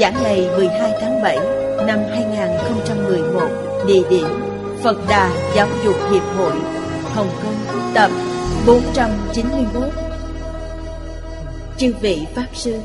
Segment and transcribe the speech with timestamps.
[0.00, 1.36] Giảng ngày 12 tháng 7
[1.86, 4.26] năm 2011 Địa điểm
[4.82, 6.52] Phật Đà Giáo dục Hiệp hội,
[7.02, 7.54] Hồng Kông,
[7.94, 8.10] Tập
[8.66, 9.82] 491
[11.78, 12.80] Chư vị Pháp Sư,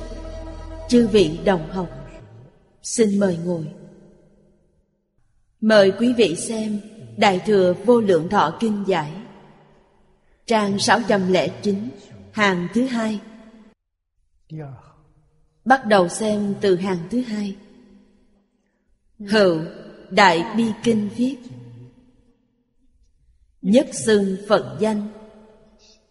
[0.89, 1.89] Chư vị đồng học,
[2.83, 3.67] Xin mời ngồi.
[5.61, 6.79] Mời quý vị xem
[7.17, 9.11] Đại Thừa Vô Lượng Thọ Kinh Giải,
[10.45, 11.89] Trang 609
[12.31, 13.19] Hàng thứ hai.
[14.49, 14.92] Dạ.
[15.65, 17.55] Bắt đầu xem từ hàng thứ hai.
[19.19, 19.59] Hữu
[20.09, 21.37] Đại Bi Kinh viết,
[23.61, 25.07] Nhất xưng Phật danh,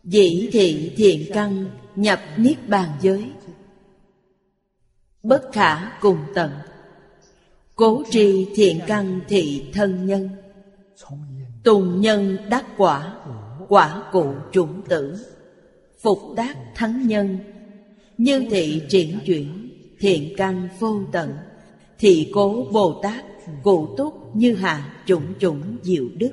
[0.05, 3.30] Dĩ thị thiện căn nhập niết bàn giới,
[5.23, 6.50] Bất khả cùng tận,
[7.75, 10.28] Cố tri thiện căn thị thân nhân,
[11.64, 13.25] Tùng nhân đắc quả
[13.69, 15.27] Quả cụ chủng tử,
[16.03, 17.39] Phục tác thắng nhân
[18.23, 21.34] như thị triển chuyển, Thiện căn vô tận
[21.98, 23.25] Thị cố Bồ Tát
[23.62, 26.30] Cụ túc như hạ chủng chủng diệu đức.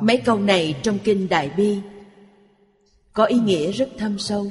[0.00, 1.78] Mấy câu này trong Kinh Đại Bi
[3.12, 4.50] Có ý nghĩa rất thâm sâu.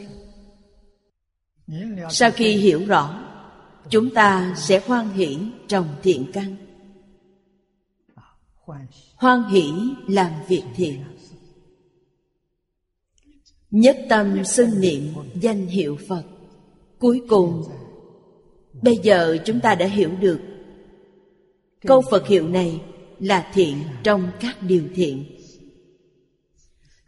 [2.09, 3.23] Sau khi hiểu rõ,
[3.89, 5.37] Chúng ta sẽ hoan hỷ
[5.67, 6.55] trồng thiện căn.
[9.15, 9.71] Hoan hỷ
[10.07, 11.03] làm việc thiện.
[13.71, 16.23] Nhất tâm xưng niệm danh hiệu Phật.
[16.99, 17.63] Cuối cùng,
[18.81, 20.39] Bây giờ chúng ta đã hiểu được
[21.81, 22.81] Câu Phật hiệu này
[23.19, 25.25] là thiện trong các điều thiện.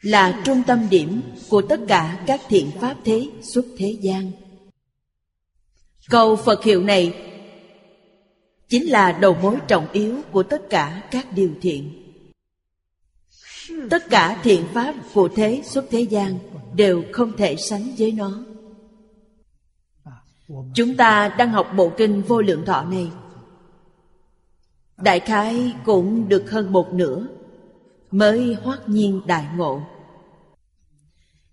[0.01, 4.31] Là trung tâm điểm của tất cả các thiện pháp thế xuất thế gian.
[6.09, 7.13] Câu phật hiệu này
[8.69, 12.08] chính là đầu mối trọng yếu của tất cả các điều thiện
[13.89, 16.39] tất cả thiện pháp của thế xuất thế gian
[16.75, 18.43] đều không thể sánh với nó.
[20.73, 23.11] Chúng ta đang học bộ kinh vô lượng thọ này.
[24.97, 27.27] Đại khái cũng được hơn một nửa
[28.11, 29.81] mới hoát nhiên đại ngộ.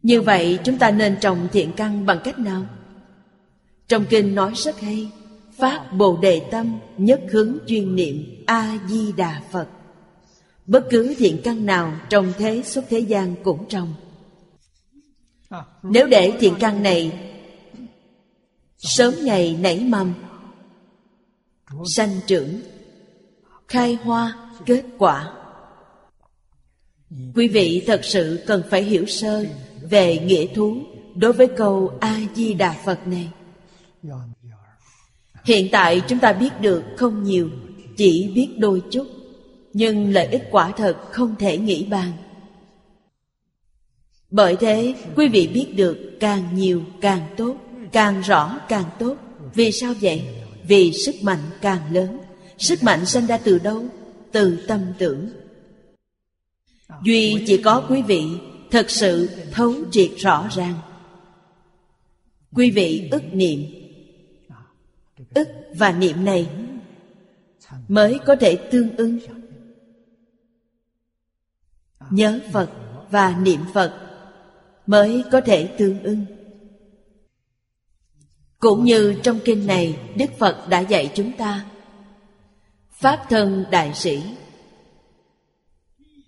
[0.03, 2.63] Như vậy chúng ta nên trồng thiện căn bằng cách nào?
[3.89, 5.11] Trong kinh nói rất hay
[5.59, 9.69] phát bồ đề tâm nhất hướng chuyên niệm a di đà phật
[10.67, 13.95] bất cứ thiện căn nào trong thế xuất thế gian cũng trồng
[15.83, 17.13] nếu để thiện căn này
[18.79, 20.15] sớm ngày nảy mầm,
[21.97, 22.61] sanh trưởng,
[23.69, 25.33] khai hoa, kết quả,
[27.35, 29.45] quý vị thật sự cần phải hiểu sơ
[29.91, 30.77] về nghĩa thú
[31.15, 33.31] đối với câu a di đà phật này.
[35.45, 37.51] Hiện tại chúng ta biết được không nhiều,
[37.97, 39.16] chỉ biết đôi chút
[39.79, 42.13] nhưng lợi ích quả thật không thể nghĩ bàn.
[44.31, 47.57] Bởi thế, quý vị biết được càng nhiều càng tốt,
[47.93, 49.17] càng rõ càng tốt.
[49.55, 50.23] Vì sao vậy?
[50.69, 52.19] Vì sức mạnh càng lớn.
[52.59, 53.85] Sức mạnh sinh ra từ đâu?
[54.33, 55.29] Từ tâm tưởng.
[57.05, 58.23] Duy chỉ có quý vị
[58.71, 60.75] thật sự thấu triệt rõ ràng.
[62.55, 63.65] Quý vị ức niệm.
[65.35, 66.49] Ức và niệm này
[67.89, 69.19] mới có thể tương ứng
[72.11, 72.71] nhớ phật
[73.11, 73.93] và niệm phật
[74.87, 76.27] mới có thể tương ưng.
[78.59, 81.65] Cũng như trong kinh này, đức phật đã dạy chúng ta,
[82.91, 84.23] pháp thân đại sĩ,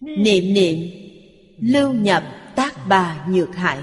[0.01, 0.91] niệm niệm,
[1.59, 2.25] lưu nhập
[2.57, 3.79] tác bà nhược hải,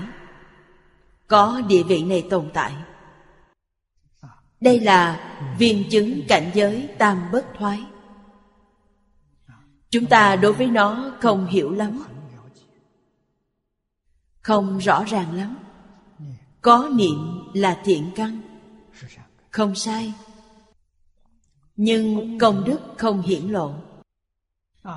[1.28, 2.72] có địa vị này tồn tại.
[4.62, 7.84] Đây là viên chứng cảnh giới tam bất thoái
[9.90, 12.04] chúng ta đối với nó không hiểu lắm.
[14.42, 15.58] Không rõ ràng lắm.
[16.62, 18.42] Có niệm là thiện căn.
[19.52, 20.14] Không sai.
[21.76, 23.74] Nhưng công đức không hiển lộ.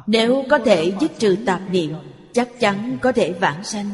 [0.06, 1.94] Nếu có thể dứt trừ tạp niệm,
[2.32, 3.90] Chắc chắn có thể vãng sanh.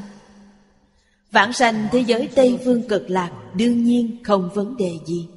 [1.31, 5.29] Vãng sanh thế giới Tây Phương cực lạc Đương nhiên không vấn đề gì.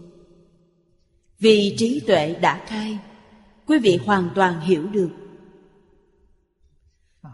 [1.40, 2.98] Vì trí tuệ đã khai,
[3.66, 5.10] Quý vị hoàn toàn hiểu được.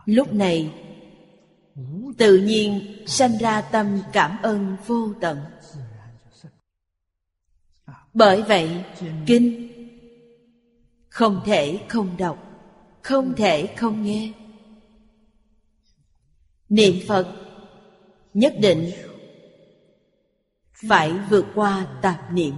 [0.06, 0.74] Lúc này,
[2.18, 5.40] Tự nhiên sanh ra tâm cảm ơn vô tận.
[8.14, 8.84] Bởi vậy
[9.26, 9.70] Kinh
[11.10, 12.38] Không thể không đọc,
[13.02, 14.32] Không thể không nghe.
[16.70, 17.36] Niệm Phật
[18.34, 18.92] Nhất định
[20.74, 22.54] Phải vượt qua tạp niệm.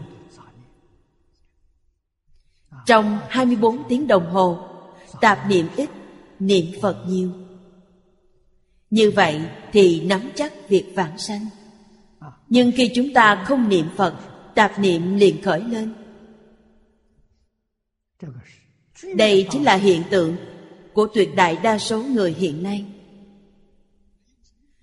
[2.86, 4.70] Trong 24 tiếng đồng hồ,
[5.22, 5.90] Tạp niệm ít
[6.46, 7.32] Niệm Phật nhiều.
[8.90, 11.46] Như vậy thì nắm chắc việc vãng sanh.
[12.50, 14.16] Nhưng khi chúng ta không niệm Phật,
[14.56, 15.94] Tạp niệm liền khởi lên.
[19.16, 20.36] Đây chính là hiện tượng
[20.94, 22.86] Của tuyệt đại đa số người hiện nay.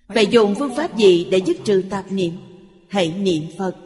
[0.09, 2.32] Vậy dùng phương pháp gì để dứt trừ tạp niệm?
[2.88, 3.76] Hãy niệm Phật.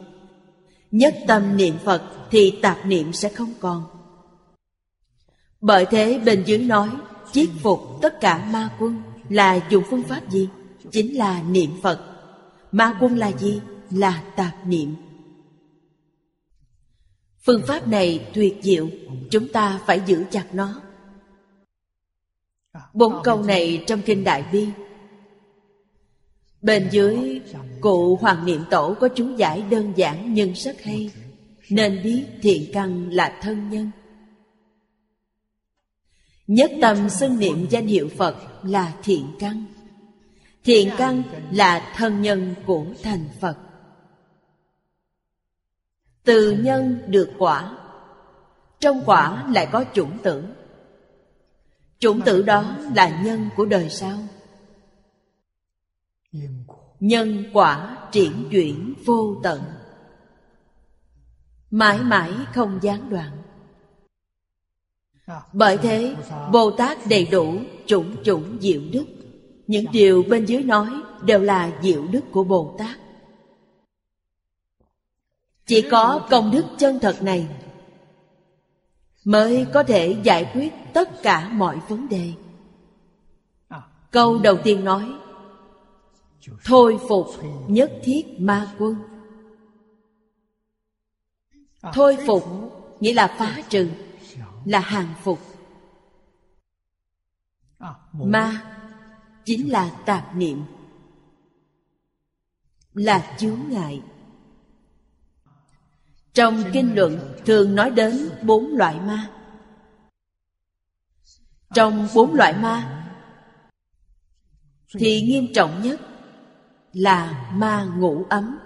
[0.91, 3.83] Nhất tâm niệm Phật Thì tạp niệm sẽ không còn.
[5.61, 6.89] Bởi thế bên dưới nói
[7.31, 10.49] Chiết phục tất cả ma quân Là dùng phương pháp gì?
[10.91, 11.99] Chính là niệm Phật.
[12.71, 13.61] Ma quân là gì?
[13.91, 14.95] Là tạp niệm.
[17.45, 18.89] Phương pháp này tuyệt diệu,
[19.31, 20.81] Chúng ta phải giữ chặt nó.
[22.93, 24.67] Bốn câu này trong Kinh Đại Bi.
[26.61, 27.41] Bên dưới,
[27.81, 31.11] Cụ Hoàng Niệm Tổ có chú giải đơn giản nhưng rất hay.
[31.69, 33.91] Nên biết thiện căn là thân nhân.
[36.47, 39.65] Nhất tâm xưng niệm danh hiệu Phật là thiện căn.
[40.63, 43.57] Thiện căn là thân nhân của thành Phật.
[46.23, 47.77] Từ nhân được quả.
[48.79, 50.43] Trong quả lại có chủng tử.
[51.99, 54.17] Chủng tử đó là nhân của đời sau.
[56.99, 59.61] Nhân quả triển chuyển vô tận.
[61.71, 63.46] Mãi mãi không gián đoạn.
[65.53, 66.15] Bởi thế
[66.51, 67.53] Bồ Tát đầy đủ
[67.85, 69.05] chủng chủng diệu đức.
[69.67, 70.87] Những điều bên dưới nói
[71.23, 72.99] đều là diệu đức của Bồ Tát
[75.65, 77.47] Chỉ có công đức chân thật này
[79.23, 82.33] Mới có thể giải quyết tất cả mọi vấn đề.
[84.11, 85.13] Câu đầu tiên nói,
[86.65, 87.27] Thôi phục
[87.67, 88.95] nhất thiết ma quân.
[91.93, 92.43] Thôi phục
[92.99, 93.89] nghĩa là phá trừ.
[94.67, 95.39] Là hàng phục.
[98.13, 98.63] Ma
[99.45, 100.63] chính là tạp niệm
[102.93, 104.03] Là chướng ngại.
[106.33, 109.31] Trong kinh luận thường nói đến bốn loại ma.
[111.73, 113.07] Trong bốn loại ma
[114.93, 116.01] Thì nghiêm trọng nhất
[116.93, 118.59] là ma ngủ ấm.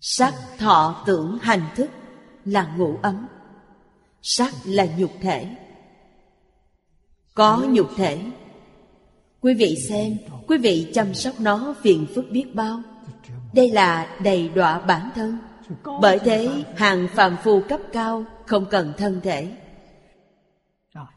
[0.00, 1.90] Sắc thọ tưởng hành thức
[2.44, 3.26] là ngủ ấm
[4.22, 5.46] sắc là nhục thể.
[7.34, 8.18] Có nhục thể.
[9.40, 10.16] Quý vị xem,
[10.46, 12.82] quý vị chăm sóc nó phiền phức biết bao.
[13.54, 15.38] Đây là đầy đọa bản thân.
[16.00, 19.48] Bởi thế, hàng phàm phu cấp cao không cần thân thể.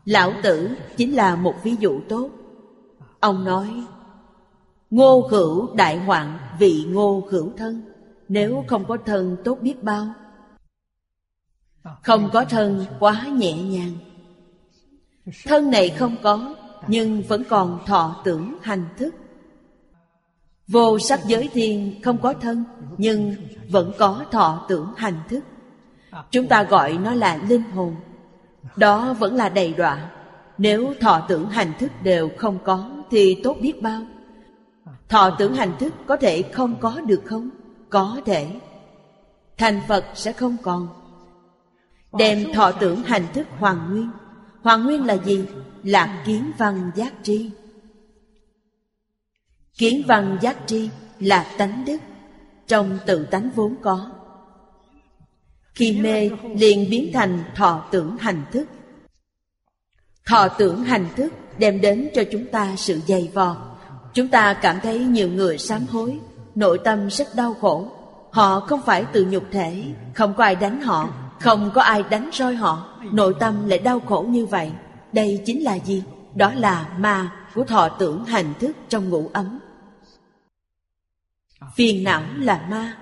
[0.06, 2.30] Lão tử chính là một ví dụ tốt.
[3.20, 3.84] Ông nói,
[4.90, 7.82] Ngô hữu đại hoạn vị ngô hữu thân,
[8.28, 10.08] Nếu không có thân tốt biết bao
[11.84, 13.92] không có thân quá nhẹ nhàng.
[15.46, 16.56] Thân này không có,
[16.88, 19.16] Nhưng vẫn còn thọ tưởng hành thức.
[20.68, 22.64] Vô sắc giới thiên không có thân,
[22.98, 23.36] Nhưng
[23.70, 25.44] vẫn có thọ tưởng hành thức.
[26.32, 27.96] Chúng ta gọi nó là linh hồn.
[28.76, 30.12] Đó vẫn là đầy đọa.
[30.58, 34.02] Nếu thọ tưởng hành thức đều không có, Thì tốt biết bao.
[35.10, 37.50] Thọ tưởng hành thức có thể không có được không?
[37.90, 38.48] Có thể.
[39.58, 41.01] Thành Phật sẽ không còn.
[42.18, 44.10] Đem thọ tưởng hành thức hoàn nguyên.
[44.62, 45.46] Hoàn nguyên là gì?
[45.84, 47.50] Là kiến văn giác tri.
[49.78, 50.90] Kiến văn giác tri
[51.20, 51.98] là tánh đức.
[52.68, 54.12] Trong tự tánh vốn có.
[55.74, 58.66] Khi mê, liền biến thành thọ tưởng hành thức.
[60.26, 63.78] Thọ tưởng hành thức đem đến cho chúng ta sự dày vò.
[64.14, 66.20] Chúng ta cảm thấy nhiều người sám hối,
[66.56, 67.92] Nội tâm rất đau khổ.
[68.32, 71.10] Họ không phải từ nhục thể, Không có ai đánh họ.
[71.42, 72.88] Không có ai đánh roi họ.
[73.12, 74.72] Nội tâm lại đau khổ như vậy.
[75.14, 76.04] Đây chính là gì?
[76.36, 79.60] Đó là ma của thọ tưởng hành thức trong ngũ ấm.
[81.76, 82.98] Phiền não là ma.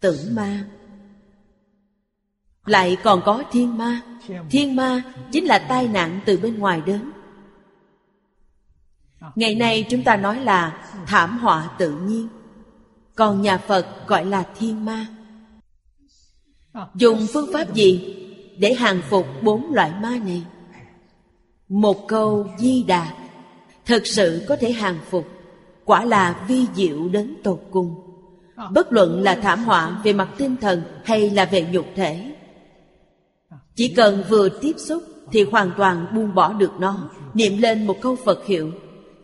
[0.00, 0.64] Tưởng ma.
[2.64, 4.00] Lại còn có thiên ma.
[4.50, 5.02] Thiên ma
[5.32, 7.10] chính là tai nạn từ bên ngoài đến.
[9.34, 12.28] Ngày nay chúng ta nói là thảm họa tự nhiên.
[13.14, 15.06] Còn nhà Phật gọi là thiên ma.
[16.94, 18.14] Dùng phương pháp gì
[18.58, 20.42] để hàng phục bốn loại ma này?
[21.68, 23.12] Một câu di đà
[23.86, 25.26] Thật sự có thể hàng phục,
[25.84, 27.94] Quả là vi diệu đến tột cùng
[28.72, 32.32] Bất luận là thảm họa về mặt tinh thần hay là về nhục thể,
[33.74, 35.02] Chỉ cần vừa tiếp xúc
[35.32, 38.72] thì hoàn toàn buông bỏ được nó Niệm lên một câu Phật hiệu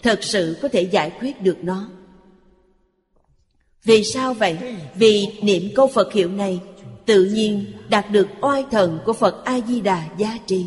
[0.02, 1.88] Thật sự có thể giải quyết được nó
[3.84, 4.58] Vì sao vậy?
[4.94, 6.60] Vì niệm câu Phật hiệu này
[7.06, 10.66] Tự nhiên đạt được oai thần của Phật A-di-đà giá trị.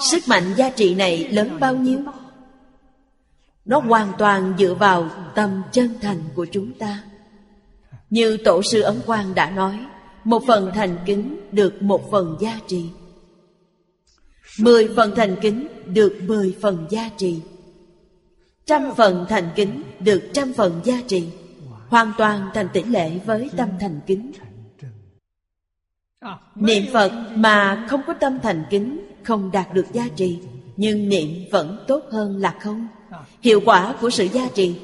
[0.00, 1.98] Sức mạnh giá trị này lớn bao nhiêu?
[3.64, 7.04] Nó hoàn toàn dựa vào tâm chân thành của chúng ta.
[8.10, 9.86] Như Tổ sư Ấn Quang đã nói,
[10.24, 12.90] Một phần thành kính được một phần giá trị.
[14.58, 17.40] Mười phần thành kính được mười phần giá trị.
[18.66, 21.28] Trăm phần thành kính được trăm phần giá trị.
[21.94, 24.32] Hoàn toàn thành tỷ lệ với tâm thành kính.
[26.54, 30.40] Niệm Phật mà không có tâm thành kính, Không đạt được giá trị
[30.76, 32.88] Nhưng niệm vẫn tốt hơn là không.
[33.42, 34.80] Hiệu quả của sự gia trì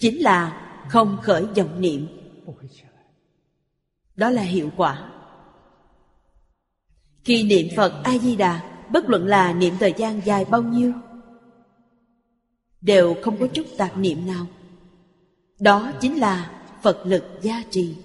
[0.00, 2.06] Chính là không khởi vọng niệm.
[4.16, 5.10] Đó là hiệu quả.
[7.24, 8.60] Khi niệm Phật A-di-đà
[8.92, 10.92] Bất luận là niệm thời gian dài bao nhiêu,
[12.80, 14.46] Đều không có chút tạp niệm nào.
[15.60, 16.50] Đó chính là
[16.82, 17.96] Phật lực gia trì.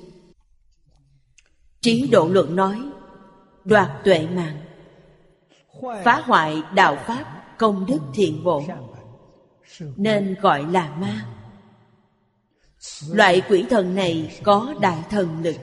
[1.82, 2.82] Trí độ luận nói,
[3.66, 4.58] Đoạt tuệ mạng,
[6.04, 8.64] Phá hoại đạo Pháp, Công đức thiện bộ,
[9.96, 11.26] nên gọi là ma.
[13.12, 15.56] Loại quỷ thần này có đại thần lực,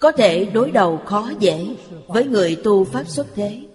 [0.00, 3.66] có thể đối đầu khó dễ với người tu pháp xuất thế.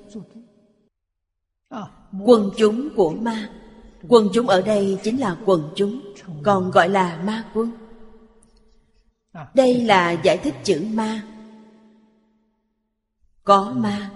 [2.25, 3.49] Quần chúng của ma,
[4.07, 6.10] quần chúng ở đây chính là quần chúng
[6.43, 7.71] còn gọi là ma quân.
[9.53, 11.23] Đây là giải thích chữ ma.
[13.43, 14.11] Có ma.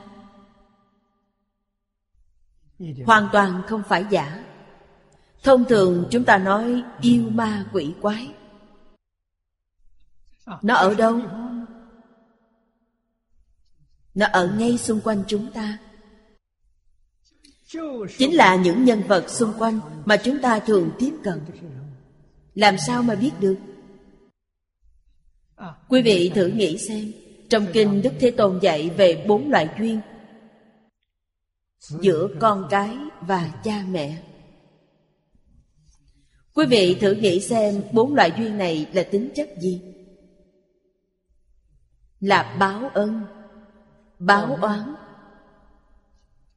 [3.05, 4.43] Hoàn toàn không phải giả.
[5.43, 8.33] Thông thường chúng ta nói yêu ma quỷ quái.
[10.61, 11.19] Nó ở đâu?
[14.15, 15.77] Nó ở ngay xung quanh chúng ta.
[18.17, 21.45] Chính là những nhân vật xung quanh mà chúng ta thường tiếp cận.
[22.55, 23.55] Làm sao mà biết được?
[25.89, 27.11] Quý vị thử nghĩ xem
[27.49, 30.01] Trong kinh Đức Thế Tôn dạy về bốn loại duyên
[31.79, 34.21] Giữa con cái và cha mẹ
[36.53, 39.81] Quý vị thử nghĩ xem bốn loại duyên này là tính chất gì?
[42.19, 43.25] Là báo ân,
[44.19, 44.95] báo oán,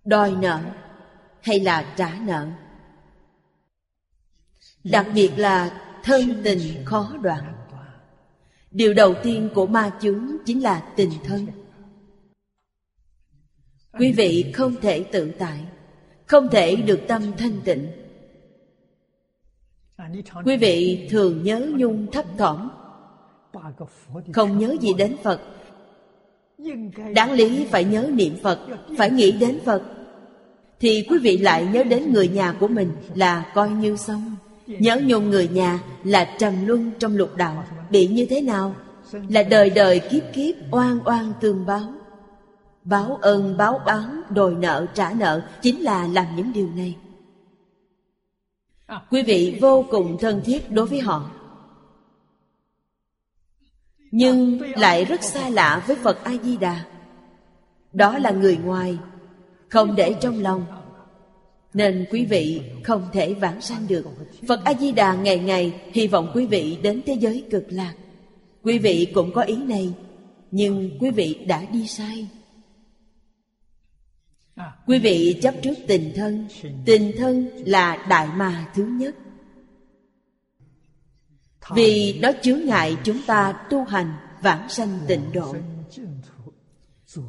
[0.05, 0.61] đòi nợ
[1.41, 2.47] hay là trả nợ?
[4.85, 7.55] Đặc biệt là thân tình khó đoạn.
[8.71, 11.47] Điều đầu tiên của ma chúng chính là tình thân.
[13.99, 15.61] Quý vị không thể tự tại,
[16.27, 17.89] không thể được tâm thanh tịnh
[20.45, 22.69] Quý vị thường nhớ nhung thấp thỏm
[24.33, 25.41] Không nhớ gì đến Phật
[27.15, 28.59] Đáng lý phải nhớ niệm Phật
[28.99, 29.83] Phải nghĩ đến Phật
[30.81, 34.37] Thì quý vị lại nhớ đến người nhà của mình Là coi như xong
[34.69, 38.75] Nhớ nhung người nhà là trầm luân trong lục đạo Bị như thế nào?
[39.13, 41.93] Là đời đời kiếp kiếp oan oan tương báo.
[42.85, 46.97] Báo ơn, báo oán, đòi nợ, trả nợ Chính là làm những điều này.
[49.11, 51.31] Quý vị vô cùng thân thiết đối với họ.
[54.11, 56.85] Nhưng lại rất xa lạ với phật a di đà.
[57.93, 58.99] Đó là người ngoài,
[59.69, 60.67] không để trong lòng
[61.75, 64.05] nên quý vị không thể vãng sanh được.
[64.49, 67.95] Phật a di đà ngày ngày hy vọng quý vị đến thế giới cực lạc.
[68.63, 69.93] Quý vị cũng có ý này,
[70.51, 72.29] nhưng quý vị đã đi sai.
[74.87, 76.49] Quý vị chấp trước tình thân.
[76.85, 79.15] Tình thân là đại ma thứ nhất.
[81.75, 85.57] Vì nó chướng ngại chúng ta tu hành vãng sanh tịnh độ.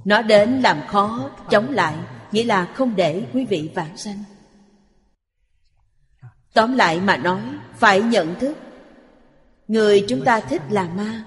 [0.05, 1.95] Nó đến làm khó, chống lại
[2.31, 4.23] Nghĩa là không để quý vị vãng sanh.
[6.53, 7.41] Tóm lại mà nói,
[7.77, 8.57] Phải nhận thức,
[9.67, 11.25] Người chúng ta thích là ma,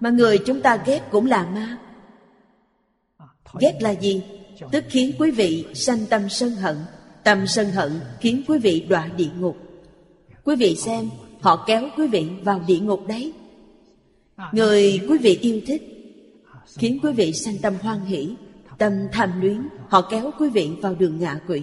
[0.00, 1.78] Mà người chúng ta ghét cũng là ma.
[3.60, 4.22] Ghét là gì?
[4.72, 6.76] tức khiến quý vị sanh tâm sân hận,
[7.24, 9.56] tâm sân hận khiến quý vị đọa địa ngục.
[10.44, 13.32] Quý vị xem, họ kéo quý vị vào địa ngục đấy.
[14.52, 15.82] Người quý vị yêu thích
[16.78, 18.34] Khiến quý vị sanh tâm hoan hỷ.
[18.80, 21.62] Tâm tham luyến, Họ kéo quý vị vào đường ngạ quỷ.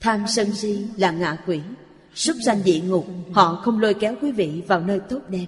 [0.00, 1.60] Tham sân si là ngạ quỷ.
[2.14, 5.46] Súc sanh địa ngục, Họ không lôi kéo quý vị vào nơi tốt đẹp.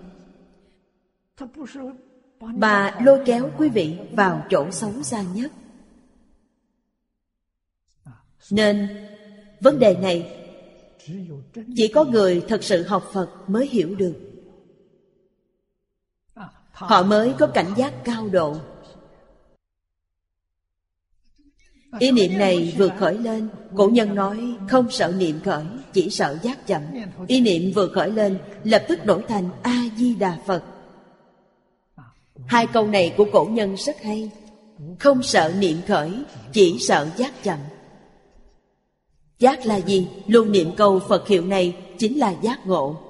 [2.40, 5.52] Mà lôi kéo quý vị vào chỗ xấu xa nhất.
[8.50, 8.88] Nên,
[9.60, 10.44] vấn đề này,
[11.76, 14.27] Chỉ có người thật sự học Phật mới hiểu được.
[16.78, 18.56] Họ mới có cảnh giác cao độ.
[21.98, 26.38] Ý niệm này vừa khởi lên, Cổ nhân nói không sợ niệm khởi, Chỉ sợ
[26.42, 26.82] giác chậm.
[27.26, 30.62] Ý niệm vừa khởi lên, Lập tức đổi thành A-di-đà Phật.
[32.46, 34.30] Hai câu này của cổ nhân rất hay.
[34.98, 36.12] Không sợ niệm khởi,
[36.52, 37.58] Chỉ sợ giác chậm.
[39.38, 40.08] Giác là gì?
[40.26, 43.07] Luôn niệm câu Phật hiệu này Chính là giác ngộ.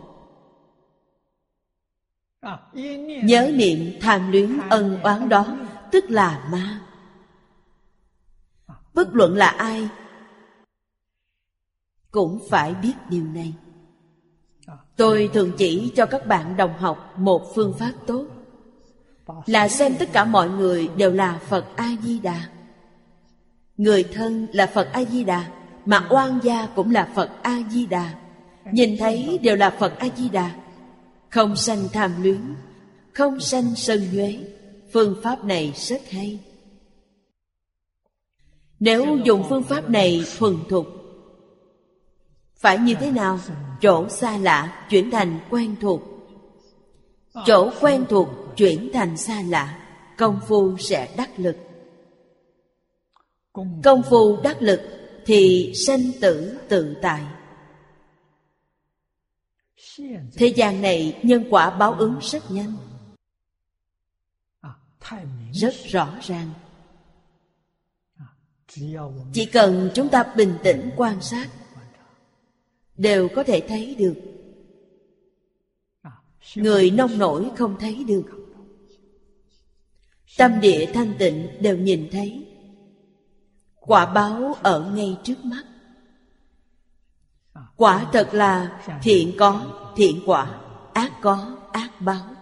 [3.22, 5.56] Nhớ niệm tham luyến ân oán đó,
[5.92, 6.80] Tức là ma.
[8.94, 9.88] Bất luận là ai,
[12.10, 13.54] cũng phải biết điều này.
[14.96, 18.26] Tôi thường chỉ cho các bạn đồng học một phương pháp tốt,
[19.46, 22.48] là xem tất cả mọi người đều là phật a di đà
[23.76, 25.44] người thân là phật a di đà
[25.84, 28.10] mà oan gia cũng là phật a di đà
[28.72, 30.50] nhìn thấy đều là phật a di đà
[31.30, 32.54] không sanh tham luyến,
[33.14, 34.38] không sanh sân nhuế.
[34.92, 36.38] Phương pháp này rất hay.
[38.80, 40.86] Nếu dùng phương pháp này thuần thục,
[42.56, 43.38] Phải như thế nào?
[43.80, 46.02] Chỗ xa lạ chuyển thành quen thuộc.
[47.46, 49.78] Chỗ quen thuộc chuyển thành xa lạ,
[50.16, 51.56] Công phu sẽ đắc lực.
[53.82, 54.80] Công phu đắc lực
[55.26, 57.22] thì sanh tử tự tại.
[60.34, 62.72] Thế gian này nhân quả báo ứng rất nhanh.
[65.52, 66.50] Rất rõ ràng.
[69.32, 71.48] Chỉ cần chúng ta bình tĩnh quan sát,
[72.96, 74.14] đều có thể thấy được.
[76.54, 78.24] Người nông nổi không thấy được.
[80.38, 82.46] Tâm địa thanh tịnh đều nhìn thấy.
[83.74, 85.64] Quả báo ở ngay trước mắt.
[87.76, 90.60] Quả thật là thiện có thiện quả,
[90.94, 92.34] ác có, ác báo.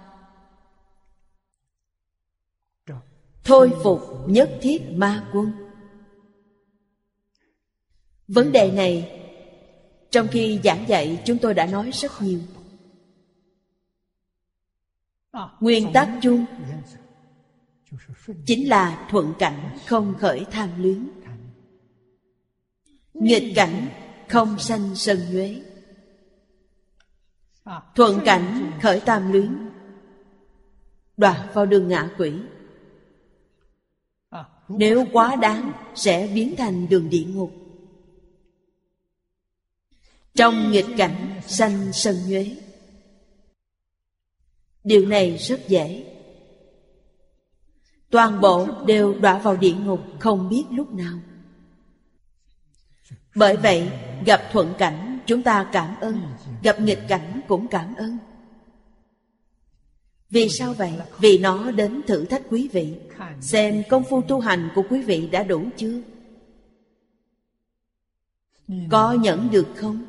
[3.44, 5.52] Thôi phục nhất thiết ma quân.
[8.28, 9.22] Vấn đề này,
[10.10, 12.40] Trong khi giảng dạy chúng tôi đã nói rất nhiều.
[15.60, 16.44] Nguyên tắc chung
[18.46, 21.08] Chính là thuận cảnh không khởi tham luyến.
[23.14, 23.88] Nghịch cảnh
[24.28, 25.62] không sanh sân nhuế.
[27.94, 29.70] Thuận cảnh khởi tam luyến.
[31.16, 32.32] Đoạt vào đường ngạ quỷ.
[34.68, 37.52] Nếu quá đáng, sẽ biến thành đường địa ngục.
[40.34, 42.56] Trong nghịch cảnh sanh sân nhuế.
[44.84, 46.12] Điều này rất dễ.
[48.10, 51.18] Toàn bộ đều đọa vào địa ngục không biết lúc nào.
[53.34, 53.90] Bởi vậy,
[54.24, 56.20] gặp thuận cảnh chúng ta cảm ơn,
[56.62, 58.18] gặp nghịch cảnh cũng cảm ơn.
[60.30, 60.92] Vì sao vậy?
[61.18, 62.94] Vì nó đến thử thách quý vị.
[63.40, 66.00] Xem công phu tu hành của quý vị đã đủ chưa?
[68.90, 70.04] Có nhẫn được không?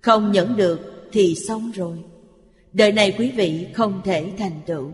[0.00, 1.98] Không nhẫn được thì xong rồi.
[2.72, 4.90] Đời này quý vị không thể thành tựu.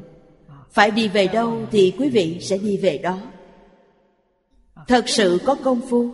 [0.71, 3.19] Phải đi về đâu thì quý vị sẽ đi về đó.
[4.89, 6.11] Thật sự có công phu.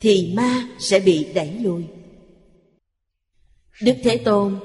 [0.00, 1.86] Thì ma sẽ bị đẩy lùi.
[3.82, 4.58] Đức Thế Tôn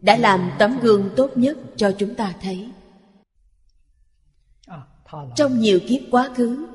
[0.00, 2.70] đã làm tấm gương tốt nhất cho chúng ta thấy.
[5.36, 6.66] Trong nhiều kiếp quá khứ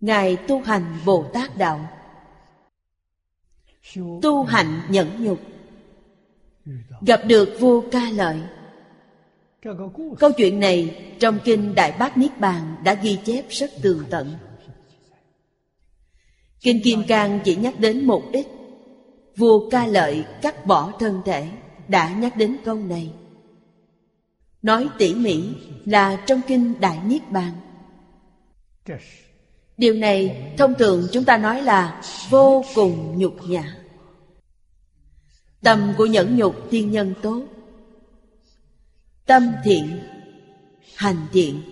[0.00, 1.88] Ngài tu hành Bồ Tát Đạo.
[4.22, 5.40] Tu hành nhẫn nhục.
[7.06, 8.40] Gặp được vua ca lợi.
[10.18, 14.34] Câu chuyện này trong Kinh Đại Bát Niết Bàn đã ghi chép rất tường tận
[16.62, 18.46] Kinh Kim Cang chỉ nhắc đến một ít.
[19.36, 21.48] Vua ca lợi cắt bỏ thân thể,
[21.88, 23.10] Đã nhắc đến câu này.
[24.62, 25.42] Nói tỉ mỉ
[25.84, 27.52] là trong Kinh Đại Niết Bàn.
[29.76, 33.76] Điều này thông thường chúng ta nói là vô cùng nhục nhã.
[35.62, 37.42] Tâm của nhẫn nhục thiên nhân tốt.
[39.26, 39.98] Tâm thiện,
[40.96, 41.62] hành thiện.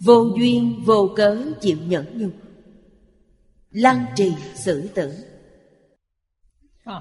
[0.00, 2.45] Vô duyên, vô cớ chịu nhẫn nhục
[3.70, 5.12] lăng trì xử tử.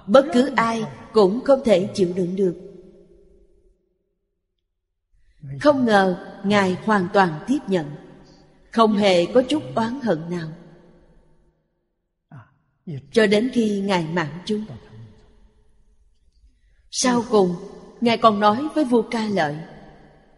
[0.07, 2.55] Bất cứ ai cũng không thể chịu đựng được.
[5.61, 7.85] Không ngờ Ngài hoàn toàn tiếp nhận.
[8.71, 10.49] Không hề có chút oán hận nào.
[13.11, 14.65] Cho đến khi Ngài mạng chung
[16.91, 17.55] Sau cùng,
[18.01, 19.57] Ngài còn nói với vua ca lợi,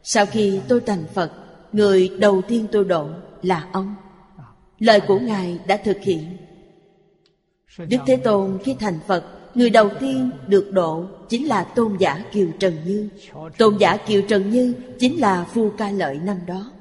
[0.04, 1.32] Sau khi tôi thành Phật,
[1.72, 3.10] Người đầu tiên tôi độ
[3.42, 3.96] là ông.
[4.80, 6.38] Lời của Ngài đã thực hiện.
[7.78, 9.24] Đức Thế Tôn khi thành Phật,
[9.56, 13.10] Người đầu tiên được độ chính là tôn giả Kiều Trần Như.
[13.58, 16.72] Tôn giả Kiều Trần Như chính là Phu Ca Lợi năm đó.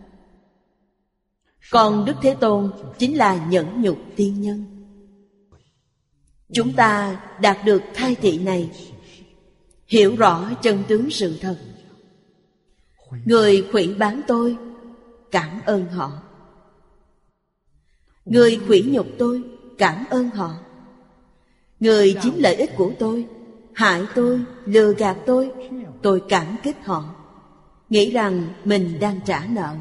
[1.71, 4.65] Còn Đức Thế Tôn chính là nhẫn nhục tiên nhân.
[6.53, 8.71] Chúng ta đạt được thai thị này,
[9.87, 11.57] Hiểu rõ chân tướng sự thật.
[13.25, 14.57] Người khủy bán tôi,
[15.31, 16.13] Cảm ơn họ.
[18.27, 19.43] Người khủy nhục tôi
[19.79, 20.55] Cảm ơn họ.
[21.81, 23.27] Người chiếm lợi ích của tôi
[23.73, 25.51] Hại tôi, lừa gạt tôi
[26.03, 27.15] Tôi cảm kích họ.
[27.89, 29.75] Nghĩ rằng mình đang trả nợ.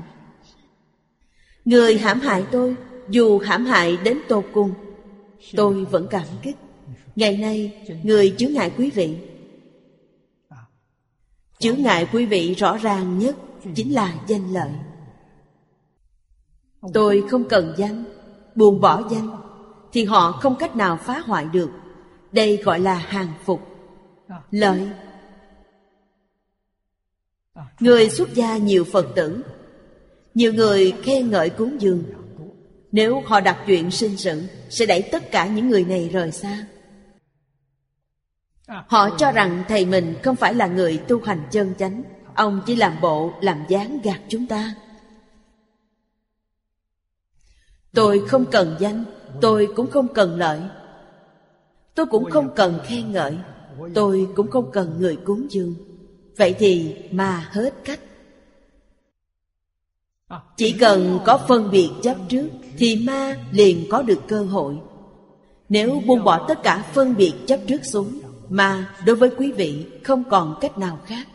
[1.65, 2.75] Người hãm hại tôi
[3.10, 4.73] Dù hãm hại đến tột cùng
[5.55, 6.55] Tôi vẫn cảm kích.
[7.15, 9.17] Ngày nay người chướng ngại quý vị.
[11.60, 13.36] Chướng ngại quý vị rõ ràng nhất
[13.75, 14.69] Chính là danh lợi.
[16.93, 18.14] Tôi không cần danh
[18.56, 19.30] Buông bỏ danh
[19.94, 21.70] Thì họ không cách nào phá hoại được.
[22.32, 23.62] Đây gọi là hàng phục.
[24.52, 24.89] Lợi
[27.80, 29.41] Người xuất gia nhiều Phật tử
[30.34, 32.04] Nhiều người khen ngợi cúng dường.
[32.91, 36.65] Nếu họ đặt chuyện sinh sự Sẽ đẩy tất cả những người này rời xa.
[38.68, 42.04] Họ cho rằng thầy mình không phải là người tu hành chân chánh
[42.36, 44.76] Ông chỉ làm bộ, làm dáng gạt chúng ta.
[47.95, 49.03] Tôi không cần danh,
[49.41, 50.60] Tôi cũng không cần lợi.
[51.95, 53.38] Tôi cũng không cần khen ngợi,
[53.93, 55.75] Tôi cũng không cần người cúng dường.
[56.38, 57.99] Vậy thì mà hết cách.
[60.58, 64.77] Chỉ cần có phân biệt chấp trước Thì ma liền có được cơ hội.
[65.69, 69.86] Nếu buông bỏ tất cả phân biệt chấp trước xuống Mà đối với quý vị
[70.03, 71.27] không còn cách nào khác.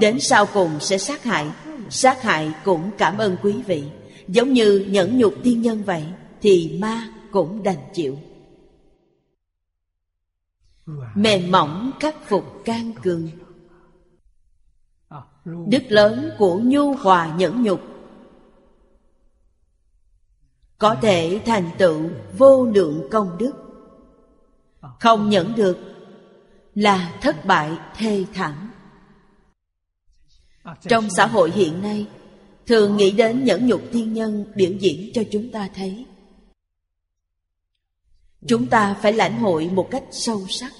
[0.00, 1.46] Đến sau cùng sẽ sát hại
[1.90, 3.82] Sát hại cũng cảm ơn quý vị.
[4.28, 6.04] Giống như nhẫn nhục tiên nhân vậy,
[6.40, 8.18] Thì ma cũng đành chịu.
[11.14, 13.28] Mềm mỏng khắc phục can cường
[15.44, 17.80] đức lớn của nhu hòa nhẫn nhục.
[20.78, 23.52] Có thể thành tựu vô lượng công đức.
[25.00, 25.78] Không nhẫn được
[26.74, 28.70] là thất bại thê thảm.
[30.80, 32.06] Trong xã hội hiện nay
[32.66, 36.06] thường nghĩ đến nhẫn nhục thiên nhân biểu diễn cho chúng ta thấy.
[38.46, 40.72] Chúng ta phải lãnh hội một cách sâu sắc.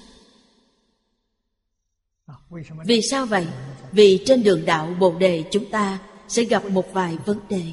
[2.85, 3.47] Vì sao vậy?
[3.91, 7.63] Vì trên đường đạo bồ đề chúng ta sẽ gặp một vài vấn đề.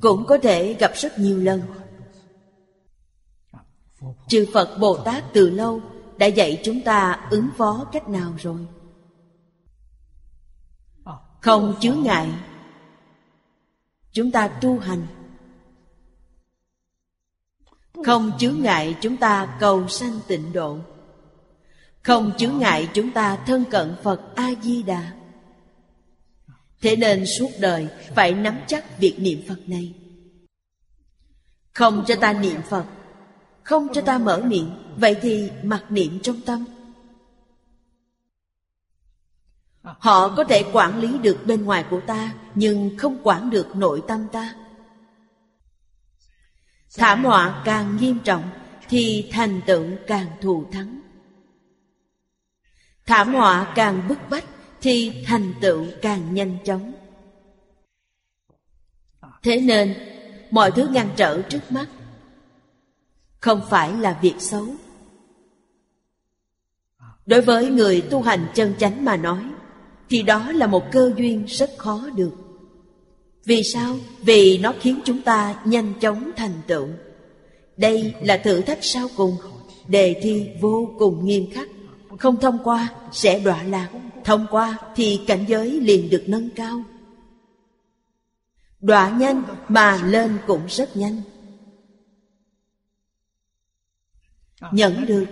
[0.00, 1.62] Cũng có thể gặp rất nhiều lần.
[4.28, 5.80] Chư phật bồ tát từ lâu
[6.16, 8.66] đã dạy chúng ta ứng phó cách nào rồi?
[11.40, 12.28] Không chướng ngại.
[14.12, 15.06] Chúng ta tu hành.
[18.04, 20.78] Không chướng ngại chúng ta cầu sanh tịnh độ.
[22.02, 25.12] Không chướng ngại chúng ta thân cận Phật A-di-đà.
[26.80, 29.94] Thế nên suốt đời phải nắm chắc việc niệm Phật này.
[31.72, 32.84] Không cho ta niệm Phật,
[33.62, 36.64] Không cho ta mở miệng, Vậy thì mặc niệm trong tâm.
[39.98, 44.02] Họ có thể quản lý được bên ngoài của ta, Nhưng không quản được nội
[44.08, 44.54] tâm ta.
[46.96, 48.42] Thảm họa càng nghiêm trọng,
[48.88, 51.00] Thì thành tựu càng thù thắng.
[53.06, 54.44] Thảm họa càng bức bách,
[54.80, 56.92] Thì thành tựu càng nhanh chóng.
[59.42, 59.94] Thế nên,
[60.50, 61.86] Mọi thứ ngăn trở trước mắt,
[63.40, 64.66] Không phải là việc xấu.
[67.26, 69.44] Đối với người tu hành chân chánh mà nói
[70.10, 72.32] thì đó là một cơ duyên rất khó được.
[73.44, 73.96] Vì sao?
[74.20, 76.88] Vì nó khiến chúng ta nhanh chóng thành tựu.
[77.76, 79.36] Đây là thử thách sau cùng,
[79.88, 81.68] Đề thi vô cùng nghiêm khắc.
[82.18, 83.88] Không thông qua sẽ đọa lạc,
[84.24, 86.82] Thông qua thì cảnh giới liền được nâng cao.
[88.80, 91.22] Đọa nhanh mà lên cũng rất nhanh.
[94.72, 95.26] Nhận được,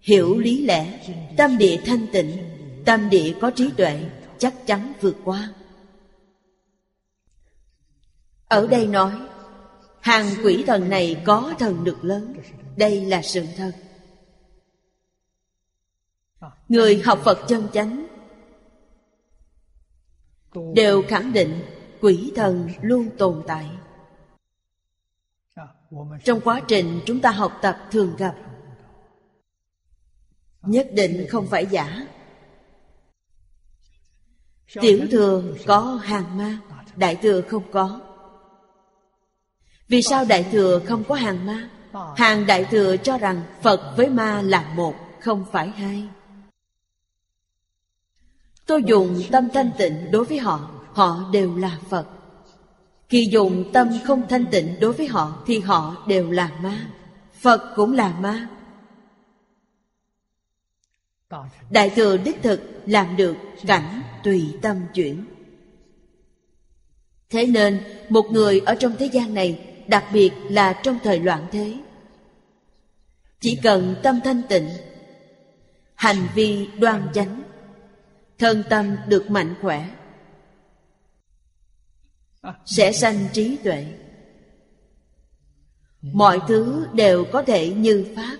[0.00, 1.00] Hiểu lý lẽ,
[1.36, 2.47] Tâm địa thanh tịnh
[2.88, 5.54] tam địa có trí tuệ, Chắc chắn vượt qua.
[8.48, 9.12] Ở đây nói,
[10.00, 12.34] Hàng quỷ thần này có thần lực lớn,
[12.76, 13.72] đây là sự thật.
[16.68, 18.06] Người học phật chân chánh
[20.74, 21.64] đều khẳng định
[22.00, 23.70] quỷ thần luôn tồn tại.
[26.24, 28.34] Trong quá trình chúng ta học tập thường gặp,
[30.62, 32.06] nhất định không phải giả
[34.74, 36.58] tiểu thừa có hàng ma,
[36.96, 38.00] đại thừa không có.
[39.88, 41.68] Vì sao đại thừa không có hàng ma?
[42.16, 46.08] Hàng đại thừa cho rằng phật với ma là một, không phải hai.
[48.66, 52.06] Tôi dùng tâm thanh tịnh đối với họ họ đều là phật.
[53.08, 56.86] Khi dùng tâm không thanh tịnh đối với họ thì họ đều là ma.
[57.40, 58.48] Phật cũng là ma.
[61.70, 65.24] Đại thừa đích thực làm được cảnh tùy tâm chuyển.
[67.30, 71.46] Thế nên, một người ở trong thế gian này, đặc biệt là trong thời loạn
[71.52, 71.74] thế,
[73.40, 74.68] chỉ cần tâm thanh tịnh,
[75.94, 77.42] hành vi đoan chánh,
[78.38, 79.88] thân tâm được mạnh khỏe,
[82.64, 83.86] sẽ sanh trí tuệ.
[86.02, 88.36] Mọi thứ đều có thể như pháp.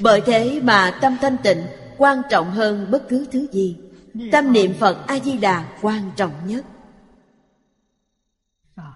[0.00, 1.66] Bởi thế mà tâm thanh tịnh
[1.98, 3.76] quan trọng hơn bất cứ thứ gì.
[4.32, 6.64] Tâm niệm phật a di đà quan trọng nhất.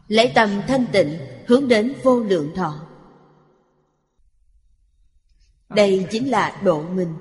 [0.08, 2.86] Lấy tâm thanh tịnh hướng đến vô lượng thọ.
[5.68, 7.14] Đây chính là độ mình.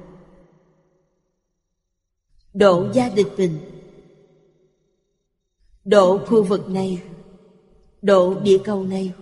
[2.54, 3.60] Độ gia đình mình.
[5.86, 7.02] Độ khu vực này.
[8.02, 9.14] Độ địa cầu này.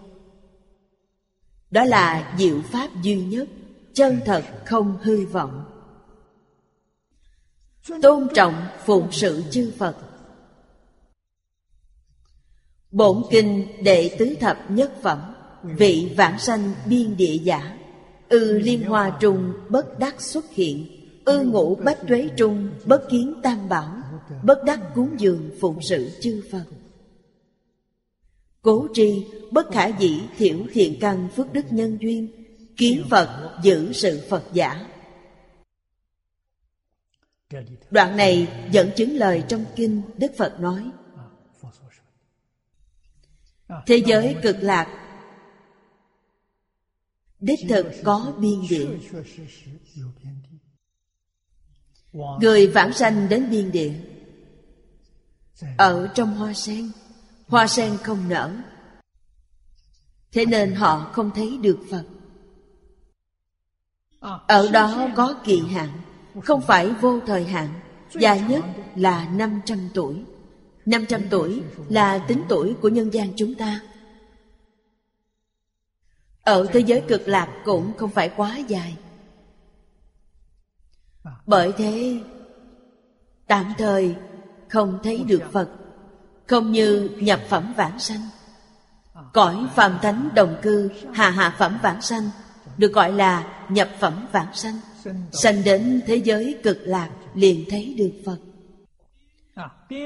[1.71, 3.47] Đó là diệu pháp duy nhất
[3.93, 5.65] chân thật không hư vọng
[8.01, 8.53] tôn trọng
[8.85, 9.95] phụng sự chư phật.
[12.91, 17.77] Bổn kinh đệ tứ thập nhất phẩm, vị vãng sanh biên địa giả.
[18.29, 20.87] Ư liên hoa trung bất đắc xuất hiện,
[21.25, 24.01] ư ngũ bách tuế trung bất kiến tam bảo,
[24.43, 26.63] bất đắc cúng dường phụng sự chư phật.
[28.61, 32.27] Cố tri, bất khả dĩ thiểu thiện căn phước đức nhân duyên,
[32.77, 34.85] kiến phật giữ sự phật giả
[37.91, 40.91] đoạn này dẫn chứng lời trong kinh đức phật nói.
[43.85, 45.03] Thế giới cực lạc.
[47.39, 48.87] Đích thực có biên địa
[52.13, 53.93] người vãng sanh đến biên địa
[55.77, 56.91] ở trong hoa sen.
[57.47, 58.55] Hoa sen không nở.
[60.31, 62.03] Thế nên họ không thấy được phật.
[64.47, 66.01] Ở đó có kỳ hạn
[66.41, 67.69] không phải vô thời hạn,
[68.13, 68.63] dài nhất
[68.95, 70.23] là 500 tuổi.
[70.85, 73.79] 500 tuổi là tính tuổi của nhân gian chúng ta.
[76.41, 78.97] Ở thế giới cực lạc cũng không phải quá dài.
[81.45, 82.19] Bởi thế,
[83.47, 84.15] Tạm thời
[84.69, 85.69] không thấy được Phật,
[86.47, 88.29] Không như nhập phẩm vãng sanh.
[89.33, 92.29] Cõi phàm thánh đồng cư, Hà hạ phẩm vãng sanh,
[92.77, 94.79] Được gọi là nhập phẩm vãng sanh.
[95.31, 98.37] Sanh đến thế giới cực lạc, liền thấy được Phật.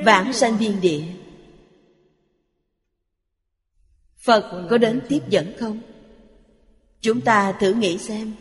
[0.06, 1.04] Vãng sanh biên địa.
[4.18, 5.80] Phật có đến tiếp dẫn không?
[7.02, 8.34] Chúng ta thử nghĩ xem.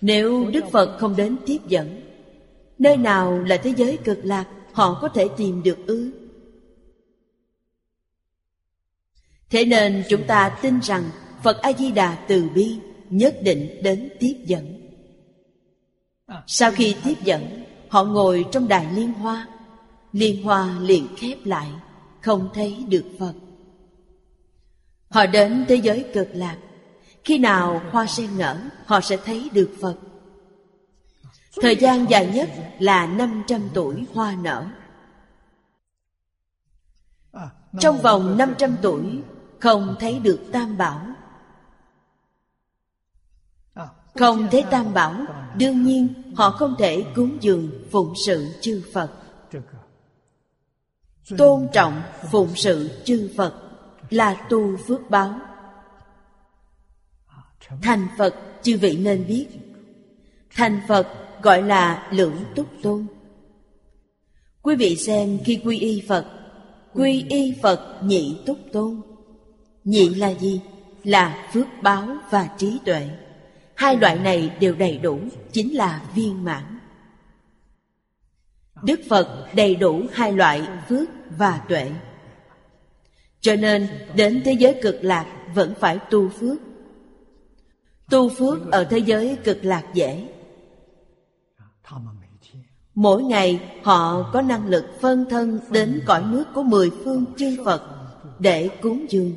[0.00, 2.00] Nếu Đức Phật không đến tiếp dẫn,
[2.78, 6.10] Nơi nào là thế giới cực lạc Họ có thể tìm được ư?
[9.50, 11.10] Thế nên chúng ta tin rằng
[11.42, 12.78] Phật A-di-đà từ bi
[13.10, 14.75] Nhất định đến tiếp dẫn.
[16.46, 19.48] Sau khi tiếp dẫn, Họ ngồi trong đài liên hoa.
[20.12, 21.68] Liên hoa liền khép lại,
[22.20, 23.32] không thấy được phật.
[25.08, 26.56] Họ đến thế giới cực lạc.
[27.24, 29.94] Khi nào hoa sen nở họ sẽ thấy được phật.
[31.62, 34.66] Thời gian dài nhất là 500 tuổi hoa nở.
[37.80, 39.22] Trong vòng 500 tuổi,
[39.60, 41.06] không thấy được tam bảo
[44.18, 45.14] không thấy tam bảo,
[45.58, 49.10] đương nhiên họ không thể cúng dường phụng sự chư phật.
[51.38, 53.54] Tôn trọng phụng sự chư phật
[54.10, 55.40] là tu phước báo.
[57.82, 59.46] Thành phật, chư vị nên biết.
[60.50, 61.06] Thành phật
[61.42, 63.06] gọi là lưỡng túc tôn.
[64.62, 66.26] Quý vị xem khi quy y phật,
[66.94, 69.00] quy y phật nhị túc tôn.
[69.84, 70.60] Nhị là gì?
[71.04, 73.08] Là phước báo và trí tuệ
[73.76, 75.20] hai loại này đều đầy đủ
[75.52, 76.78] chính là viên mãn
[78.82, 81.08] Đức Phật đầy đủ hai loại phước
[81.38, 81.92] và tuệ
[83.40, 86.58] Cho nên đến thế giới cực lạc vẫn phải tu phước
[88.10, 90.28] Tu phước ở thế giới cực lạc dễ
[92.94, 97.56] Mỗi ngày họ có năng lực phân thân đến cõi nước của mười phương chư
[97.64, 97.82] Phật
[98.38, 99.32] để cúng dường.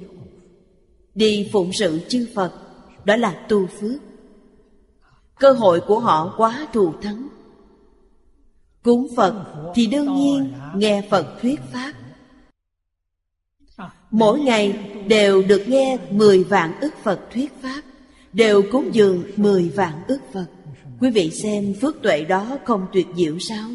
[1.15, 2.51] Đi phụng sự chư Phật,
[3.05, 4.01] đó là tu phước.
[5.39, 7.27] Cơ hội của họ quá thù thắng.
[8.83, 11.93] Cúng Phật thì đương nhiên nghe Phật thuyết Pháp.
[14.11, 17.81] Mỗi ngày đều được nghe mười vạn ức Phật thuyết Pháp,
[18.33, 20.45] đều cúng dường mười vạn ức Phật.
[20.99, 23.69] Quý vị xem phước tuệ đó không tuyệt diệu sao?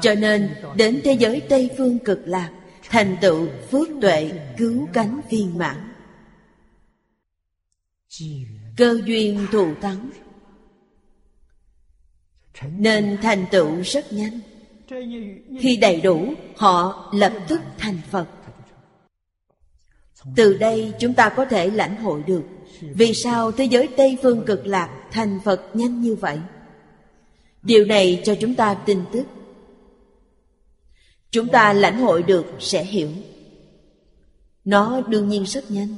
[0.00, 2.50] Cho nên đến thế giới Tây Phương cực lạc
[2.90, 5.92] Thành tựu phước tuệ cứu cánh viên mãn
[8.76, 10.10] Cơ duyên thù thắng.
[12.78, 14.40] Nên thành tựu rất nhanh.
[15.60, 18.26] Khi đầy đủ, họ lập tức thành Phật.
[20.36, 22.42] Từ đây chúng ta có thể lãnh hội được.
[22.80, 26.38] Vì sao thế giới Tây Phương cực lạc thành Phật nhanh như vậy?
[27.62, 29.24] Điều này cho chúng ta tin tức.
[31.30, 33.08] Chúng ta lãnh hội được sẽ hiểu.
[34.64, 35.96] Nó đương nhiên rất nhanh.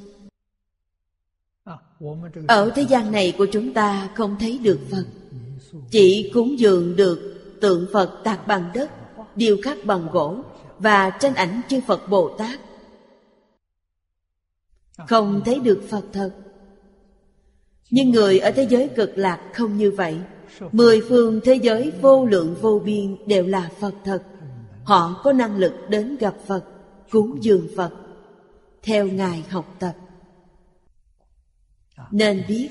[2.48, 5.04] Ở thế gian này của chúng ta không thấy được Phật.
[5.90, 8.90] Chỉ cúng dường được tượng Phật tạc bằng đất
[9.36, 10.36] Điêu khắc bằng gỗ
[10.78, 12.60] Và tranh ảnh chư Phật Bồ Tát.
[15.08, 16.30] Không thấy được Phật thật.
[17.90, 20.16] Nhưng người ở thế giới cực lạc không như vậy.
[20.72, 24.22] Mười phương thế giới vô lượng vô biên đều là Phật thật.
[24.84, 26.64] Họ có năng lực đến gặp Phật,
[27.10, 27.90] cúng dường Phật,
[28.82, 29.92] theo Ngài học tập.
[32.14, 32.68] Nên biết,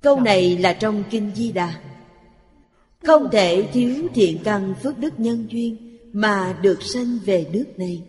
[0.00, 1.80] câu này là trong Kinh Di Đà.
[3.02, 8.02] Không thể thiếu thiện căn phước đức nhân duyên mà được sanh về nước này.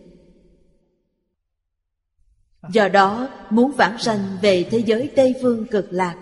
[2.72, 6.16] Do đó, muốn vãng sanh về thế giới Tây Phương cực lạc,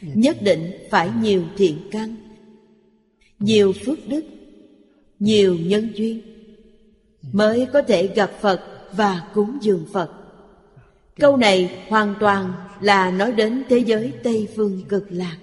[0.00, 2.16] nhất định phải nhiều thiện căn,
[3.38, 4.24] nhiều phước đức
[5.18, 6.20] nhiều nhân duyên
[7.32, 8.60] mới có thể gặp phật
[8.92, 10.21] và cúng dường phật
[11.20, 15.36] câu này hoàn toàn là nói đến thế giới tây phương cực lạc.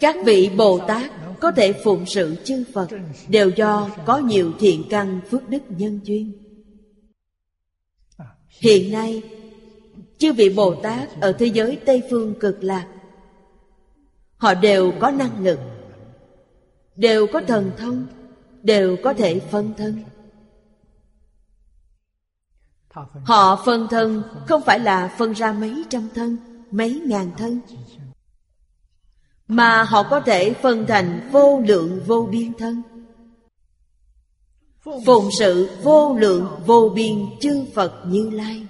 [0.00, 1.10] Các vị bồ tát
[1.40, 2.88] có thể phụng sự chư phật
[3.28, 6.32] đều do có nhiều thiện căn phước đức nhân duyên.
[8.48, 9.22] Hiện nay,
[10.18, 12.86] chư vị bồ tát ở thế giới tây phương cực lạc,
[14.36, 15.58] họ đều có năng lực,
[16.96, 18.06] đều có thần thông,
[18.62, 20.02] đều có thể phân thân
[23.24, 26.36] họ phân thân, không phải là phân ra mấy trăm thân,
[26.70, 27.60] mấy ngàn thân.
[29.48, 32.82] Mà họ có thể phân thành vô lượng vô biên thân.
[35.06, 38.66] Phụng sự vô lượng vô biên chư phật như lai.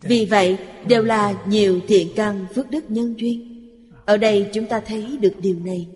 [0.00, 3.50] Vì vậy, đều là nhiều thiện căn phước đức nhân duyên.
[4.04, 5.88] Ở đây chúng ta thấy được điều này.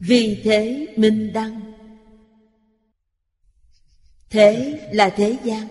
[0.00, 1.71] Vì thế, minh đăng
[4.32, 5.68] thế là thế gian.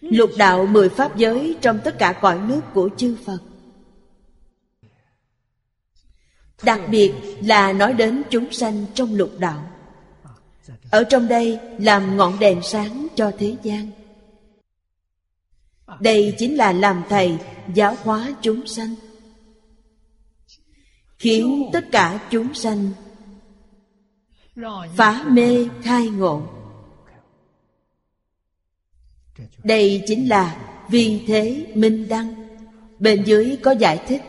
[0.00, 3.38] Lục đạo mười pháp giới trong tất cả cõi nước của chư phật.
[6.62, 9.70] Đặc biệt là nói đến chúng sanh trong lục đạo.
[10.90, 13.90] Ở trong đây làm ngọn đèn sáng cho thế gian.
[16.00, 17.38] Đây chính là làm thầy
[17.74, 18.94] giáo hóa chúng sanh.
[21.18, 22.90] Khiến tất cả chúng sanh
[24.96, 26.57] phá mê khai ngộ
[29.64, 30.56] đây chính là
[30.88, 32.34] vì thế minh đăng.
[32.98, 34.22] Bên dưới có giải thích,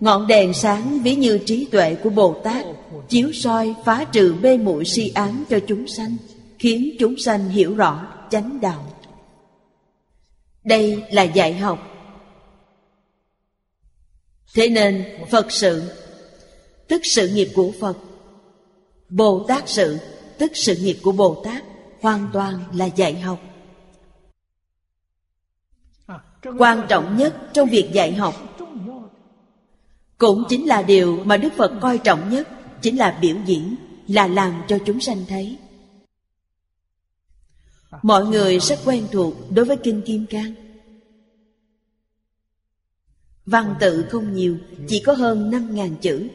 [0.00, 2.66] ngọn đèn sáng ví như trí tuệ của bồ tát,
[3.08, 6.16] chiếu soi phá trừ mê muội si ám cho chúng sanh,
[6.58, 8.86] khiến chúng sanh hiểu rõ chánh đạo.
[10.64, 11.78] Đây là dạy học.
[14.54, 15.82] Thế nên phật sự,
[16.88, 17.96] tức sự nghiệp của phật.
[19.08, 19.98] Bồ tát sự,
[20.38, 21.64] tức sự nghiệp của bồ tát
[22.00, 23.49] hoàn toàn là dạy học
[26.58, 28.34] quan trọng nhất trong việc dạy học.
[30.18, 32.48] Cũng chính là điều mà đức phật coi trọng nhất,
[32.82, 33.76] chính là biểu diễn,
[34.08, 35.58] là làm cho chúng sanh thấy.
[38.02, 40.54] Mọi người rất quen thuộc đối với kinh kim cang.
[43.46, 44.56] Văn tự không nhiều,
[44.88, 46.28] chỉ có hơn năm ngàn chữ.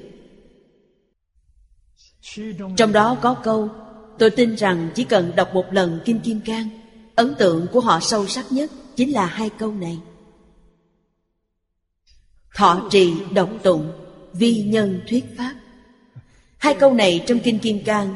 [2.78, 3.70] Trong đó có câu,
[4.20, 6.70] tôi tin rằng chỉ cần đọc một lần kinh kim cang,
[7.16, 10.00] ấn tượng của họ sâu sắc nhất chính là hai câu này.
[12.56, 13.91] Thọ trì độc tụng,
[14.34, 15.56] vi nhân thuyết pháp.
[16.58, 18.16] Hai câu này trong kinh kim cang,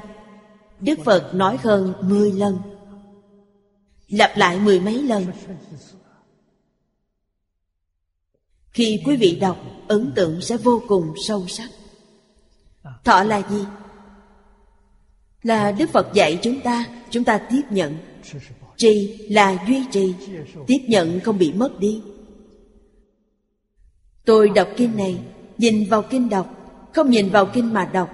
[0.80, 2.58] đức phật nói hơn mười lần.
[4.08, 5.26] Lặp lại mười mấy lần.
[8.70, 9.58] Khi quý vị đọc,
[9.88, 11.70] ấn tượng sẽ vô cùng sâu sắc.
[13.04, 13.66] Thọ là gì?
[15.44, 17.98] Là đức phật dạy chúng ta chúng ta tiếp nhận
[18.80, 20.14] trì là duy trì.
[20.68, 22.02] Tiếp nhận không bị mất đi.
[24.26, 25.20] Tôi đọc kinh này,
[25.58, 26.56] nhìn vào kinh đọc,
[26.94, 28.10] không nhìn vào kinh mà đọc,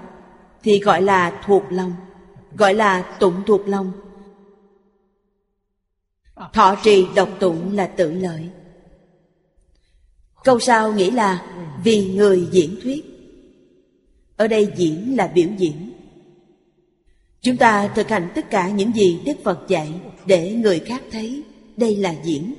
[0.64, 1.94] thì gọi là thuộc lòng,
[2.58, 3.92] gọi là tụng thuộc lòng.
[6.54, 8.50] Thọ trì đọc tụng là tự lợi.
[10.44, 11.46] Câu sau nghĩa là
[11.84, 13.06] vì người diễn thuyết.
[14.38, 15.95] Ở đây diễn là biểu diễn
[17.46, 19.94] chúng ta thực hành tất cả những gì đức phật dạy
[20.26, 21.44] để người khác thấy.
[21.78, 22.56] Đây là diễn.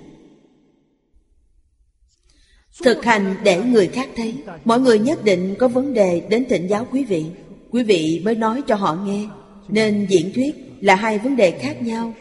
[2.84, 4.34] Thực hành để người khác thấy.
[4.64, 7.26] Mọi người nhất định có vấn đề đến thịnh giáo quý vị.
[7.70, 9.28] Quý vị mới nói cho họ nghe.
[9.68, 12.14] Nên diễn thuyết là hai vấn đề khác nhau.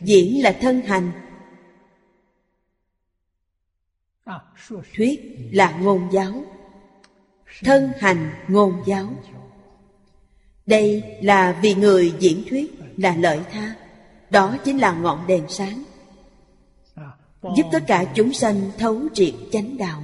[0.00, 1.12] Diễn là thân hành.
[4.96, 5.20] Thuyết
[5.52, 6.44] là ngôn giáo.
[7.64, 9.14] Thân hành ngôn giáo
[10.66, 13.74] đây là vì người diễn thuyết là lợi tha.
[14.30, 15.82] Đó chính là ngọn đèn sáng.
[17.56, 20.02] Giúp tất cả chúng sanh thấu triệt chánh đạo.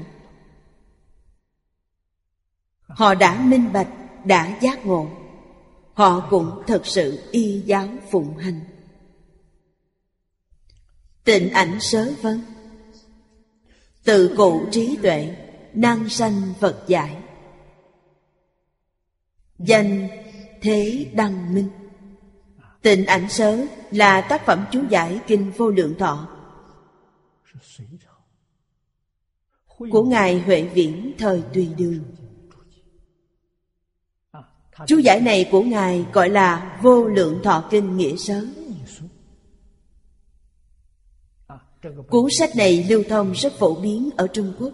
[2.83, 3.89] Họ đã minh bạch,
[4.25, 5.11] đã giác ngộ.
[5.95, 8.61] Họ cũng thật sự y giáo phụng hành.
[11.25, 12.41] Tịnh ảnh sớ vân.
[14.05, 15.37] Tự cụ trí tuệ,
[15.75, 17.17] năng sanh phật giải.
[19.59, 20.09] Danh
[20.61, 21.69] thế đăng minh.
[22.83, 26.29] Tịnh ảnh sớ là tác phẩm chú giải kinh vô lượng thọ.
[29.91, 32.05] Của ngài huệ viễn thời tùy đường.
[34.87, 38.47] Chú giải này của ngài gọi là vô lượng thọ kinh nghĩa sớ.
[42.09, 44.73] Cuốn sách này lưu thông rất phổ biến ở trung quốc.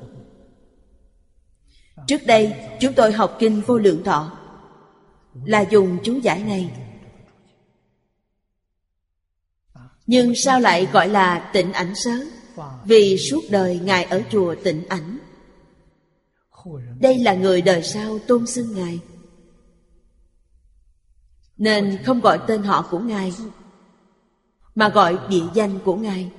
[2.06, 4.38] Trước đây, chúng tôi học kinh vô lượng thọ
[5.44, 6.70] là dùng chú giải này.
[10.06, 12.16] Nhưng sao lại gọi là tịnh ảnh sớ?
[12.84, 15.18] Vì suốt đời ngài ở chùa tịnh ảnh.
[17.00, 19.00] Đây là người đời sau tôn xưng ngài.
[21.56, 23.32] Nên không gọi tên họ của ngài,
[24.74, 26.30] mà gọi địa danh của ngài.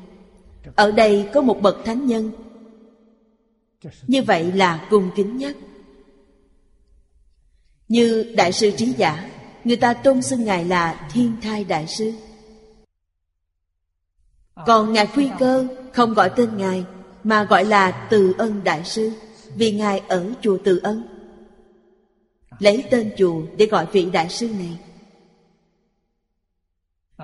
[0.76, 2.32] Ở đây có một bậc thánh nhân.
[4.08, 5.58] Như vậy là cung kính nhất
[7.88, 9.30] như đại sư trí giả,
[9.64, 12.14] người ta tôn xưng ngài là thiên thai đại sư.
[14.66, 16.86] Còn ngài quy cơ không gọi tên ngài,
[17.24, 19.12] mà gọi là từ ân đại sư,
[19.56, 21.04] vì ngài ở chùa từ ân.
[22.60, 24.80] Lấy tên chùa để gọi vị đại sư này.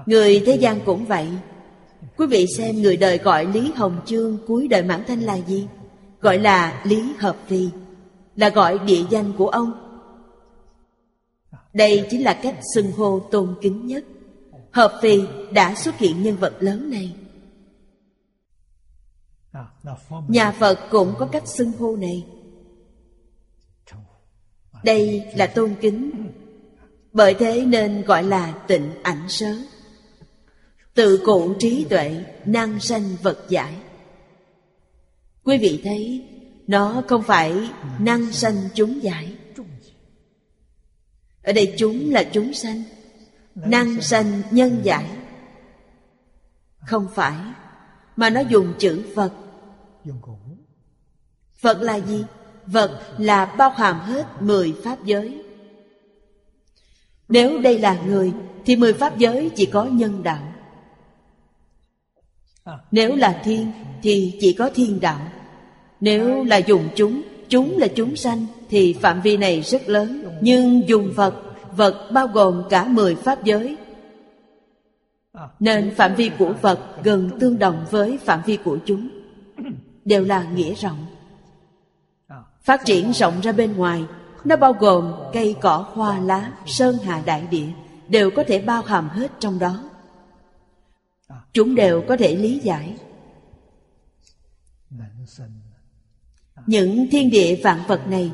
[0.06, 1.28] Người thế gian cũng vậy.
[2.18, 5.68] Quý vị xem người đời gọi lý hồng chương cuối đời mãn thanh là gì?
[6.22, 7.70] Gọi là lý hợp phi,
[8.36, 9.91] là gọi địa danh của ông
[11.74, 14.04] đây chính là cách xưng hô tôn kính nhất.
[14.72, 17.16] Hợp phi đã xuất hiện nhân vật lớn này.
[20.28, 22.26] Nhà phật cũng có cách xưng hô này.
[24.84, 26.12] Đây là tôn kính.
[27.14, 29.56] Bởi thế nên gọi là tịnh ảnh sớ.
[30.94, 33.76] Tự cụ trí tuệ, năng sanh vật giải.
[35.44, 36.28] Quý vị thấy,
[36.68, 37.70] nó không phải
[38.00, 39.36] năng sanh chúng giải
[41.44, 42.84] ở đây chúng là chúng sanh,
[43.56, 45.06] năng sanh nhân giải.
[46.78, 47.38] Không phải,
[48.16, 49.32] mà nó dùng chữ phật.
[51.56, 52.24] Phật là gì?
[52.66, 55.44] Vật là bao hàm hết mười pháp giới.
[57.30, 58.34] Nếu đây là người,
[58.66, 60.54] thì mười pháp giới chỉ có nhân đạo.
[62.92, 63.72] Nếu là thiên,
[64.04, 65.32] thì chỉ có thiên đạo.
[66.00, 70.90] Nếu là dùng chúng chúng là chúng sanh thì phạm vi này rất lớn, nhưng
[70.90, 71.36] dùng vật
[71.76, 73.78] vật bao gồm cả mười pháp giới.
[75.60, 79.10] Nên phạm vi của vật gần tương đồng với phạm vi của chúng,
[80.06, 81.06] đều là nghĩa rộng.
[82.62, 84.06] Phát triển rộng ra bên ngoài,
[84.44, 87.68] nó bao gồm cây cỏ, hoa lá, sơn hà đại địa,
[88.08, 89.84] đều có thể bao hàm hết trong đó.
[91.54, 92.98] Chúng đều có thể lý giải.
[96.66, 98.32] Những thiên địa vạn vật này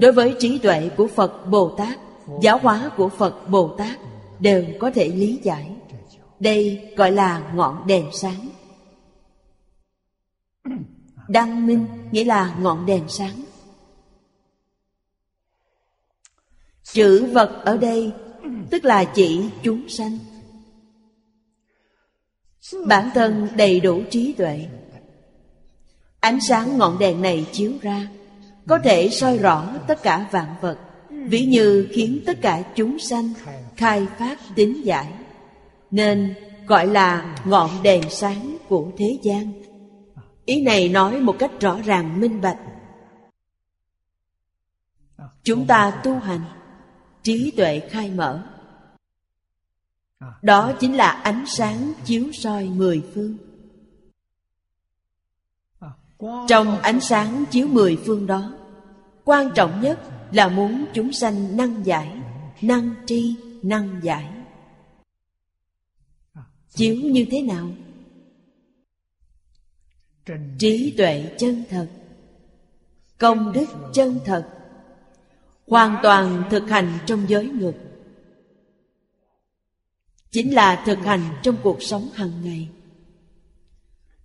[0.00, 1.98] đối với trí tuệ của phật bồ tát,
[2.42, 3.98] giáo hóa của phật bồ tát
[4.40, 5.70] đều có thể lý giải.
[6.40, 8.48] Đây gọi là ngọn đèn sáng.
[11.28, 13.44] Đăng minh nghĩa là ngọn đèn sáng.
[16.82, 18.12] Chữ vật ở đây
[18.70, 20.18] tức là chỉ chúng sanh.
[22.86, 24.66] Bản thân đầy đủ trí tuệ.
[26.20, 28.08] Ánh sáng ngọn đèn này chiếu ra.
[28.68, 30.78] Có thể soi rõ tất cả vạn vật,
[31.28, 33.32] Ví như khiến tất cả chúng sanh
[33.76, 35.12] khai phát tính giải.
[35.90, 36.34] Nên
[36.66, 39.52] gọi là ngọn đèn sáng của thế gian.
[40.44, 42.58] Ý này nói một cách rõ ràng, minh bạch.
[45.42, 46.44] Chúng ta tu hành,
[47.22, 48.42] Trí tuệ khai mở.
[50.42, 53.36] Đó chính là ánh sáng chiếu soi mười phương.
[56.48, 58.52] Trong ánh sáng chiếu mười phương đó
[59.24, 60.00] Quan trọng nhất
[60.32, 62.20] là muốn chúng sanh năng giải
[62.60, 64.30] Năng tri, năng giải.
[66.70, 67.68] Chiếu như thế nào?
[70.58, 71.88] Trí tuệ chân thật
[73.18, 74.48] Công đức chân thật
[75.66, 77.74] Hoàn toàn thực hành trong giới luật
[80.34, 82.68] Chính là thực hành trong cuộc sống hàng ngày.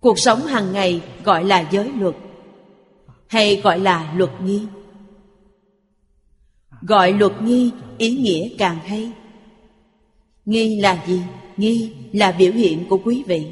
[0.00, 2.14] Cuộc sống hàng ngày gọi là giới luật
[3.30, 4.66] Hay gọi là luật nghi.
[6.80, 9.12] Gọi luật nghi ý nghĩa càng hay.
[10.44, 11.22] Nghi là gì?
[11.56, 13.46] Nghi là biểu hiện của quý vị.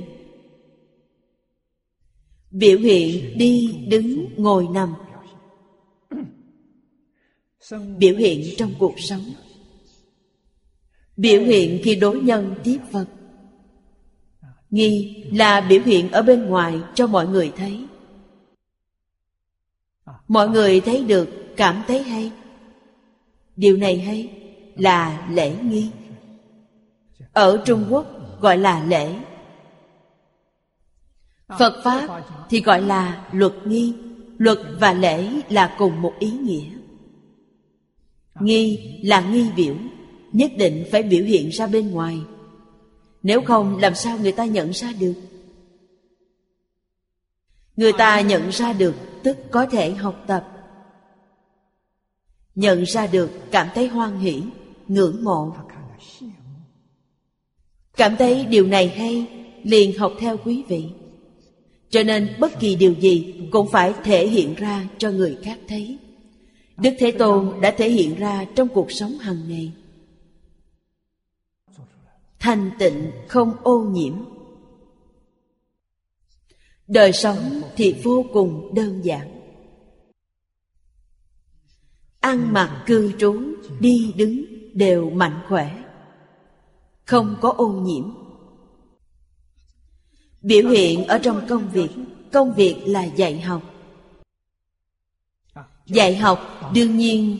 [2.50, 4.94] Biểu hiện đi, đứng, ngồi, nằm.
[7.98, 9.24] Biểu hiện trong cuộc sống.
[11.16, 13.06] Biểu hiện khi đối nhân tiếp vật.
[14.70, 17.84] Nghi là biểu hiện ở bên ngoài cho mọi người thấy.
[20.28, 22.32] Mọi người thấy được, cảm thấy hay.
[23.56, 24.30] Điều này hay
[24.76, 25.90] là lễ nghi.
[27.32, 28.06] Ở Trung Quốc
[28.40, 29.14] gọi là lễ.
[31.58, 33.94] Phật Pháp thì gọi là luật nghi.
[34.38, 36.70] Luật và lễ là cùng một ý nghĩa.
[38.40, 39.74] Nghi là nghi biểu
[40.32, 42.18] Nhất định phải biểu hiện ra bên ngoài.
[43.22, 45.14] Nếu không, làm sao người ta nhận ra được?
[47.76, 50.48] Người ta nhận ra được, Tức có thể học tập.
[52.54, 54.42] Nhận ra được, cảm thấy hoan hỷ,
[54.88, 55.54] Ngưỡng mộ.
[57.96, 59.26] Cảm thấy điều này hay,
[59.62, 60.84] Liền học theo quý vị.
[61.90, 65.98] Cho nên bất kỳ điều gì Cũng phải thể hiện ra cho người khác thấy.
[66.76, 69.72] Đức Thế Tôn đã thể hiện ra trong cuộc sống hàng ngày.
[72.38, 74.14] Thanh tịnh không ô nhiễm.
[76.86, 79.40] Đời sống thì vô cùng đơn giản.
[82.20, 83.42] Ăn mặc cư trú,
[83.80, 85.84] đi đứng đều mạnh khỏe.
[87.04, 88.10] Không có ô nhiễm.
[90.40, 91.90] Biểu hiện ở trong công việc
[92.32, 93.62] Công việc là dạy học.
[95.86, 97.38] Dạy học đương nhiên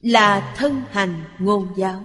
[0.00, 2.02] là thân hành ngôn giáo.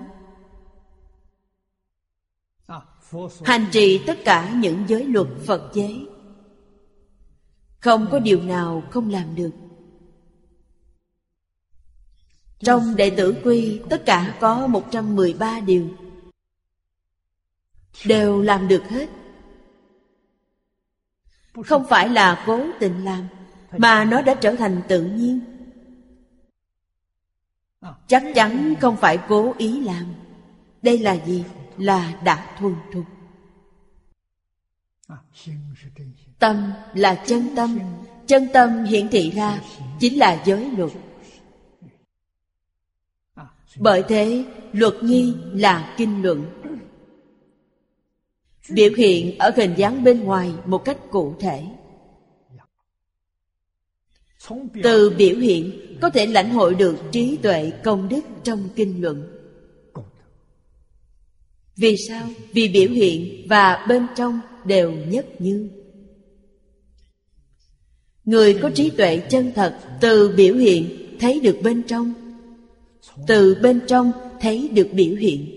[3.45, 6.07] Hành trì tất cả những giới luật Phật giới.
[7.80, 9.51] Không có điều nào không làm được.
[12.60, 15.89] Trong đệ tử quy, tất cả có 113 điều.
[18.05, 19.10] Đều làm được hết.
[21.66, 23.28] Không phải là cố tình làm,
[23.78, 25.39] mà nó đã trở thành tự nhiên.
[28.07, 30.05] Chắc chắn không phải cố ý làm.
[30.82, 31.43] Đây là gì?
[31.80, 33.05] Là đã thuần thục.
[36.39, 37.80] Tâm là chân tâm
[38.27, 39.61] chân tâm hiển thị ra
[39.99, 40.91] chính là giới luật.
[43.77, 46.45] Bởi thế luật nghi là kinh luận.
[48.69, 51.65] Biểu hiện ở hình dáng bên ngoài một cách cụ thể.
[54.84, 59.39] Từ biểu hiện có thể lãnh hội được trí tuệ công đức trong kinh luận
[61.80, 62.27] vì sao?
[62.51, 65.69] Vì biểu hiện và bên trong đều nhất như.
[68.25, 72.13] Người có trí tuệ chân thật từ biểu hiện thấy được bên trong.
[73.27, 74.11] Từ bên trong
[74.41, 75.55] thấy được biểu hiện.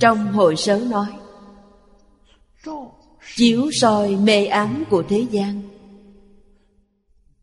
[0.00, 1.06] Trong hội sớ nói,
[3.36, 5.62] chiếu soi mê ám của thế gian,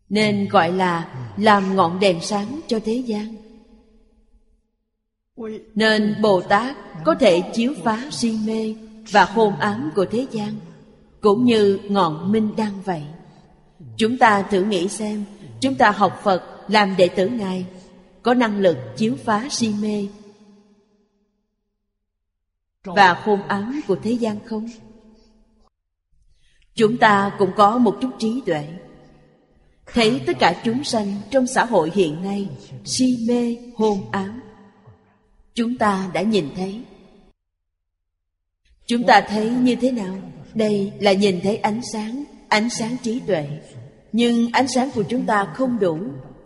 [0.09, 3.40] nên gọi là làm ngọn đèn sáng cho thế gian
[5.75, 6.75] nên bồ tát
[7.05, 8.75] có thể chiếu phá si mê
[9.11, 10.55] và hôn ám của thế gian,
[11.21, 13.03] cũng như ngọn minh đăng vậy.
[13.97, 15.23] Chúng ta thử nghĩ xem,
[15.61, 17.65] chúng ta học phật làm đệ tử ngài,
[18.23, 20.07] có năng lực chiếu phá si mê
[22.83, 24.69] và hôn ám của thế gian không?
[26.75, 28.67] Chúng ta cũng có một chút trí tuệ.
[29.85, 32.49] Thấy tất cả chúng sanh trong xã hội hiện nay
[32.85, 34.41] si mê, hôn ám
[35.61, 36.81] chúng ta đã nhìn thấy
[38.87, 40.17] Chúng ta thấy như thế nào?
[40.53, 43.47] Đây là nhìn thấy ánh sáng, ánh sáng trí tuệ.
[44.11, 45.97] Nhưng ánh sáng của chúng ta không đủ,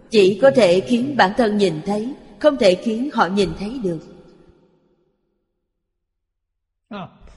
[0.10, 4.00] chỉ có thể khiến bản thân nhìn thấy, không thể khiến họ nhìn thấy được.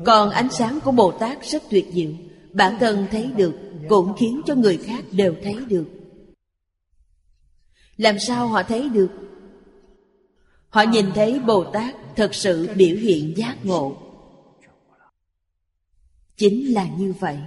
[0.05, 2.11] Còn ánh sáng của Bồ Tát rất tuyệt diệu,
[2.53, 3.55] bản thân thấy được
[3.89, 5.87] cũng khiến cho người khác đều thấy được.
[7.97, 9.28] Làm sao họ thấy được?
[10.69, 13.97] Họ nhìn thấy Bồ Tát thật sự biểu hiện giác ngộ.
[16.37, 17.39] Chính là như vậy.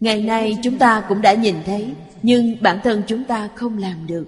[0.00, 4.06] Ngày nay chúng ta cũng đã nhìn thấy, nhưng bản thân chúng ta không làm
[4.06, 4.26] được.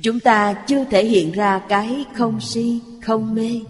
[0.00, 3.60] Chúng ta chưa thể hiện ra cái không si, không mê.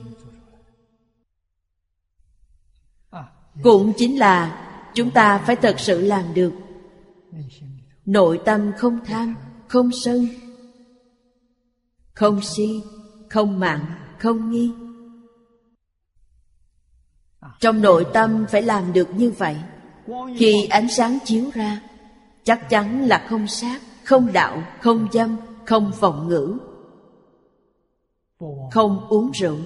[3.63, 6.53] Cũng chính là chúng ta phải thật sự làm được
[8.11, 9.35] nội tâm không tham,
[9.69, 10.29] không sân.
[12.15, 12.83] Không si,
[13.29, 13.85] không mạng
[14.19, 14.73] không nghi.
[17.61, 19.57] Trong nội tâm phải làm được như vậy.
[20.37, 21.83] Khi ánh sáng chiếu ra,
[22.45, 25.37] chắc chắn là không sát, không đạo, không dâm,
[25.67, 26.59] không vọng ngữ.
[28.73, 29.57] Không uống rượu.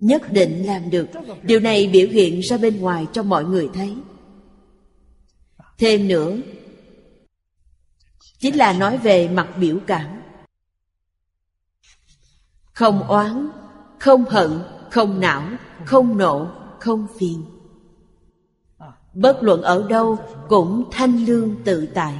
[0.00, 1.08] Nhất định làm được.
[1.42, 3.96] Điều này biểu hiện ra bên ngoài cho mọi người thấy
[5.78, 6.36] thêm nữa.
[8.38, 10.22] Chính là nói về mặt biểu cảm.
[12.72, 13.48] Không oán,
[13.98, 14.60] không hận,
[14.90, 15.42] không não,
[15.84, 16.48] không nộ,
[16.80, 17.44] không phiền.
[19.14, 20.18] Bất luận ở đâu
[20.48, 22.14] cũng thanh lương tự tại.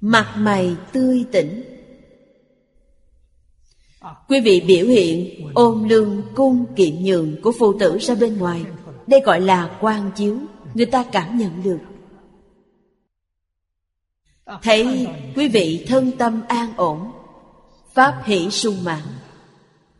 [0.00, 1.64] Mặt mày tươi tỉnh.
[4.28, 8.64] Quý vị biểu hiện ôm lương cung kiệm nhường của phụ tử ra bên ngoài.
[9.06, 10.38] Đây gọi là quan chiếu
[10.74, 11.78] người ta cảm nhận được.
[14.62, 15.06] Thấy
[15.36, 17.12] quý vị thân tâm an ổn,
[17.94, 19.02] pháp hỷ sung mãn,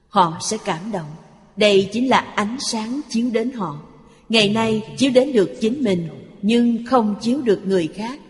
[0.08, 1.10] họ sẽ cảm động.
[1.56, 3.80] Đây chính là ánh sáng chiếu đến họ.
[4.28, 6.08] Ngày nay chiếu đến được chính mình,
[6.42, 8.20] nhưng không chiếu được người khác.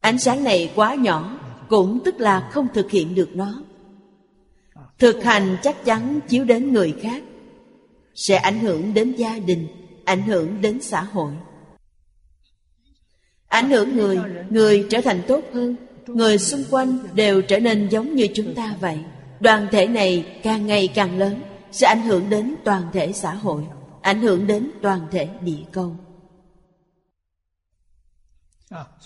[0.00, 1.38] Ánh sáng này quá nhỏ,
[1.68, 3.62] cũng tức là không thực hiện được nó.
[4.98, 7.22] Thực hành chắc chắn chiếu đến người khác,
[8.14, 9.66] sẽ ảnh hưởng đến gia đình
[10.04, 11.32] ảnh hưởng đến xã hội.
[13.48, 14.18] Ảnh hưởng người
[14.50, 15.76] người trở thành tốt hơn.
[16.06, 18.98] Người xung quanh đều trở nên giống như chúng ta vậy.
[19.40, 21.40] Đoàn thể này càng ngày càng lớn,
[21.72, 23.62] sẽ ảnh hưởng đến toàn thể xã hội,
[24.02, 25.96] ảnh hưởng đến toàn thể địa cầu.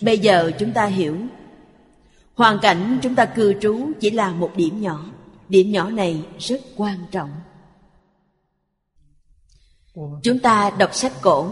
[0.03, 1.17] Bây giờ chúng ta hiểu.
[2.35, 5.07] Hoàn cảnh chúng ta cư trú chỉ là một điểm nhỏ.
[5.49, 7.31] Điểm nhỏ này rất quan trọng
[10.23, 11.51] chúng ta đọc sách cổ.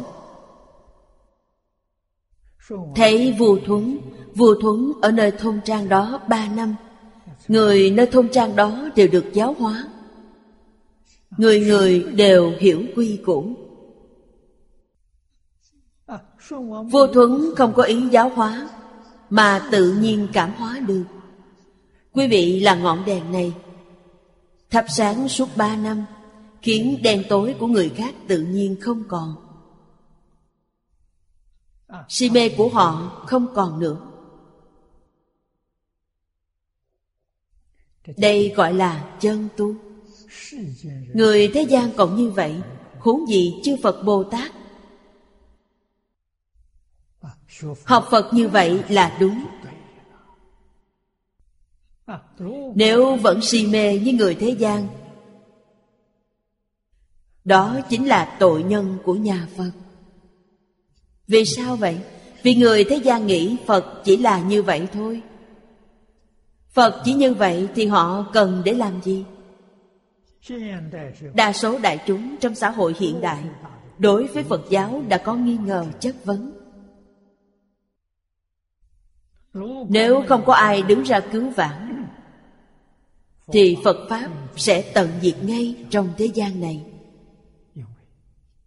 [2.94, 3.98] Thấy vua thuấn
[4.34, 6.76] vua thuấn ở nơi thôn trang đó ba năm.
[7.48, 9.88] Người nơi thôn trang đó đều được giáo hóa.
[11.36, 13.54] Người người đều hiểu quy củ.
[16.90, 18.68] Vua thuấn không có ý giáo hóa,
[19.30, 21.04] mà tự nhiên cảm hóa được.
[22.12, 23.52] Quý vị là ngọn đèn này.
[24.70, 26.04] Thắp sáng suốt ba năm
[26.66, 29.34] khiến đen tối của người khác tự nhiên không còn.
[32.08, 34.00] Si mê của họ không còn nữa.
[38.16, 39.74] Đây gọi là chân tu.
[41.14, 42.62] Người thế gian còn như vậy,
[42.98, 44.52] huống gì chư phật bồ tát?
[47.84, 49.46] Học phật như vậy là đúng.
[52.74, 55.05] Nếu vẫn si mê như người thế gian
[57.46, 59.70] đó chính là tội nhân của nhà phật.
[61.28, 61.98] Vì sao vậy?
[62.42, 65.22] Vì người thế gian nghĩ phật chỉ là như vậy thôi.
[66.70, 69.24] Phật chỉ như vậy thì họ cần để làm gì?
[71.34, 73.44] Đa số đại chúng trong xã hội hiện đại,
[73.98, 76.52] đối với phật giáo đã có nghi ngờ chất vấn.
[79.88, 82.06] Nếu không có ai đứng ra cứu vãn,
[83.52, 86.95] thì phật pháp sẽ tận diệt ngay trong thế gian này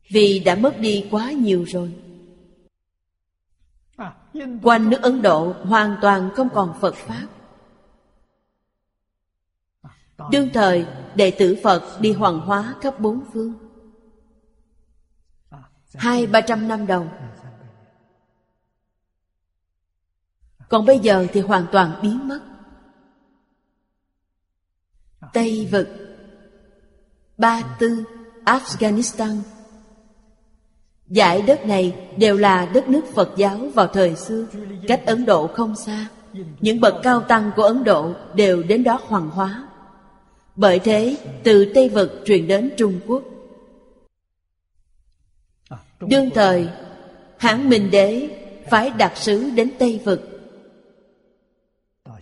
[0.10, 1.94] vì đã mất đi quá nhiều rồi.
[4.64, 7.28] Quanh nước ấn độ hoàn toàn không còn phật pháp.
[10.32, 10.86] Đương thời
[11.16, 13.54] đệ tử phật đi hoàng hóa khắp bốn phương.
[15.94, 17.12] Hai ba trăm năm đầu.
[20.70, 22.40] Còn bây giờ thì hoàn toàn biến mất.
[25.34, 25.88] Tây vực
[27.38, 28.04] ba tư
[28.46, 29.42] afghanistan
[31.10, 34.46] Giải đất này đều là đất nước Phật giáo vào thời xưa,
[34.88, 36.08] Cách Ấn Độ không xa.
[36.60, 39.68] Những bậc cao tăng của ấn độ đều đến đó hoàng hóa.
[40.56, 43.24] Bởi thế, từ tây vực truyền đến trung quốc.
[46.00, 46.70] Đương thời,
[47.38, 48.30] Hãng minh đế
[48.70, 50.30] phải đặc sứ đến tây vực,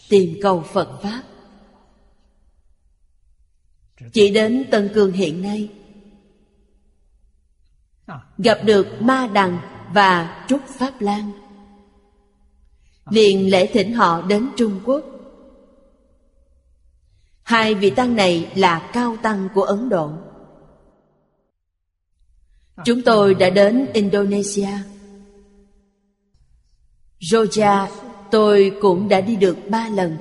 [0.09, 1.23] tìm cầu phật pháp.
[4.13, 5.69] Chỉ đến tân cương hiện nay
[8.37, 9.59] gặp được ma đằng
[9.93, 11.31] và trúc pháp lan
[13.09, 15.05] liền lễ thỉnh họ đến trung quốc.
[17.43, 20.11] Hai vị tăng này là cao tăng của ấn độ.
[22.85, 24.69] Chúng tôi đã đến indonesia.
[27.31, 27.89] Georgia,
[28.31, 30.17] tôi cũng đã đi được ba lần.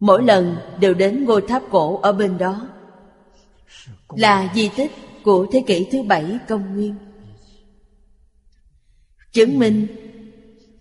[0.00, 2.68] Mỗi lần đều đến ngôi tháp cổ ở bên đó
[4.16, 4.90] là di tích
[5.24, 6.94] của thế kỷ thứ bảy công nguyên.
[9.32, 9.86] Chứng minh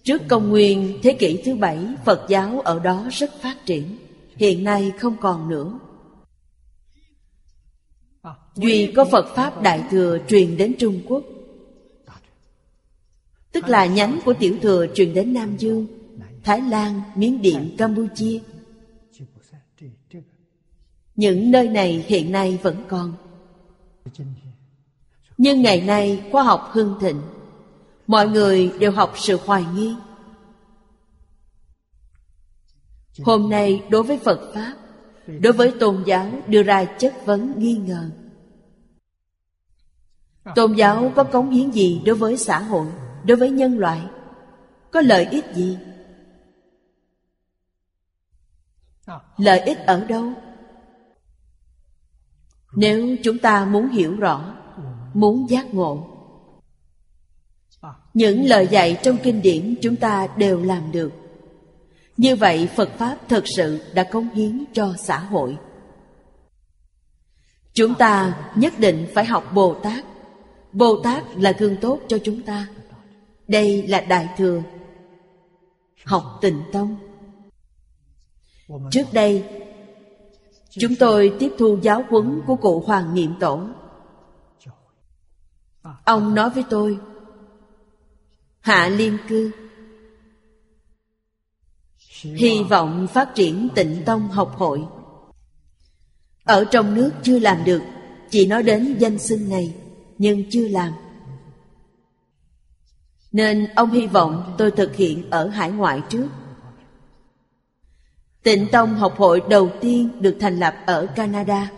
[0.04, 3.98] trước công nguyên thế kỷ thứ bảy, phật giáo ở đó rất phát triển,
[4.36, 5.80] hiện nay không còn nữa.
[8.56, 11.24] Duy có phật pháp đại thừa truyền đến trung quốc.
[13.52, 15.88] Tức là nhánh của tiểu thừa truyền đến nam dương,
[16.44, 18.40] thái lan, miến điện, campuchia
[21.20, 23.14] những nơi này hiện nay vẫn còn.
[25.38, 27.22] Nhưng ngày nay, khoa học hưng thịnh.
[28.08, 29.96] Mọi người đều học sự hoài nghi.
[33.24, 34.74] Hôm nay, đối với phật pháp,
[35.28, 38.10] đối với tôn giáo đưa ra chất vấn nghi ngờ.
[40.56, 42.88] Tôn giáo có cống hiến gì đối với xã hội,
[43.24, 44.02] đối với nhân loại?
[44.92, 45.78] Có lợi ích gì?
[49.38, 50.34] Lợi ích ở đâu?
[52.76, 54.56] Nếu chúng ta muốn hiểu rõ,
[55.14, 56.08] muốn giác ngộ,
[58.14, 61.12] những lời dạy trong kinh điển chúng ta đều làm được.
[62.18, 65.58] Như vậy phật pháp thật sự đã cống hiến cho xã hội.
[67.74, 70.06] Chúng ta nhất định phải học bồ tát.
[70.74, 72.68] Bồ tát là gương tốt cho chúng ta.
[73.48, 74.62] Đây là đại thừa.
[76.06, 76.96] Học tịnh tông.
[78.92, 79.44] Trước đây
[80.70, 83.62] chúng tôi tiếp thu giáo huấn của cụ hoàng niệm tổ.
[86.06, 86.98] Ông nói với tôi,
[88.60, 89.52] hạ liên cư,
[92.22, 94.86] hy vọng phát triển tịnh tông học hội.
[96.44, 97.82] Ở trong nước chưa làm được,
[98.30, 99.76] chỉ nói đến danh xưng này,
[100.18, 100.94] nhưng chưa làm.
[103.32, 106.28] Nên ông hy vọng tôi thực hiện ở hải ngoại trước.
[108.44, 111.72] Tịnh Tông học hội đầu tiên được thành lập ở Canada.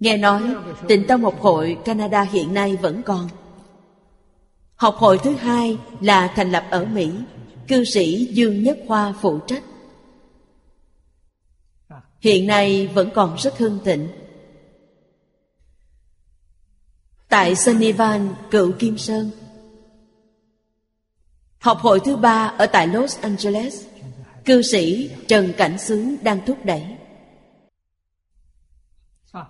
[0.00, 0.42] Nghe nói
[0.88, 3.28] Tịnh Tông học hội Canada hiện nay vẫn còn.
[4.76, 7.10] Học hội thứ hai là thành lập ở Mỹ,
[7.68, 9.62] cư sĩ Dương Nhất Hoa phụ trách.
[12.20, 14.08] Hiện nay vẫn còn rất hưng thịnh.
[17.28, 19.30] Tại Sunnyvale, cựu Kim Sơn.
[21.58, 23.86] Học hội thứ ba ở tại Los Angeles
[24.44, 26.84] cư sĩ Trần Cảnh xứ đang thúc đẩy.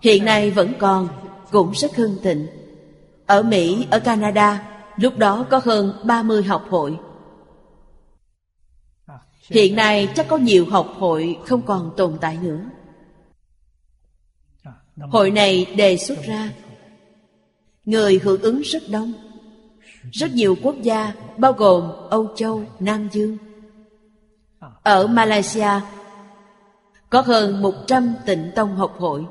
[0.03, 1.09] Hiện nay vẫn còn,
[1.51, 2.47] cũng rất hưng thịnh.
[3.27, 6.99] Ở Mỹ, ở Canada, lúc đó có hơn 30 học hội.
[9.51, 12.61] Hiện nay chắc có nhiều học hội không còn tồn tại nữa.
[14.97, 16.53] Hội này đề xuất ra
[17.85, 19.13] Người hưởng ứng rất đông
[20.13, 23.37] Rất nhiều quốc gia Bao gồm Âu Châu, Nam Dương
[24.85, 25.81] ở Malaysia
[27.11, 29.27] có hơn 100 tịnh tông học hội.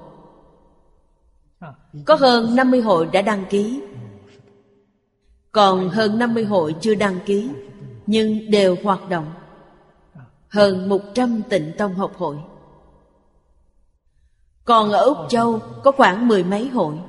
[2.06, 3.82] Có hơn 50 hội đã đăng ký.
[5.51, 7.49] Còn hơn 50 hội chưa đăng ký,
[8.06, 9.34] nhưng đều hoạt động.
[10.49, 12.38] Hơn 100 tịnh tông học hội.
[14.66, 16.99] Còn ở Úc Châu có khoảng mười mấy hội.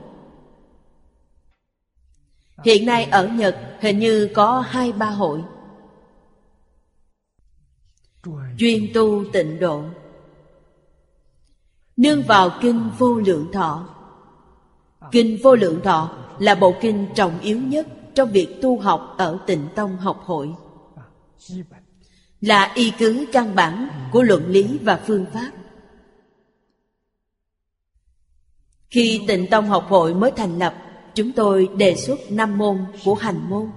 [2.64, 5.44] Hiện nay ở Nhật hình như có hai ba hội
[8.58, 9.82] chuyên tu tịnh độ.
[11.96, 13.88] Nương vào kinh vô lượng thọ.
[15.12, 19.38] Kinh vô lượng thọ là bộ kinh trọng yếu nhất trong việc tu học ở
[19.46, 20.54] tịnh tông học hội.
[22.40, 25.50] Là y cứ căn bản của luận lý và phương pháp.
[28.90, 30.74] Khi tịnh tông học hội mới thành lập,
[31.14, 33.70] chúng tôi đề xuất năm môn của hành môn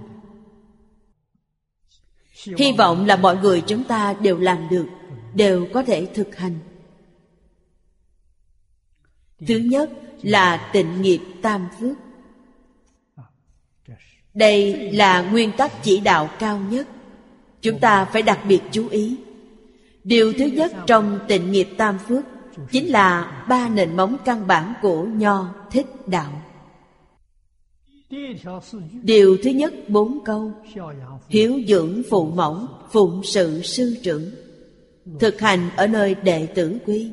[2.44, 4.86] hy vọng là mọi người chúng ta đều làm được,
[5.34, 6.58] đều có thể thực hành.
[9.46, 9.90] Thứ nhất
[10.22, 11.96] là tịnh nghiệp tam phước.
[14.34, 16.88] Đây là nguyên tắc chỉ đạo cao nhất.
[17.60, 19.16] Chúng ta phải đặc biệt chú ý.
[20.04, 22.24] Điều thứ nhất trong tịnh nghiệp tam phước
[22.70, 26.42] Chính là ba nền móng căn bản của Nho Thích Đạo.
[29.02, 30.52] Điều thứ nhất bốn câu.
[31.28, 32.58] Hiếu dưỡng phụ mẫu
[32.90, 34.30] Phụng sự sư trưởng.
[35.20, 37.10] Thực hành ở nơi đệ tử quy.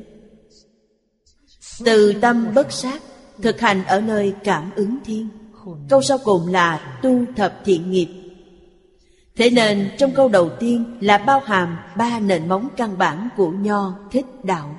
[1.84, 3.02] Từ tâm bất sát
[3.42, 5.28] Thực hành ở nơi cảm ứng thiên.
[5.88, 8.08] Câu sau cùng là tu thập thiện nghiệp.
[9.36, 13.50] Thế nên trong câu đầu tiên là bao hàm ba nền móng căn bản của
[13.50, 14.76] Nho thích đạo.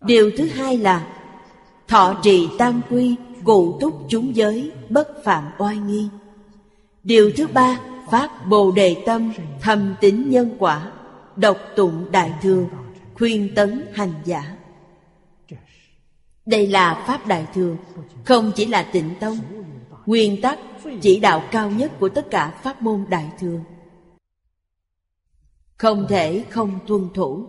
[0.00, 1.06] Điều thứ hai là
[1.88, 6.08] thọ trì tam quy, cụ túc chúng giới, bất phạm oai nghi.
[7.02, 7.80] Điều thứ ba,
[8.10, 10.92] phát bồ đề tâm, thầm tính nhân quả,
[11.36, 12.64] độc tụng đại thừa,
[13.14, 14.56] khuyên tấn hành giả.
[16.46, 17.76] Đây là Pháp Đại Thừa,
[18.24, 19.38] không chỉ là tịnh tông,
[20.06, 20.58] nguyên tắc
[21.00, 23.58] chỉ đạo cao nhất của tất cả pháp môn đại thừa
[25.80, 27.46] không thể không tuân thủ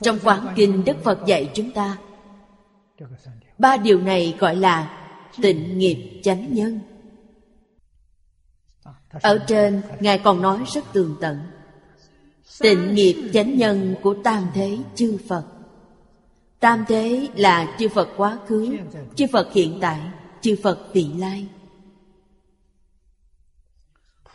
[0.00, 1.98] trong quán kinh đức phật dạy chúng ta
[3.58, 5.06] ba điều này gọi là
[5.42, 6.80] tịnh nghiệp chánh nhân.
[9.10, 11.38] Ở trên, ngài còn nói rất tường tận.
[12.60, 15.44] Tịnh nghiệp chánh nhân của tam thế chư phật.
[16.60, 18.76] Tam thế là chư phật quá khứ,
[19.16, 20.00] chư phật hiện tại,
[20.40, 21.46] chư Phật vị lai.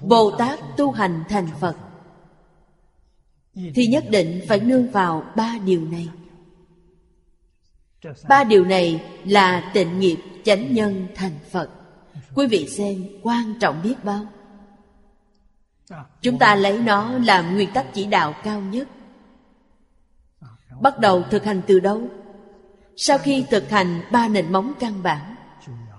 [0.02, 1.76] Bồ Tát tu hành thành Phật.
[3.54, 6.10] Thì nhất định phải nương vào ba điều này.
[8.30, 11.70] Ba điều này là tịnh nghiệp chánh nhân thành Phật.
[12.36, 14.26] Quý vị xem quan trọng biết bao.
[16.22, 18.88] Chúng ta lấy nó làm nguyên tắc chỉ đạo cao nhất.
[20.82, 22.02] Bắt đầu thực hành từ đâu?
[22.98, 25.36] Sau khi thực hành ba nền móng căn bản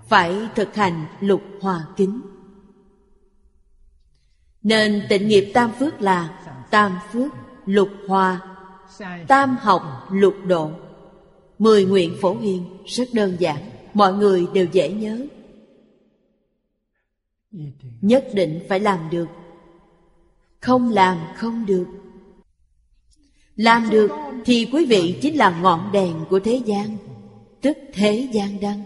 [0.07, 2.21] phải thực hành lục hòa kính.
[4.63, 6.39] Nên tịnh nghiệp tam phước là
[6.71, 7.31] tam phước
[7.65, 8.41] lục hòa
[9.27, 10.71] tam học lục độ
[11.59, 15.25] mười nguyện phổ hiền, rất đơn giản, mọi người đều dễ nhớ.
[18.01, 19.27] Nhất định phải làm được.
[20.59, 21.85] Không làm không được.
[23.55, 24.11] Làm được
[24.45, 26.97] thì quý vị chính là ngọn đèn của thế gian,
[27.61, 28.83] tức thế gian đăng.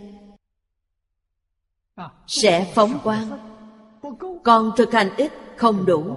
[2.28, 3.30] Sẽ phóng quang,
[4.44, 6.16] còn thực hành ít không đủ.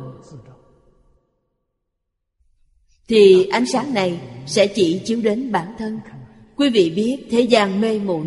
[3.08, 6.00] Thì ánh sáng này sẽ chỉ chiếu đến bản thân
[6.56, 8.26] quý vị biết thế gian mê muội.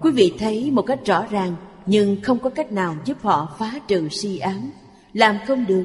[0.00, 1.56] Quý vị thấy một cách rõ ràng,
[1.86, 4.70] nhưng không có cách nào giúp họ phá trừ si ám.
[5.12, 5.84] Làm không được.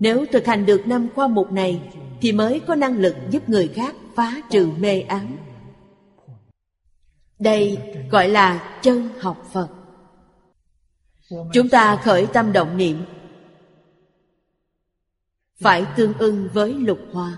[0.00, 1.80] Nếu thực hành được năm khoa mục này,
[2.20, 5.36] thì mới có năng lực giúp người khác phá trừ mê ám.
[7.38, 7.78] Đây
[8.10, 9.68] gọi là chân học Phật.
[11.52, 13.04] Chúng ta khởi tâm động niệm.
[15.60, 17.36] Phải tương ưng với lục hoa.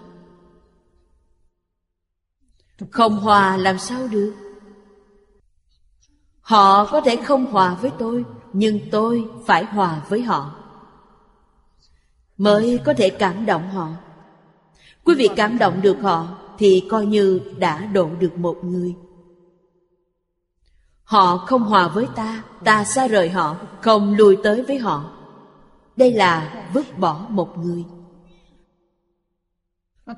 [2.90, 4.34] Không hòa làm sao được?
[6.40, 10.54] Họ có thể không hòa với tôi, Nhưng tôi phải hòa với họ.
[12.36, 13.88] Mới có thể cảm động họ.
[15.04, 16.28] Quý vị cảm động được họ
[16.58, 18.94] Thì coi như đã độ được một người.
[21.04, 25.10] Họ không hòa với ta Ta xa rời họ, Không lùi tới với họ.
[25.96, 27.84] Đây là vứt bỏ một người.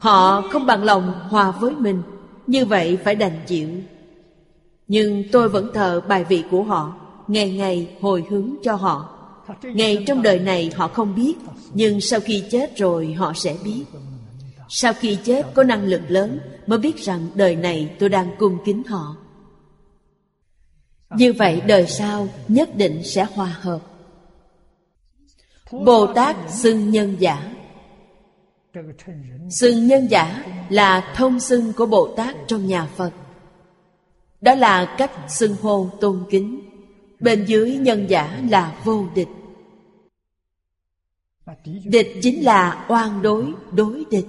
[0.01, 2.03] Họ không bằng lòng hòa với mình.
[2.47, 3.69] Như vậy phải đành chịu.
[4.89, 6.95] Nhưng tôi vẫn thờ bài vị của họ,
[7.29, 9.09] Ngày ngày hồi hướng cho họ.
[9.63, 11.35] Ngày trong đời này họ không biết,
[11.75, 13.85] Nhưng sau khi chết rồi họ sẽ biết.
[14.69, 18.59] Sau khi chết có năng lực lớn Mới biết rằng đời này tôi đang cung
[18.65, 19.17] kính họ.
[21.11, 23.79] Như vậy đời sau nhất định sẽ hòa hợp.
[25.73, 27.56] Bồ Tát xưng nhân giả.
[29.51, 33.11] Xưng nhân giả là thông xưng của Bồ Tát trong nhà Phật.
[34.41, 36.61] Đó là cách xưng hô tôn kính.
[37.21, 39.29] Bên dưới nhân giả là vô địch.
[41.85, 44.27] Địch chính là oan đối, đối địch.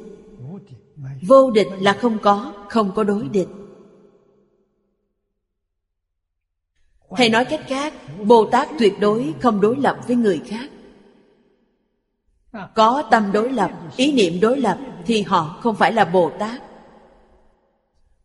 [1.22, 3.48] Vô địch là không có, không có đối địch.
[7.12, 7.93] Hay nói cách khác
[8.26, 10.70] bồ tát tuyệt đối không đối lập với người khác
[12.76, 16.62] có tâm đối lập, ý niệm đối lập thì họ không phải là bồ tát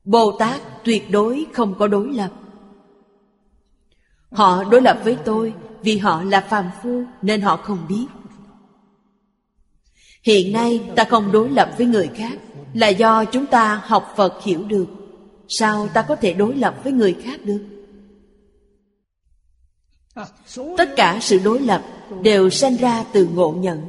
[0.04, 2.30] bồ tát tuyệt đối không có đối lập
[4.30, 8.06] họ đối lập với tôi vì họ là phàm phu nên họ không biết
[10.22, 12.38] hiện nay ta không đối lập với người khác
[12.74, 14.86] là do chúng ta học phật hiểu được
[15.54, 17.64] Sao ta có thể đối lập với người khác được?
[20.76, 21.84] Tất cả sự đối lập
[22.22, 23.82] đều sanh ra từ ngộ nhận.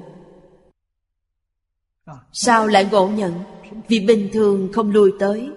[2.31, 3.33] Sao lại ngộ nhận?
[3.87, 5.51] Vì bình thường không lui tới.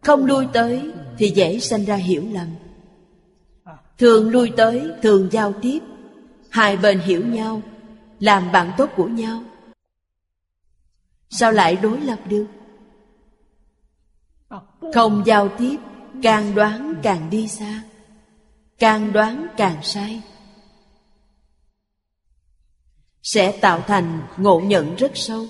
[0.00, 2.48] Không lui tới thì dễ sanh ra hiểu lầm.
[3.98, 5.78] Thường lui tới, thường giao tiếp,
[6.50, 7.62] hai bên hiểu nhau,
[8.20, 9.42] làm bạn tốt của nhau.
[11.30, 12.46] Sao lại đối lập được?
[14.94, 15.76] Không giao tiếp,
[16.22, 17.82] càng đoán càng đi xa,
[18.78, 20.22] càng đoán càng sai.
[23.22, 25.46] Sẽ tạo thành ngộ nhận rất sâu.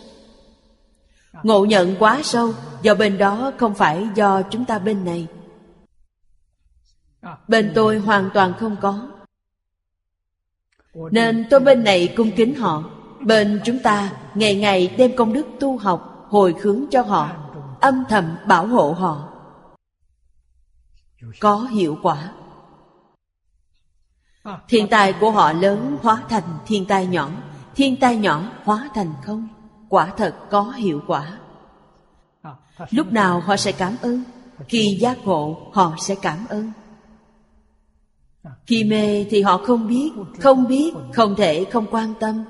[1.42, 2.52] Ngộ nhận quá sâu,
[2.82, 5.26] Do bên đó không phải do chúng ta bên này.
[7.48, 9.08] Bên tôi hoàn toàn không có.
[10.94, 12.84] Nên tôi bên này cung kính họ.
[13.20, 17.30] Bên chúng ta ngày ngày đem công đức tu học, Hồi hướng cho họ,
[17.80, 19.28] Âm thầm bảo hộ họ.
[21.40, 22.32] Có hiệu quả.
[24.68, 27.30] Thiên tai của họ lớn hóa thành thiên tai nhỏ.
[27.74, 29.48] Thiên tai nhỏ hóa thành không?
[29.88, 31.38] Quả thật có hiệu quả.
[32.90, 34.22] Lúc nào họ sẽ cảm ơn?
[34.68, 36.72] Khi giác ngộ, họ sẽ cảm ơn.
[38.66, 42.44] Khi mê thì họ không biết Không biết, không thể, không quan tâm.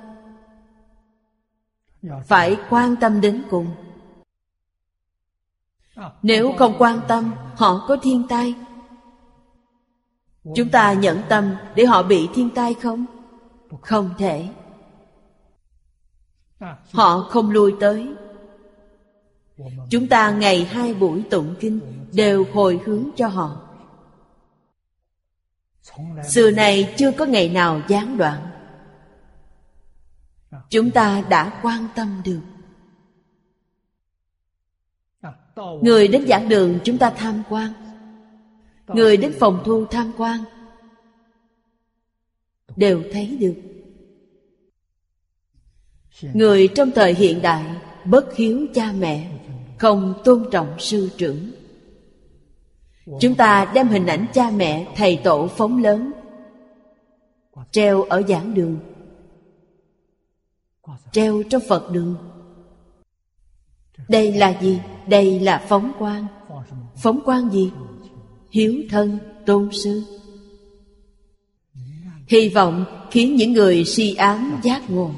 [2.27, 3.67] Phải quan tâm đến cùng.
[6.23, 8.55] Nếu không quan tâm, Họ có thiên tai.
[10.55, 13.05] Chúng ta nhẫn tâm Để họ bị thiên tai không?
[13.81, 14.49] Không thể.
[16.93, 18.09] Họ không lui tới.
[19.91, 21.81] Chúng ta ngày hai buổi tụng kinh
[22.13, 23.61] Đều hồi hướng cho họ.
[26.29, 28.47] Xưa này chưa có ngày nào gián đoạn.
[30.71, 32.41] Chúng ta đã quan tâm được.
[35.83, 37.73] Người đến giảng đường chúng ta tham quan.
[38.87, 40.45] Người đến phòng thu tham quan.
[42.77, 43.70] Đều thấy được.
[46.23, 47.65] Người trong thời hiện đại
[48.05, 49.31] Bất hiếu cha mẹ
[49.79, 51.51] Không tôn trọng sư trưởng
[53.21, 56.13] Chúng ta đem hình ảnh cha mẹ Thầy tổ phóng lớn
[57.71, 58.79] Treo ở giảng đường
[61.13, 62.15] Treo trong Phật đường
[64.09, 64.79] Đây là gì?
[65.07, 66.27] Đây là phóng quang
[66.97, 67.73] Phóng quang gì?
[68.51, 70.03] Hiếu thân, tôn sư
[72.27, 75.11] Hy vọng khiến những người si ám giác ngộ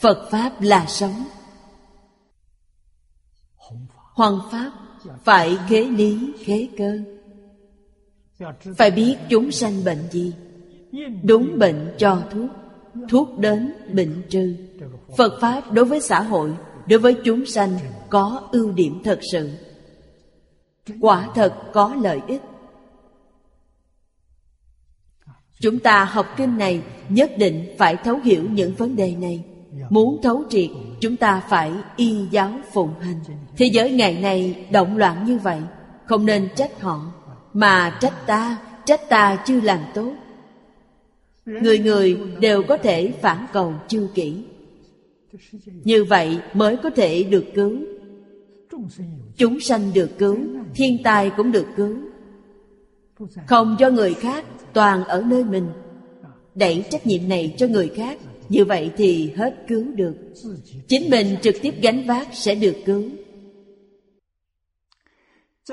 [0.00, 1.24] Phật Pháp là sống.
[3.94, 4.72] Hoàng Pháp
[5.24, 6.98] phải kế lý kế cơ.
[8.76, 10.32] Phải biết chúng sanh bệnh gì?
[11.22, 12.50] Đúng bệnh cho thuốc
[13.08, 14.56] Thuốc đến bệnh trừ.
[15.16, 16.56] Phật Pháp đối với xã hội,
[16.90, 19.50] Đối với chúng sanh có ưu điểm thật sự.
[21.00, 22.40] Quả thật có lợi ích.
[25.60, 29.44] Chúng ta học kinh này nhất định phải thấu hiểu những vấn đề này.
[29.90, 30.70] Muốn thấu triệt,
[31.00, 33.20] Chúng ta phải y giáo phụng hành.
[33.56, 35.60] Thế giới ngày nay động loạn như vậy,
[36.04, 37.12] Không nên trách họ,
[37.52, 40.12] Mà trách ta Trách ta chưa làm tốt.
[41.46, 44.44] Người người đều có thể phản cầu chưa kỹ.
[45.84, 47.76] Như vậy mới có thể được cứu.
[49.36, 50.38] Chúng sanh được cứu,
[50.74, 51.96] Thiên tai cũng được cứu.
[53.46, 55.68] Không do người khác, Toàn ở nơi mình.
[56.54, 58.18] Đẩy trách nhiệm này cho người khác
[58.50, 60.16] như vậy thì hết cứu được.
[60.88, 63.04] Chính mình trực tiếp gánh vác sẽ được cứu.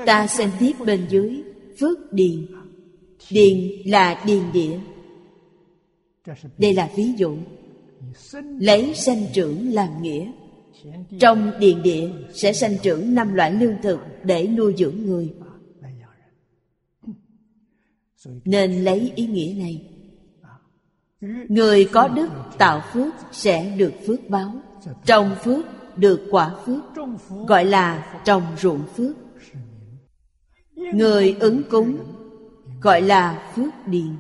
[0.06, 1.42] Ta xem tiếp bên dưới.
[1.80, 2.46] Phước điền.
[3.30, 4.80] Điền là điền địa.
[6.58, 7.38] Đây là ví dụ.
[8.60, 10.32] Lấy sanh trưởng làm nghĩa.
[11.20, 15.34] Trong điền địa sẽ sanh trưởng năm loại lương thực Để nuôi dưỡng người.
[18.46, 19.97] Nên lấy ý nghĩa này.
[21.50, 24.54] Người có đức tạo phước sẽ được phước báo.
[25.06, 25.66] Trồng phước
[25.96, 26.80] được quả phước,
[27.48, 29.16] Gọi là trồng ruộng phước.
[30.76, 31.98] Người ứng cúng
[32.82, 34.16] Gọi là phước điền.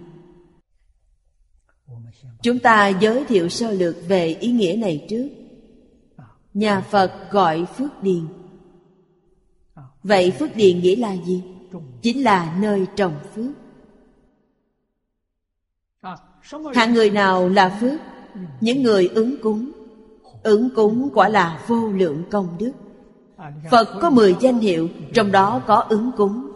[2.41, 5.27] Chúng ta giới thiệu sơ lược về ý nghĩa này trước.
[6.53, 8.27] Nhà Phật gọi phước điền.
[10.03, 11.43] Vậy phước điền nghĩa là gì?
[12.01, 13.51] Chính là nơi trồng phước.
[16.73, 17.99] Hạng người nào là phước,
[18.61, 19.71] Những người ứng cúng.
[20.43, 22.71] Ứng cúng quả là vô lượng công đức.
[23.71, 26.51] Phật có mười danh hiệu, Trong đó có ứng cúng.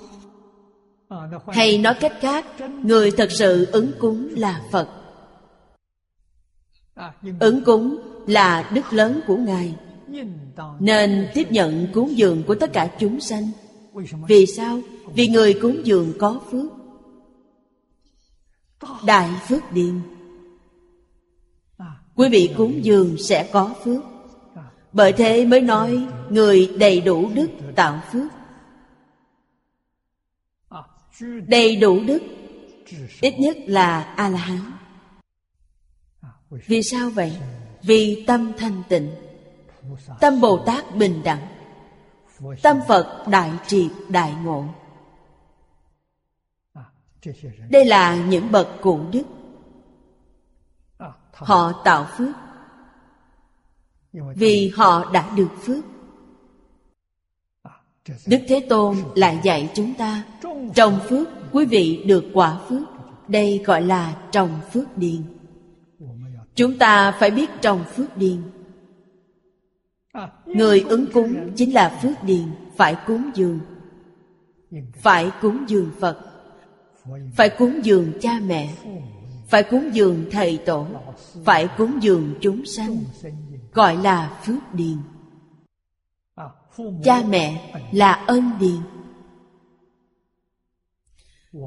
[1.48, 2.46] Hay nói cách khác,
[2.84, 4.88] Người thật sự ứng cúng là Phật.
[7.40, 9.76] Ứng cúng là đức lớn của Ngài.
[10.80, 13.52] Nên tiếp nhận cúng dường của tất cả chúng sanh.
[14.28, 14.80] Vì sao?
[15.14, 16.81] Vì người cúng dường có phước.
[19.06, 20.02] Đại phước điền.
[22.16, 24.04] Quý vị cúng dường sẽ có phước.
[24.94, 28.32] Bởi thế mới nói, Người đầy đủ đức tạo phước.
[31.48, 32.22] Đầy đủ đức,
[33.22, 34.72] Ít nhất là A-la-hán.
[36.50, 37.38] Vì sao vậy?
[37.82, 39.12] Vì tâm thanh tịnh,
[40.20, 41.48] Tâm Bồ Tát bình đẳng,
[42.62, 44.66] Tâm Phật đại triệt đại ngộ.
[47.70, 49.24] Đây là những bậc cụ đức.
[51.34, 52.36] Họ tạo phước.
[54.36, 55.86] Vì họ đã được phước.
[58.28, 60.24] Đức Thế Tôn lại dạy chúng ta
[60.76, 62.82] Trồng phước quý vị được quả phước.
[63.28, 65.24] Đây gọi là trồng phước điền.
[66.56, 68.38] Chúng ta phải biết trồng phước điền.
[70.46, 72.46] Người ứng cúng chính là phước điền
[72.78, 73.60] Phải cúng dường.
[74.94, 76.31] Phải cúng dường Phật
[77.36, 78.74] phải cúng dường cha mẹ,
[79.48, 80.88] Phải cúng dường thầy tổ,
[81.46, 82.98] Phải cúng dường chúng sanh,
[83.74, 84.98] Gọi là phước điền.
[87.04, 88.82] Cha mẹ là ân điền.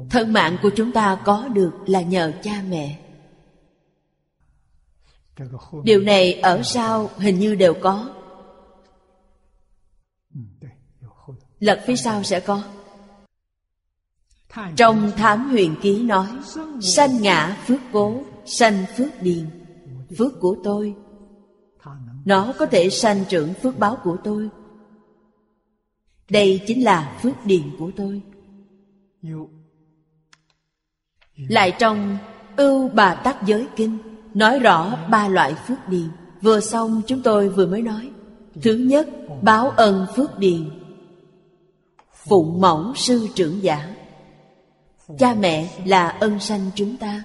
[0.09, 2.99] Thân mạng của chúng ta có được là nhờ cha mẹ.
[5.83, 8.09] Điều này ở sau hình như đều có.
[11.59, 12.63] Lật phía sau sẽ có.
[14.75, 16.27] Trong thám huyền ký nói,
[16.81, 19.45] Sanh ngã phước cố, Sanh phước điền,
[20.17, 20.95] Phước của tôi.
[22.25, 24.49] Nó có thể sanh trưởng phước báo của tôi.
[26.29, 28.21] Đây chính là phước điền của tôi.
[31.35, 32.17] Lại trong
[32.57, 33.97] Ưu Bà Tắc Giới Kinh,
[34.33, 36.07] Nói rõ ba loại phước điền.
[36.41, 38.09] Vừa xong chúng tôi vừa mới nói,
[38.61, 39.09] Thứ nhất,
[39.41, 40.69] báo ân phước điền.
[42.27, 43.94] Phụng mẫu sư trưởng giả.
[45.17, 47.23] Cha mẹ là ân sanh chúng ta.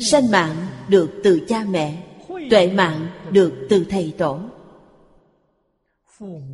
[0.00, 0.56] Sanh mạng
[0.88, 2.02] được từ cha mẹ,
[2.50, 4.40] Tuệ mạng được từ thầy tổ.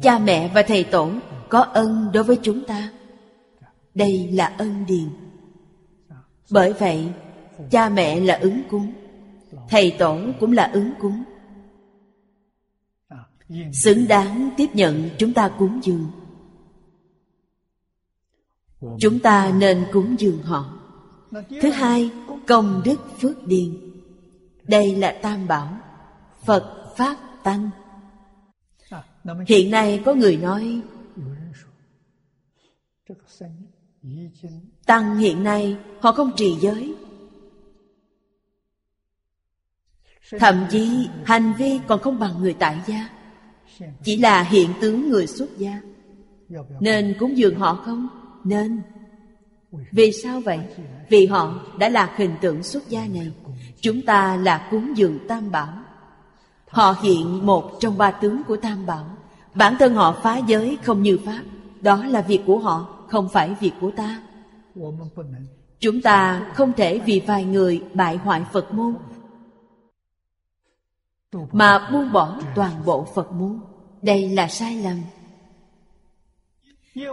[0.02, 1.10] Cha mẹ và thầy tổ
[1.48, 2.92] có ân đối với chúng ta.
[3.94, 5.08] Đây là ân điền.
[6.50, 7.12] Bởi vậy,
[7.70, 8.92] Cha mẹ là ứng cúng,
[9.68, 11.22] Thầy tổ cũng là ứng cúng.
[13.72, 16.10] Xứng đáng tiếp nhận chúng ta cúng dường.
[19.00, 20.78] Chúng ta nên cúng dường họ.
[21.62, 22.10] Thứ hai,
[22.46, 23.76] công đức phước điền.
[24.62, 25.78] Đây là tam bảo
[26.44, 27.70] Phật Pháp Tăng.
[29.48, 30.80] Hiện nay có người nói
[34.86, 36.94] Tăng hiện nay họ không trì giới.
[40.30, 43.08] Thậm chí hành vi còn không bằng người tại gia.
[44.02, 45.80] Chỉ là hiện tướng người xuất gia.
[46.80, 48.08] Nên cúng dường họ không?
[48.44, 48.82] Nên.
[49.92, 50.58] Vì sao vậy?
[51.08, 53.32] Vì họ đã là hình tượng xuất gia này.
[53.80, 55.68] Chúng ta là cúng dường tam bảo.
[56.68, 59.06] Họ hiện một trong ba tướng của tam bảo.
[59.54, 61.42] Bản thân họ phá giới không như Pháp.
[61.80, 64.22] Đó là việc của họ Không phải việc của ta.
[65.80, 68.94] Chúng ta không thể vì vài người bại hoại Phật môn
[71.52, 73.60] Mà buông bỏ toàn bộ Phật môn.
[74.02, 74.96] Đây là sai lầm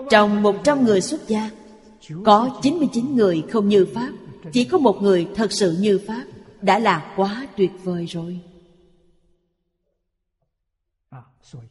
[0.09, 1.49] trong một trăm người xuất gia
[2.25, 4.11] Có 99 người không như Pháp
[4.51, 6.23] Chỉ có một người thật sự như Pháp
[6.61, 8.39] Đã là quá tuyệt vời rồi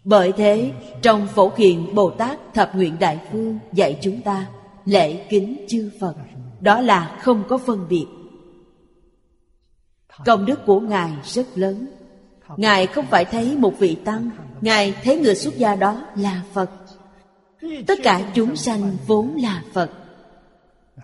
[0.05, 0.73] Bởi thế,
[1.03, 4.47] trong Phổ kiện Bồ Tát Thập Nguyện Đại Phương dạy chúng ta
[4.85, 6.15] lễ kính chư Phật,
[6.61, 8.07] đó là không có phân biệt.
[10.27, 11.87] Công đức của Ngài rất lớn.
[12.57, 14.31] Ngài không phải thấy một vị tăng,
[14.61, 16.71] Ngài thấy người xuất gia đó là Phật.
[17.87, 19.91] Tất cả chúng sanh vốn là Phật.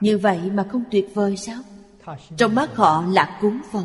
[0.01, 1.63] Như vậy mà không tuyệt vời sao?
[2.37, 3.85] Trong mắt họ là cúng Phật.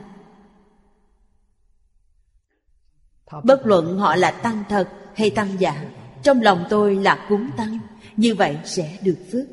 [3.43, 5.85] Bất luận họ là tăng thật hay tăng giả,
[6.23, 7.79] Trong lòng tôi là cúng tăng,
[8.17, 9.45] Như vậy sẽ được phước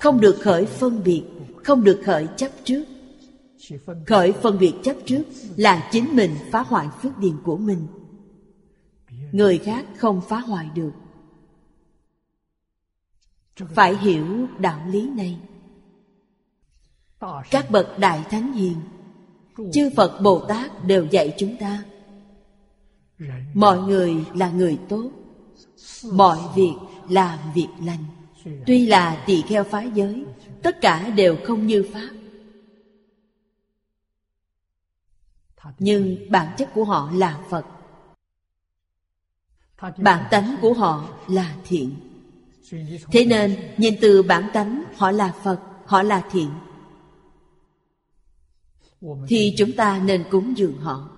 [0.00, 1.24] Không được khởi phân biệt,
[1.64, 2.84] Không được khởi chấp trước
[4.06, 5.22] Khởi phân biệt chấp trước
[5.56, 7.86] Là chính mình phá hoại phước điền của mình
[9.32, 10.92] Người khác không phá hoại được.
[13.74, 15.38] Phải hiểu đạo lý này.
[17.50, 18.76] Các bậc đại thánh hiền,
[19.72, 21.84] chư phật bồ tát đều dạy chúng ta.
[23.54, 25.10] Mọi người là người tốt,
[26.12, 26.74] mọi việc
[27.08, 28.04] là việc lành.
[28.66, 30.24] Tuy là tỳ kheo phá giới,
[30.62, 32.08] tất cả đều không như pháp.
[35.78, 37.64] Nhưng bản chất của họ là phật
[39.98, 41.94] bản tánh của họ là thiện.
[43.12, 46.50] Thế nên, nhìn từ bản tánh, họ là phật, họ là thiện.
[49.28, 51.08] Thì chúng ta nên cúng dường họ.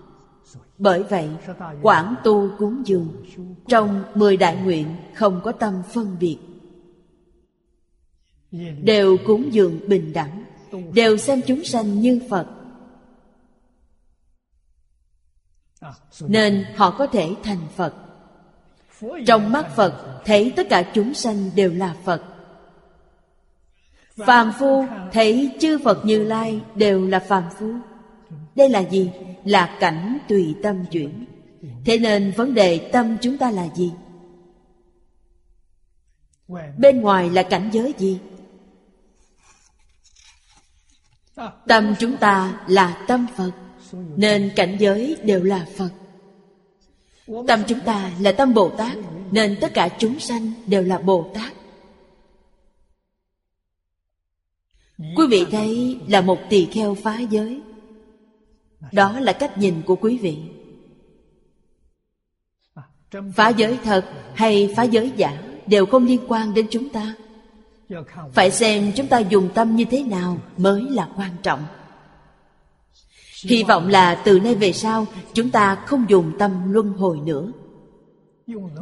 [0.79, 1.29] Bởi vậy,
[1.83, 3.25] quảng tu cúng dường,
[3.69, 6.39] trong mười đại nguyện không có tâm phân biệt.
[8.83, 10.45] Đều cúng dường bình đẳng,
[10.93, 12.47] đều xem chúng sanh như phật.
[16.21, 17.95] Nên họ có thể thành phật
[19.27, 22.23] trong mắt phật, thấy tất cả chúng sanh đều là phật.
[24.27, 27.73] Phàm phu, thấy chư phật như lai đều là phàm phu.
[28.55, 29.11] Đây là gì?
[29.45, 31.27] Là cảnh tùy tâm chuyển.
[31.85, 33.93] Thế nên vấn đề tâm chúng ta là gì?
[36.79, 38.19] Bên ngoài là cảnh giới gì?
[41.67, 43.51] Tâm chúng ta là tâm phật,
[44.17, 45.91] nên cảnh giới đều là phật
[47.47, 48.97] tâm chúng ta là tâm bồ tát,
[49.31, 51.53] nên tất cả chúng sanh đều là bồ tát.
[55.17, 57.61] Quý vị thấy là một tỳ kheo phá giới.
[58.93, 60.39] Đó là cách nhìn của quý vị.
[63.35, 64.05] Phá giới thật
[64.35, 67.15] hay phá giới giả đều không liên quan đến chúng ta.
[68.33, 71.67] Phải xem chúng ta dùng tâm như thế nào mới là quan trọng
[73.45, 77.53] hy vọng là từ nay về sau, chúng ta không dùng tâm luân hồi nữa.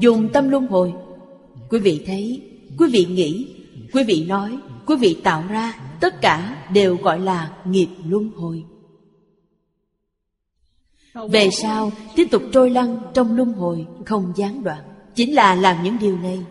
[0.01, 0.93] Dùng tâm luân hồi.
[1.70, 2.43] Quý vị thấy,
[2.78, 3.55] quý vị nghĩ,
[3.93, 8.64] quý vị nói, quý vị tạo ra, tất cả đều gọi là nghiệp luân hồi.
[11.30, 14.82] Về sau, tiếp tục trôi lăn trong luân hồi, không gián đoạn.
[15.14, 16.44] Chính là làm những điều này.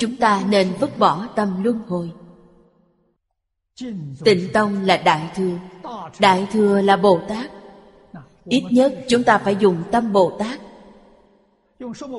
[0.00, 2.10] Chúng ta nên vứt bỏ tâm luân hồi
[4.24, 5.58] tịnh tông là đại thừa.
[6.18, 7.50] Đại thừa là bồ tát.
[8.44, 10.60] Ít nhất chúng ta phải dùng tâm bồ tát.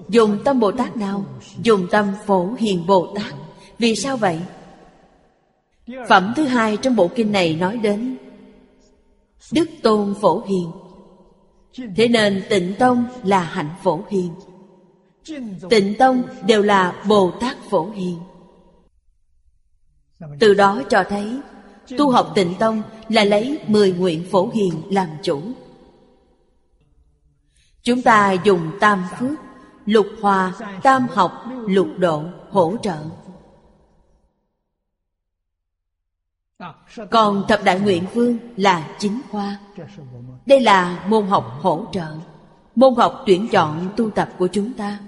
[0.10, 1.26] Dùng tâm bồ tát nào?
[1.64, 3.34] Dùng tâm phổ hiền bồ tát.
[3.80, 4.40] Vì sao vậy?
[6.10, 8.18] Phẩm thứ hai trong bộ kinh này nói đến
[9.52, 10.72] đức tôn phổ hiền.
[11.96, 14.32] Thế nên tịnh tông là hạnh phổ hiền.
[15.70, 18.20] Tịnh tông đều là bồ tát phổ hiền.
[20.40, 21.40] Từ đó cho thấy
[21.98, 25.42] tu học tịnh tông là lấy mười nguyện phổ hiền làm chủ.
[27.84, 29.40] Chúng ta dùng tam phước,
[29.86, 30.54] lục hòa,
[30.84, 32.98] tam học, lục độ hỗ trợ.
[37.12, 39.60] Còn thập đại nguyện vương là chính khoa.
[40.46, 42.16] Đây là môn học hỗ trợ,
[42.76, 45.00] môn học tuyển chọn tu tập của chúng ta.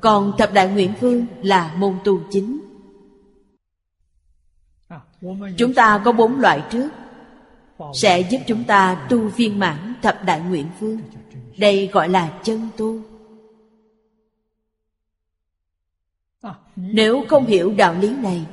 [0.00, 2.60] Còn thập đại nguyện vương là môn tu chính
[5.56, 6.88] chúng ta có bốn loại trước.
[7.94, 11.00] Sẽ giúp chúng ta tu viên mãn thập đại nguyện vương.
[11.58, 13.00] Đây gọi là chân tu.
[16.76, 18.46] Nếu không hiểu đạo lý này,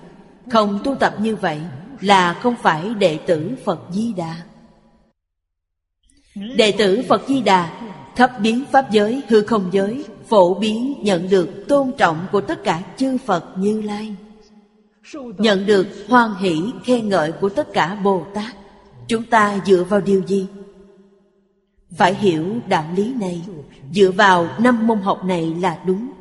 [0.49, 1.61] không tu tập như vậy
[2.01, 4.35] là không phải đệ tử phật di đà.
[6.55, 7.79] Đệ tử phật di đà
[8.15, 12.63] thấp biến pháp giới, hư không giới, phổ biến nhận được tôn trọng của tất
[12.63, 14.15] cả chư phật như lai
[15.37, 18.55] nhận được hoan hỷ, khen ngợi của tất cả bồ tát,
[19.07, 20.47] chúng ta dựa vào điều gì?
[21.97, 23.45] Phải hiểu đạo lý này,
[23.93, 26.11] dựa vào năm môn học này là đúng.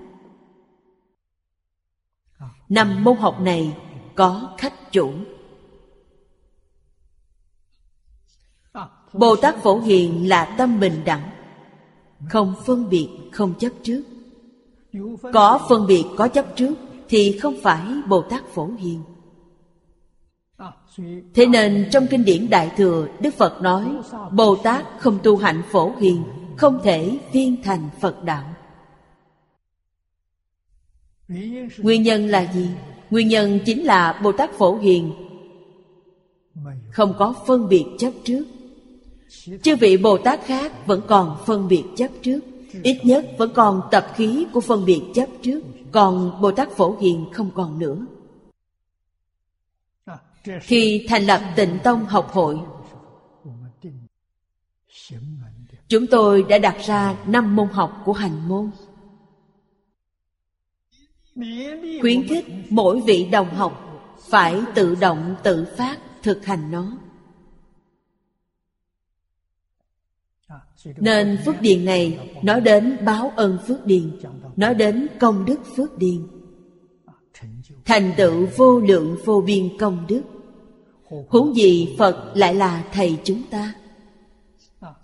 [2.69, 3.77] Năm môn học này
[4.15, 5.13] có khách chủ.
[9.13, 11.31] Bồ tát phổ hiền là tâm bình đẳng,
[12.29, 14.03] không phân biệt, không chấp trước.
[15.33, 16.75] Có phân biệt, có chấp trước
[17.13, 19.01] thì không phải bồ tát phổ hiền.
[21.35, 23.85] Thế nên trong kinh điển đại thừa đức phật nói
[24.33, 26.25] bồ tát không tu hạnh phổ hiền
[26.57, 28.55] không thể viên thành phật đạo.
[31.79, 32.69] Nguyên nhân là gì?
[33.11, 35.13] Nguyên nhân chính là bồ tát phổ hiền
[36.91, 38.45] không có phân biệt chấp trước.
[39.63, 42.41] Chư vị bồ tát khác vẫn còn phân biệt chấp trước
[42.83, 45.61] ít nhất vẫn còn tập khí của phân biệt chấp trước
[45.93, 47.97] còn bồ tát phổ hiền không còn nữa.
[50.61, 52.61] Khi thành lập tịnh tông học hội,
[55.89, 58.71] chúng tôi đã đặt ra năm môn học của hành môn.
[62.01, 66.97] Khuyến khích mỗi vị đồng học phải tự động tự phát thực hành nó.
[70.85, 74.11] Nên phước điền này nói đến báo ân phước điền,
[74.57, 76.19] nói đến công đức phước điền.
[77.85, 80.23] Thành tựu vô lượng vô biên công đức.
[81.29, 83.75] Huống gì phật lại là thầy chúng ta?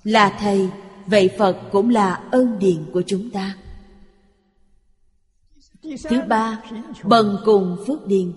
[0.04, 0.68] Là Thầy,
[1.06, 3.56] Vậy Phật cũng là ân điền của chúng ta.
[5.82, 6.62] Thứ ba,
[7.04, 8.32] Bần cùng phước điền.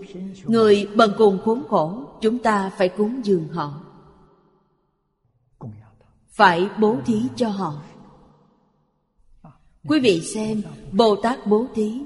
[0.46, 3.82] Người bần cùng khốn khổ, Chúng ta phải cúng dường họ.
[6.42, 7.82] Phải bố thí cho họ.
[9.88, 10.62] Quý vị xem,
[10.92, 12.02] Bồ Tát bố thí.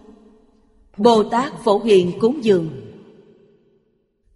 [0.98, 2.70] Bồ Tát phổ hiền cúng dường.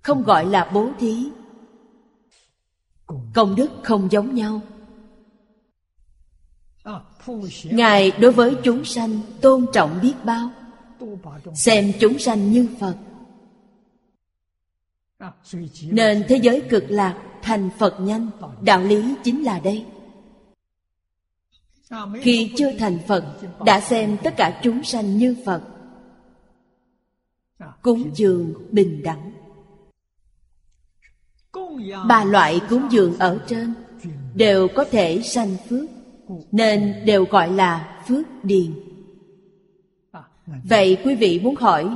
[0.01, 1.29] Không gọi là bố thí.
[3.33, 4.61] Công đức không giống nhau.
[7.63, 10.49] Ngài đối với chúng sanh tôn trọng biết bao.
[11.55, 12.95] Xem chúng sanh như Phật.
[15.81, 18.29] Nên thế giới cực lạc thành Phật nhanh
[18.61, 19.85] Đạo lý chính là đây.
[22.21, 23.25] Khi chưa thành Phật,
[23.65, 25.61] Đã xem tất cả chúng sanh như Phật.
[27.81, 29.31] Cúng dường bình đẳng.
[32.07, 33.73] Ba loại cúng dường ở trên
[34.35, 35.89] Đều có thể sanh phước,
[36.51, 38.73] Nên đều gọi là phước điền.
[40.63, 41.89] Vậy quý vị muốn hỏi,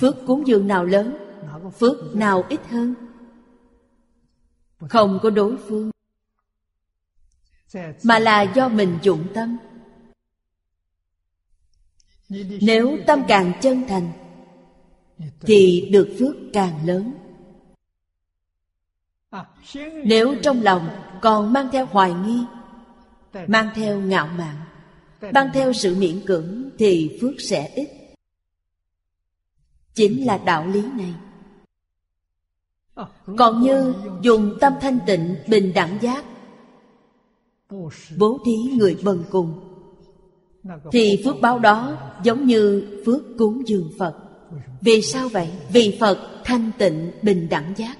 [0.00, 1.16] Phước cúng dường nào lớn,
[1.78, 2.94] Phước nào ít hơn?
[4.78, 5.90] Không có đối phương,
[8.02, 9.56] Mà là do mình dụng tâm.
[12.60, 14.12] Nếu tâm càng chân thành,
[15.40, 17.12] Thì được phước càng lớn.
[20.04, 20.88] Nếu trong lòng
[21.22, 22.40] còn mang theo hoài nghi,
[23.46, 24.56] Mang theo ngạo mạn,
[25.20, 27.88] Mang theo sự miễn cưỡng, Thì phước sẽ ít.
[29.94, 31.14] Chính là đạo lý này.
[33.38, 36.24] Còn như dùng tâm thanh tịnh bình đẳng giác,
[38.18, 39.52] Bố thí người bần cùng,
[40.92, 44.14] Thì phước báo đó giống như phước cúng dường Phật.
[44.80, 45.48] Vì sao vậy?
[45.72, 47.98] Vì Phật thanh tịnh bình đẳng giác.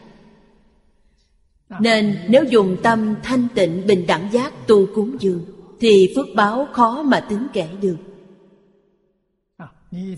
[1.81, 5.45] Nên nếu dùng tâm thanh tịnh bình đẳng giác tu cúng dường,
[5.81, 7.97] Thì phước báo khó mà tính kể được.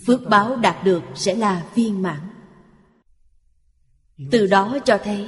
[0.06, 2.20] Phước báo đạt được sẽ là viên mãn
[4.30, 5.26] từ đó cho thấy,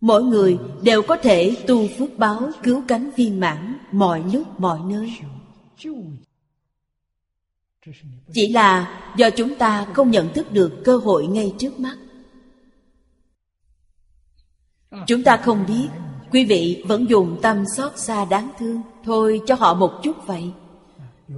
[0.00, 4.80] mỗi người đều có thể tu phước báo cứu cánh viên mãn mọi lúc mọi
[4.86, 5.12] nơi.
[8.32, 11.96] Chỉ là do chúng ta không nhận thức được cơ hội ngay trước mắt.
[15.06, 15.88] Chúng ta không biết,
[16.32, 20.52] quý vị vẫn dùng tâm xót xa đáng thương, thôi cho họ một chút vậy.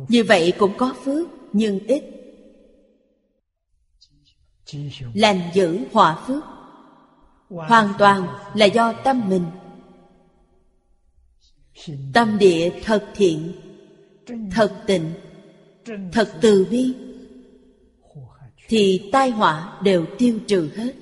[0.08, 2.17] Như vậy cũng có phước, nhưng ít
[5.14, 6.44] lành giữ hòa phước.
[7.48, 9.44] Hoàn toàn là do tâm mình.
[12.14, 13.52] Tâm địa thật thiện,
[14.50, 15.12] thật tịnh,
[16.12, 16.94] thật từ bi,
[18.68, 20.92] thì tai họa đều tiêu trừ hết.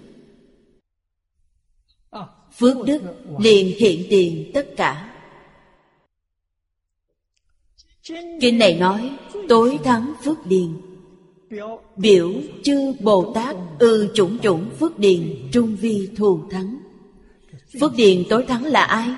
[2.52, 3.02] Phước đức
[3.38, 5.12] liền hiện tiền tất cả.
[8.40, 9.16] Kinh này nói,
[9.48, 10.85] tối thắng phước điền.
[11.96, 12.32] Biểu
[12.64, 16.78] chư Bồ Tát ư chủng chủng phước điền, trung vi thù thắng.
[17.80, 19.14] Phước điền tối thắng là ai?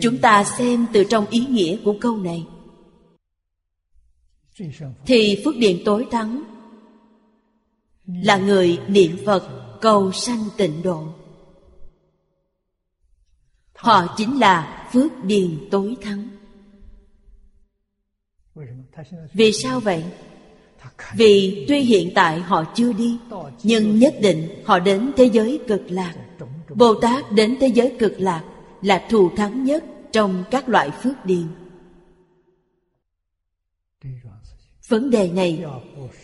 [0.00, 2.46] Chúng ta xem từ trong ý nghĩa của câu này.
[5.06, 6.42] Thì phước điền tối thắng
[8.06, 9.48] Là người niệm Phật
[9.80, 11.04] cầu sanh tịnh độ.
[13.74, 16.28] Họ chính là phước điền tối thắng.
[19.32, 20.04] Vì sao vậy?
[21.14, 23.18] Vì tuy hiện tại họ chưa đi,
[23.62, 26.14] Nhưng nhất định họ đến thế giới cực lạc.
[26.74, 28.44] Bồ Tát đến thế giới cực lạc
[28.82, 31.46] Là thù thắng nhất trong các loại phước điền.
[34.88, 35.64] Vấn đề này,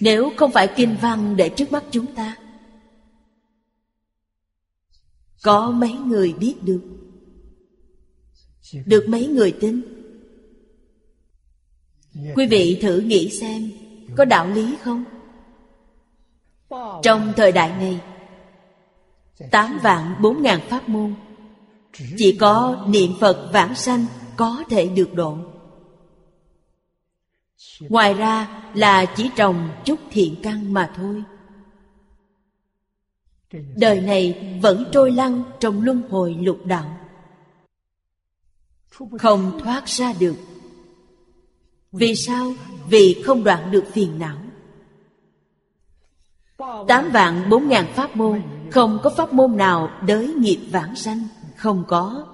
[0.00, 2.36] Nếu không phải kinh văn để trước mắt chúng ta,
[5.42, 6.82] Có mấy người biết được?
[8.86, 9.97] Được mấy người tin?
[12.36, 13.70] Quý vị thử nghĩ xem
[14.16, 15.04] có đạo lý không?
[17.02, 18.00] Trong thời đại này
[19.50, 21.14] tám vạn bốn ngàn pháp môn
[22.16, 25.36] chỉ có niệm phật vãng sanh có thể được độ.
[27.80, 31.22] Ngoài ra là chỉ trồng chút thiện căn mà thôi.
[33.76, 36.98] Đời này vẫn trôi lăn trong luân hồi lục đạo.
[39.18, 40.34] Không thoát ra được
[41.92, 42.52] vì sao?
[42.88, 44.38] Vì không đoạn được phiền não.
[46.88, 51.28] Tám vạn bốn ngàn pháp môn, không có pháp môn nào đới nghiệp vãng sanh,
[51.56, 52.26] không có.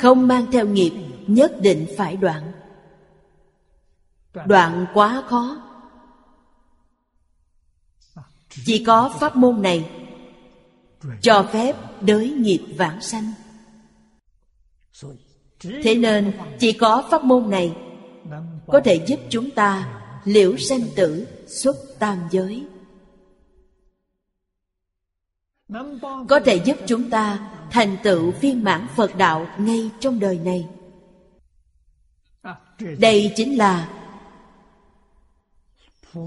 [0.00, 0.92] Không mang theo nghiệp,
[1.26, 2.52] nhất định phải đoạn.
[4.46, 5.62] Đoạn quá khó.
[8.64, 9.90] Chỉ có pháp môn này
[11.22, 13.32] cho phép đới nghiệp vãng sanh.
[15.82, 17.76] Thế nên chỉ có pháp môn này
[18.66, 22.66] có thể giúp chúng ta liễu sanh tử xuất tam giới.
[26.28, 30.68] Có thể giúp chúng ta thành tựu viên mãn phật đạo ngay trong đời này.
[32.98, 33.88] Đây chính là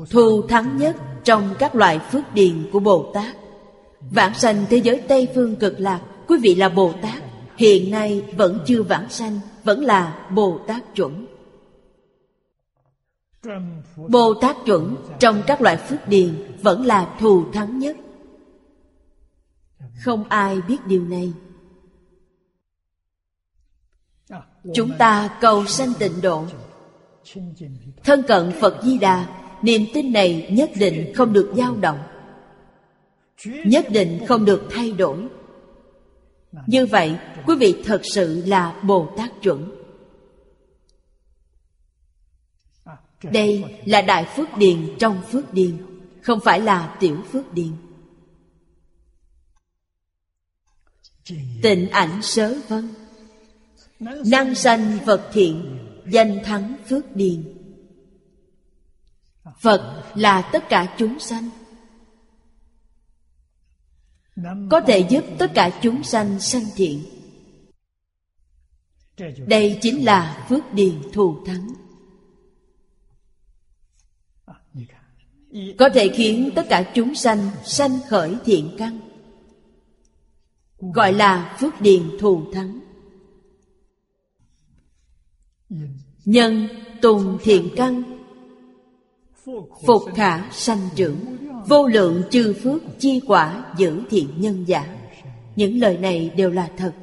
[0.09, 3.35] thù thắng nhất trong các loại phước điền của bồ tát.
[4.11, 7.23] Vãng sanh thế giới tây phương cực lạc, quý vị là bồ tát,
[7.57, 11.25] hiện nay vẫn chưa vãng sanh, vẫn là bồ tát chuẩn
[14.09, 17.97] bồ tát chuẩn trong các loại phước điền vẫn là thù thắng nhất.
[20.03, 21.33] Không ai biết điều này.
[24.73, 26.45] Chúng ta cầu sanh tịnh độ.
[28.03, 29.27] Thân cận phật di đà,
[29.61, 31.99] niềm tin này nhất định không được dao động.
[33.45, 35.27] Nhất định không được thay đổi.
[36.67, 37.15] Như vậy,
[37.45, 39.76] quý vị thật sự là bồ tát chuẩn.
[43.23, 45.77] Đây là đại phước điền trong phước điền,
[46.21, 47.71] không phải là tiểu phước điền.
[51.61, 52.93] Tịnh ảnh sớ vân,
[54.25, 55.79] năng sanh vật thiện,
[56.11, 57.53] danh thắng phước điền.
[59.59, 61.49] Phật là tất cả chúng sanh.
[64.71, 67.05] Có thể giúp tất cả chúng sanh sanh thiện.
[69.47, 71.86] Đây chính là phước điền thù thắng.
[75.77, 78.99] Có thể khiến tất cả chúng sanh sanh khởi thiện căn.
[80.79, 82.79] Gọi là phước điền thù thắng.
[86.25, 86.67] Nhân
[87.01, 88.03] tùng thiện căn.
[89.85, 91.37] Phục khả sanh trưởng.
[91.67, 94.97] Vô lượng chư phước chi quả giữ thiện nhân giả.
[95.55, 96.93] Những lời này đều là thật.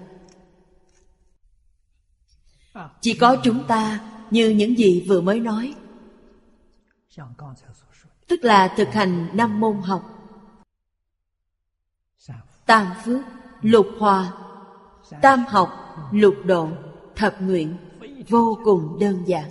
[3.01, 5.75] Chỉ có chúng ta như những gì vừa mới nói
[8.29, 10.11] tức là thực hành năm môn học.
[12.67, 13.21] Tam phước,
[13.63, 14.33] lục hòa.
[15.23, 15.69] Tam học,
[16.13, 16.69] lục độ,
[17.17, 17.77] thập nguyện,
[18.29, 19.51] vô cùng đơn giản.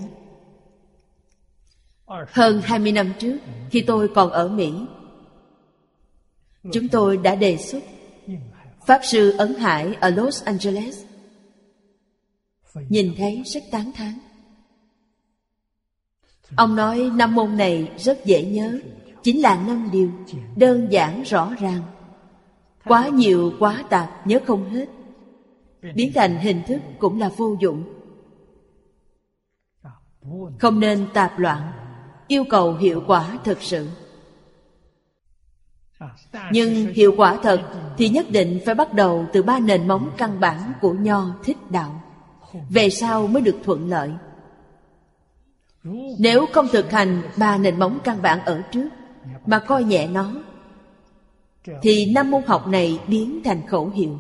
[2.28, 3.38] Hơn 20 năm trước,
[3.70, 4.74] khi tôi còn ở Mỹ,
[6.72, 7.84] chúng tôi đã đề xuất
[8.86, 11.04] Pháp sư Ấn Hải ở Los Angeles.
[12.90, 14.14] Nhìn thấy rất tán thán
[16.58, 18.80] ông nói năm môn này rất dễ nhớ,
[19.24, 20.10] chính là năm điều,
[20.56, 21.82] đơn giản, rõ ràng.
[22.86, 24.86] Quá nhiều, quá tạp, nhớ không hết.
[25.96, 27.84] Biến thành hình thức cũng là vô dụng.
[30.60, 31.72] Không nên tạp loạn,
[32.28, 33.88] yêu cầu hiệu quả thực sự.
[36.52, 37.62] Nhưng hiệu quả thật
[37.98, 41.58] thì nhất định phải bắt đầu từ ba nền móng căn bản của nho thích
[41.70, 42.02] đạo.
[42.70, 44.12] Về sau mới được thuận lợi
[46.20, 48.90] nếu không thực hành ba nền móng căn bản ở trước,
[49.46, 50.36] mà coi nhẹ nó,
[51.82, 54.18] thì năm môn học này biến thành khẩu hiệu.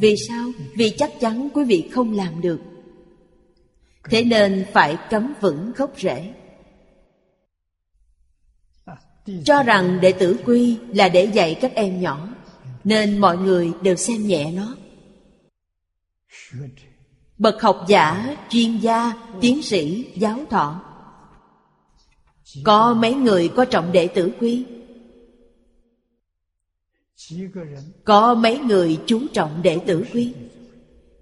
[0.00, 0.48] Vì sao?
[0.76, 2.60] Vì chắc chắn quý vị không làm được.
[4.10, 6.34] Thế nên phải cấm vững gốc rễ.
[9.44, 12.28] Cho rằng đệ tử quy là để dạy các em nhỏ,
[12.84, 14.76] nên mọi người đều xem nhẹ nó
[17.40, 20.80] bậc học giả, chuyên gia, tiến sĩ, giáo thọ.
[22.64, 24.66] Có mấy người có trọng đệ tử quy
[28.04, 30.34] có mấy người chú trọng đệ tử quy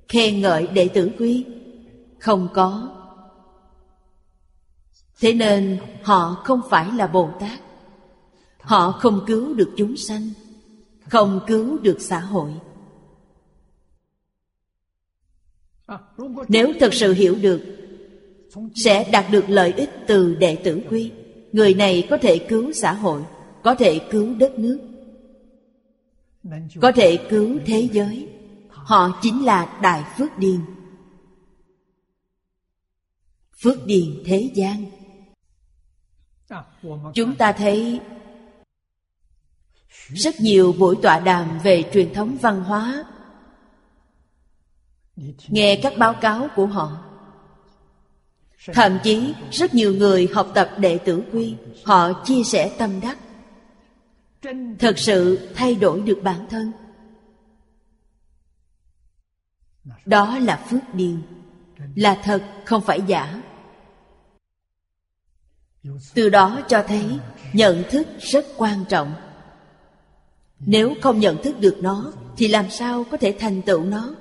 [0.09, 1.45] khen ngợi đệ tử quy
[2.19, 2.89] không có.
[5.20, 7.61] Thế nên họ không phải là bồ tát.
[8.61, 10.31] Họ không cứu được chúng sanh,
[11.09, 12.51] không cứu được xã hội.
[16.48, 17.62] Nếu thật sự hiểu được,
[18.74, 21.12] sẽ đạt được lợi ích từ đệ tử quy.
[21.52, 23.23] Người này có thể cứu xã hội,
[23.62, 24.81] có thể cứu đất nước,
[26.81, 28.28] có thể cứu thế giới.
[28.69, 30.60] Họ chính là đại phước điền.
[33.62, 34.85] Phước điền thế gian.
[37.15, 38.01] Chúng ta thấy
[40.09, 43.05] rất nhiều buổi tọa đàm về truyền thống văn hóa
[45.49, 47.05] nghe các báo cáo của họ.
[48.66, 53.19] Thậm chí, rất nhiều người học tập đệ tử quy, họ chia sẻ tâm đắc.
[54.78, 56.73] Thật sự thay đổi được bản thân.
[60.05, 61.23] Đó là phước điền.
[61.95, 63.43] Là thật, không phải giả.
[66.15, 67.19] Từ đó cho thấy,
[67.53, 69.15] nhận thức rất quan trọng.
[70.59, 74.15] Nếu không nhận thức được nó, Thì làm sao có thể thành tựu nó?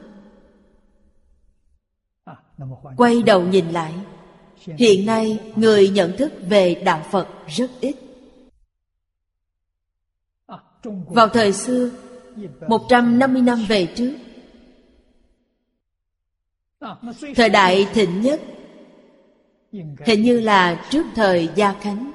[2.98, 3.94] Quay đầu nhìn lại,
[4.66, 7.96] Hiện nay người nhận thức về Đạo Phật rất ít.
[11.08, 11.90] Vào thời xưa
[12.68, 14.14] 150 năm về trước,
[17.36, 18.42] Thời đại thịnh nhất,
[20.06, 22.12] Hình như là trước thời Gia Khánh.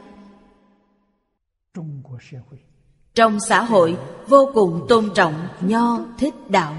[3.14, 3.96] Trong xã hội,
[4.28, 6.74] vô cùng tôn trọng Nho, thích đạo.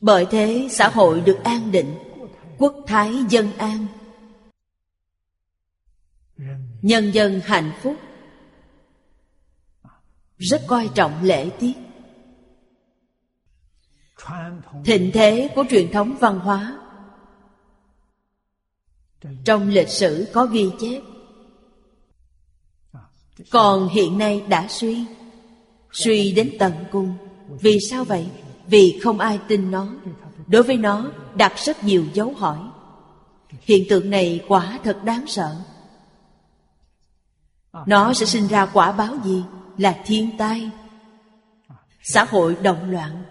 [0.00, 1.98] Bởi thế xã hội được an định,
[2.58, 3.86] Quốc thái dân an.
[6.82, 7.96] Nhân dân hạnh phúc.
[10.38, 11.72] Rất coi trọng lễ tiết.
[14.84, 16.78] Thịnh thế của truyền thống văn hóa.
[19.44, 21.02] Trong lịch sử có ghi chép.
[23.50, 25.06] Còn hiện nay đã suy
[25.92, 27.14] Suy đến tận cùng.
[27.60, 28.26] Vì sao vậy?
[28.66, 29.88] Vì không ai tin nó.
[30.46, 32.58] Đối với nó đặt rất nhiều dấu hỏi.
[33.60, 35.56] Hiện tượng này quả thật đáng sợ.
[37.86, 39.44] Nó sẽ sinh ra quả báo gì?
[39.78, 40.70] Là thiên tai.
[42.02, 43.22] Xã hội động loạn.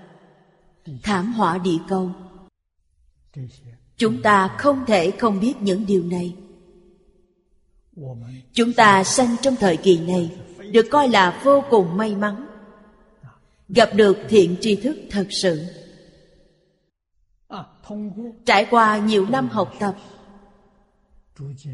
[1.04, 2.12] Thảm họa địa cầu.
[3.98, 6.36] Chúng ta không thể không biết những điều này.
[8.54, 10.32] Chúng ta sanh trong thời kỳ này,
[10.72, 12.45] Được coi là vô cùng may mắn.
[13.70, 15.66] Gặp được thiện tri thức thật sự.
[18.46, 19.96] Trải qua nhiều năm học tập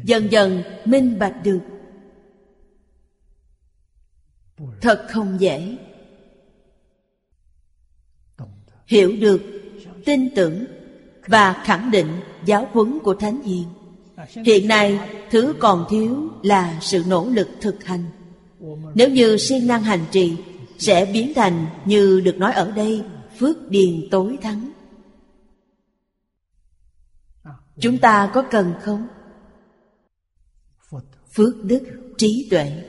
[0.04, 1.60] Dần dần minh bạch được.
[4.80, 5.76] Thật không dễ.
[8.86, 9.42] Hiểu được,
[10.04, 10.64] tin tưởng
[11.26, 13.64] Và khẳng định giáo huấn của Thánh Hiền.
[14.46, 15.00] Hiện nay
[15.30, 18.04] thứ còn thiếu là sự nỗ lực thực hành.
[18.94, 20.36] Nếu như siêng năng hành trì
[20.82, 23.04] sẽ biến thành như được nói ở đây
[23.38, 24.70] Phước điền tối thắng.
[27.80, 29.08] Chúng ta có cần không?
[31.34, 31.82] Phước đức,
[32.18, 32.84] trí tuệ.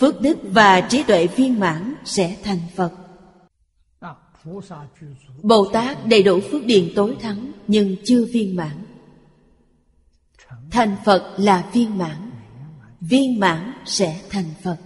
[0.00, 2.92] Phước đức và trí tuệ viên mãn sẽ thành Phật.
[5.42, 8.84] Bồ Tát đầy đủ phước điền tối thắng Nhưng chưa viên mãn.
[10.70, 12.30] Thành Phật là viên mãn.
[13.00, 14.76] Viên mãn sẽ thành Phật.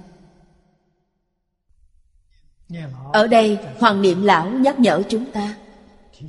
[3.12, 5.56] Ở đây, Hoàng Niệm Lão nhắc nhở chúng ta.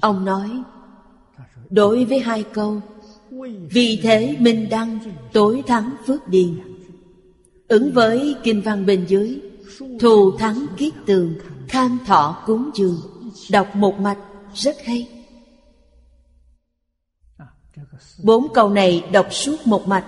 [0.01, 0.63] Ông nói,
[1.69, 2.81] Đối với hai câu,
[3.72, 4.99] Vì thế Minh Đăng
[5.34, 6.59] tối thắng phước điền.
[7.68, 9.39] Ứng với kinh văn bên dưới,
[9.99, 11.35] Thù thắng kiết tường,
[11.68, 12.97] Kham thọ cúng dường.
[13.49, 14.18] Đọc một mạch,
[14.53, 15.07] rất hay.
[18.23, 20.05] Bốn câu này đọc suốt một mạch.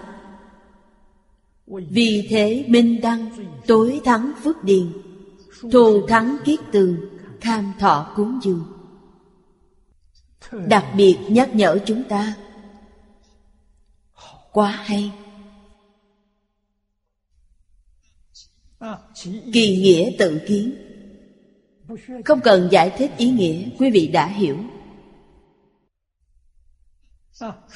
[1.68, 3.30] Vì thế Minh Đăng
[3.68, 4.92] tối thắng phước điền.
[5.72, 6.98] Thù thắng kiết tường
[7.42, 8.66] tham thọ cúng dường.
[10.68, 12.36] Đặc biệt nhắc nhở chúng ta,
[14.52, 15.12] quá hay.
[19.54, 20.76] Kỳ nghĩa tự kiến.
[22.26, 24.58] Không cần giải thích ý nghĩa, quý vị đã hiểu.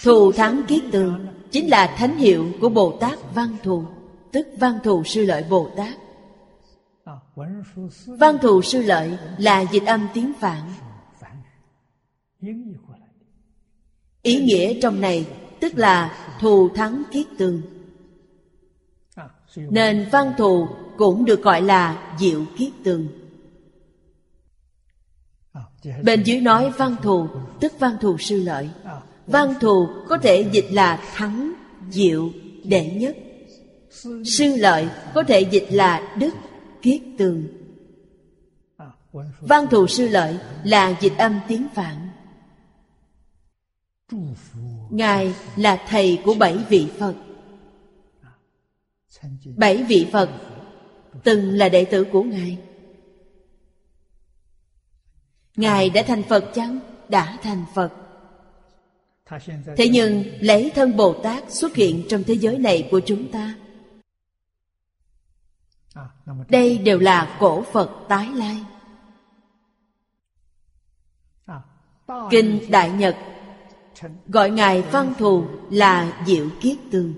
[0.03, 3.84] Thù thắng kiết tường chính là thánh hiệu của bồ tát văn thù,
[4.31, 5.93] tức văn thù sư lợi bồ tát
[8.07, 10.61] văn thù sư lợi là dịch âm tiếng phạn.
[14.22, 15.27] Ý nghĩa trong này
[15.59, 17.61] tức là thù thắng kiết tường
[19.55, 23.07] Nên văn thù cũng được gọi là diệu kiết tường
[26.03, 27.27] Bên dưới nói văn thù
[27.59, 28.69] tức văn thù sư lợi.
[29.27, 31.53] Văn thù có thể dịch là thắng,
[31.89, 32.30] diệu,
[32.64, 33.18] đệ nhất.
[34.26, 36.34] Sư lợi có thể dịch là đức,
[36.88, 37.47] kiết tường.
[39.39, 42.09] Văn thù sư lợi là dịch âm tiếng Phạn.
[44.89, 47.15] Ngài là thầy của bảy vị Phật.
[49.55, 50.30] Bảy vị Phật
[51.23, 52.57] từng là đệ tử của Ngài.
[55.55, 56.80] Ngài đã thành Phật chăng?
[57.09, 57.89] Đã thành Phật.
[59.77, 63.55] Thế nhưng lấy thân Bồ Tát xuất hiện trong thế giới này của chúng ta
[66.49, 68.63] đây đều là cổ Phật tái lai.
[72.29, 73.15] Kinh Đại Nhật
[74.27, 77.13] Gọi Ngài Văn Thù là Diệu Kiết Tường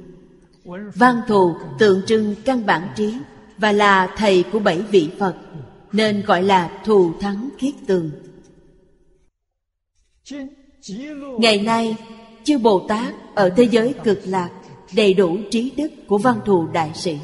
[0.95, 3.17] Văn Thù tượng trưng căn bản trí
[3.57, 5.35] Và là thầy của bảy vị Phật,
[5.91, 8.11] Nên gọi là Thù Thắng Kiết Tường
[11.39, 11.95] Ngày nay,
[12.43, 14.49] Chư Bồ Tát ở thế giới cực lạc
[14.95, 17.17] đầy đủ trí đức của văn thù đại sĩ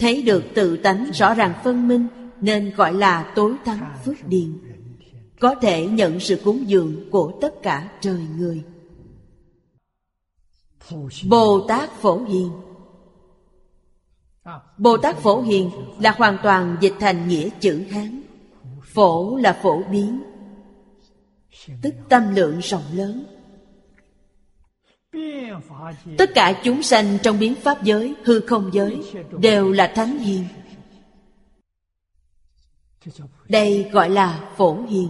[0.00, 2.06] thấy được tự tánh rõ ràng phân minh,
[2.40, 4.58] nên gọi là tối thắng phước điền.
[5.40, 8.62] Có thể nhận sự cúng dường của tất cả trời người.
[11.28, 12.50] Bồ tát phổ hiền.
[14.78, 18.22] Bồ tát phổ hiền là hoàn toàn dịch thành nghĩa chữ hán.
[18.82, 20.22] Phổ là phổ biến.
[21.82, 23.24] Tức tâm lượng rộng lớn
[26.18, 29.00] tất cả chúng sanh trong biến pháp giới, hư không giới,
[29.38, 30.44] đều là thánh hiền.
[33.48, 35.08] Đây gọi là phổ hiền.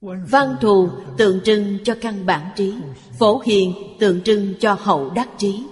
[0.00, 2.74] Văn thù tượng trưng cho căn bản trí,
[3.18, 5.64] phổ hiền tượng trưng cho hậu đắc trí.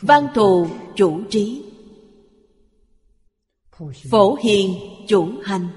[0.00, 0.66] Văn thù
[0.96, 1.64] chủ trí.
[4.10, 4.74] Phổ hiền
[5.08, 5.68] chủ hành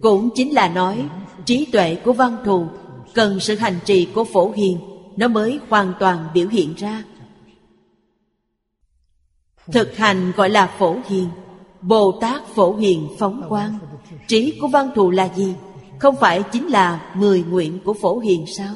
[0.00, 1.08] cũng chính là nói,
[1.44, 2.66] trí tuệ của văn thù
[3.14, 4.78] cần sự hành trì của phổ hiền,
[5.16, 7.04] nó mới hoàn toàn biểu hiện ra.
[9.66, 11.28] Thực hành gọi là phổ hiền,
[11.80, 13.78] bồ tát phổ hiền phóng quang.
[14.26, 15.54] Trí của văn thù là gì?
[15.98, 18.74] Không phải chính là mười nguyện của phổ hiền sao?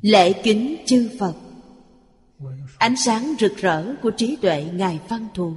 [0.00, 1.34] Lễ kính chư phật.
[2.78, 5.52] Ánh sáng rực rỡ của trí tuệ ngài văn thù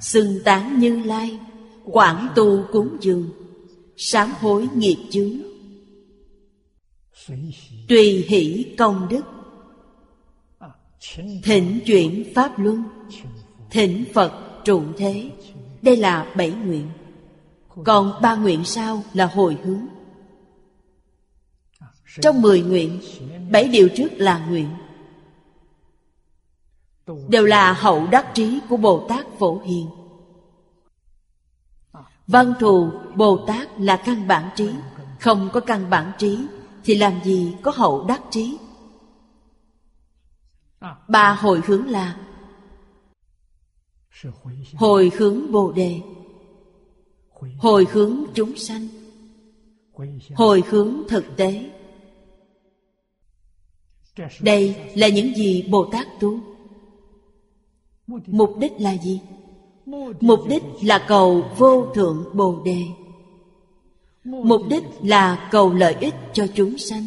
[0.00, 1.38] xưng tán như lai,
[1.84, 3.30] quảng tu cúng dường,
[3.96, 5.32] sám hối nghiệp chướng.
[7.88, 9.24] Tùy hỷ công đức,
[11.44, 12.84] thỉnh chuyển pháp luân,
[13.70, 14.32] thỉnh phật
[14.64, 15.30] trụ thế.
[15.82, 16.86] Đây là bảy nguyện.
[17.84, 19.86] Còn ba nguyện sau là hồi hướng.
[22.20, 23.00] Trong mười nguyện,
[23.50, 24.68] bảy điều trước là nguyện
[27.28, 29.86] đều là hậu đắc trí của bồ tát phổ hiền.
[32.26, 34.70] Văn thù bồ tát là căn bản trí,
[35.20, 36.38] không có căn bản trí
[36.84, 38.58] thì làm gì có hậu đắc trí?
[41.08, 42.16] Ba hồi hướng là
[44.74, 46.00] hồi hướng bồ đề.
[47.58, 48.88] Hồi hướng chúng sanh.
[50.34, 51.70] Hồi hướng thực tế.
[54.40, 56.40] Đây là những gì bồ tát tu
[58.26, 59.20] mục đích là gì?
[60.20, 62.82] Mục đích là cầu vô thượng bồ đề.
[64.24, 67.06] Mục đích là cầu lợi ích cho chúng sanh.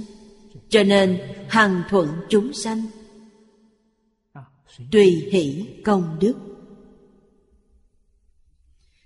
[0.69, 1.19] Cho nên,
[1.49, 2.82] hằng thuận chúng sanh.
[4.91, 6.34] Tùy hỷ công đức.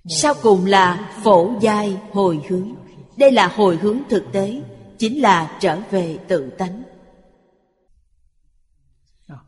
[0.07, 2.75] Sau cùng là phổ giai hồi hướng.
[3.17, 4.61] Đây là hồi hướng thực tế,
[4.97, 6.83] chính là trở về tự tánh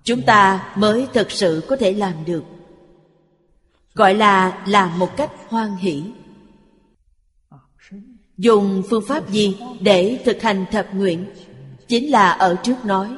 [0.03, 2.43] chúng ta mới thực sự có thể làm được.
[3.93, 6.03] Gọi là làm một cách hoan hỷ.
[8.37, 11.25] Dùng phương pháp gì để thực hành thập nguyện
[11.87, 13.17] chính là ở trước nói.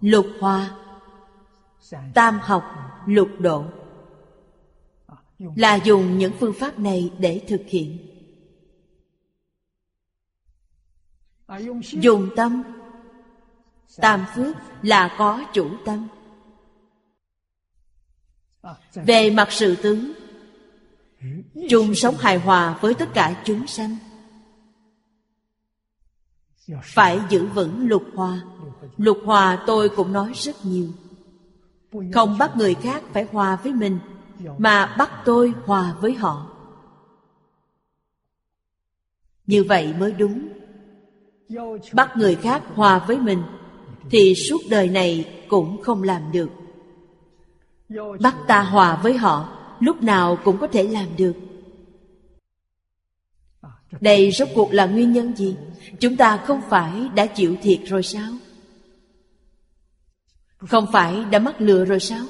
[0.00, 0.76] Lục hoa,
[2.14, 2.64] tam học,
[3.06, 3.64] lục độ.
[5.38, 7.98] Là dùng những phương pháp này để thực hiện.
[11.82, 12.62] Dùng tâm
[13.96, 16.08] tam phước là có chủ tâm.
[18.94, 20.12] Về mặt sự tướng,
[21.68, 23.96] chung sống hài hòa với tất cả chúng sanh,
[26.82, 28.40] phải giữ vững lục hòa.
[28.96, 30.88] Lục hòa tôi cũng nói rất nhiều.
[32.14, 33.98] Không bắt người khác phải hòa với mình,
[34.58, 36.50] mà bắt tôi hòa với họ.
[39.46, 40.48] Như vậy mới đúng.
[41.92, 43.42] Bắt người khác hòa với mình
[44.10, 46.50] thì suốt đời này cũng không làm được.
[48.20, 51.32] Bắt ta hòa với họ, lúc nào cũng có thể làm được.
[54.00, 55.56] Đây rốt cuộc là nguyên nhân gì?
[56.00, 58.32] Chúng ta không phải đã chịu thiệt rồi sao?
[60.58, 62.26] Không phải đã mắc lừa rồi sao?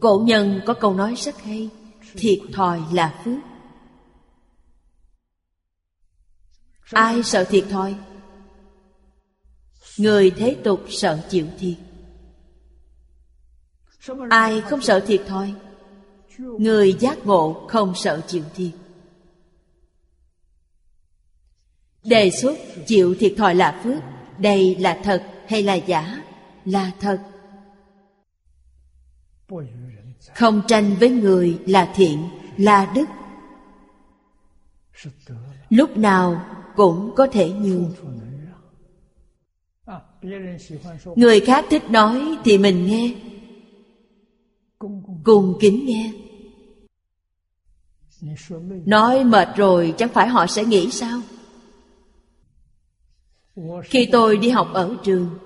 [0.00, 1.68] Cổ nhân có câu nói rất hay,
[2.16, 3.38] thiệt thòi là phước.
[6.92, 7.94] Ai sợ thiệt thòi?
[9.98, 11.76] Người thế tục sợ chịu thiệt.
[14.30, 15.54] Ai không sợ thiệt thôi,
[16.38, 18.72] người giác ngộ không sợ chịu thiệt.
[22.04, 24.02] Đề xuất chịu thiệt thòi là phước.
[24.38, 26.22] Đây là thật hay là giả?
[26.64, 27.18] Là thật.
[30.34, 33.04] Không tranh với người là thiện là đức.
[35.70, 36.44] Lúc nào
[36.76, 37.94] cũng có thể nhường
[41.16, 43.14] người khác thích nói thì mình nghe.
[45.24, 46.12] Cùng kính nghe.
[48.86, 51.20] Nói mệt rồi chẳng phải họ sẽ nghĩ sao?
[53.84, 55.38] Khi tôi đi học ở trường,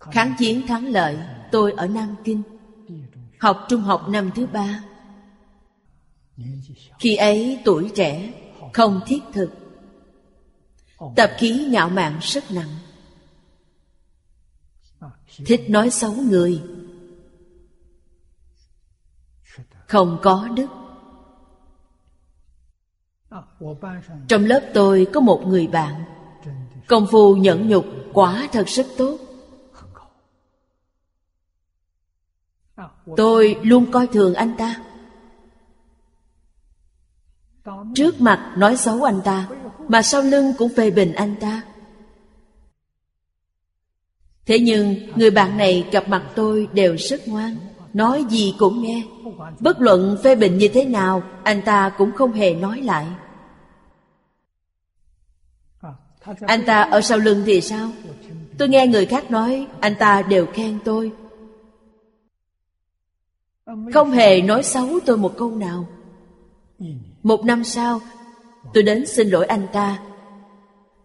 [0.00, 1.18] Kháng chiến thắng lợi,
[1.52, 2.42] Tôi ở Nam Kinh,
[3.38, 4.84] Học trung học năm thứ ba.
[6.98, 8.32] Khi ấy tuổi trẻ,
[8.72, 9.50] Không thiết thực,
[11.16, 12.68] Tập khí ngạo mạn rất nặng.
[15.46, 16.62] Thích nói xấu người.
[19.86, 20.66] Không có đức.
[24.28, 26.04] Trong lớp tôi có một người bạn.
[26.88, 29.18] Công phu nhẫn nhục quả thật rất tốt.
[33.16, 34.80] Tôi luôn coi thường anh ta.
[37.94, 39.48] Trước mặt nói xấu anh ta,
[39.88, 41.62] Mà sau lưng cũng phê bình anh ta.
[44.50, 47.56] Thế nhưng, người bạn này gặp mặt tôi đều rất ngoan,
[47.94, 49.02] Nói gì cũng nghe.
[49.60, 53.06] Bất luận phê bình như thế nào, Anh ta cũng không hề nói lại.
[56.40, 57.90] Anh ta ở sau lưng thì sao?
[58.58, 61.12] Tôi nghe người khác nói, Anh ta đều khen tôi.
[63.92, 65.86] Không hề nói xấu tôi một câu nào.
[67.22, 68.00] Một năm sau,
[68.74, 69.98] Tôi đến xin lỗi anh ta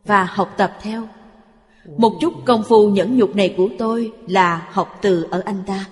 [0.05, 1.07] Và học tập theo.
[1.97, 5.85] Một chút công phu nhẫn nhục này của tôi Là học từ ở anh ta.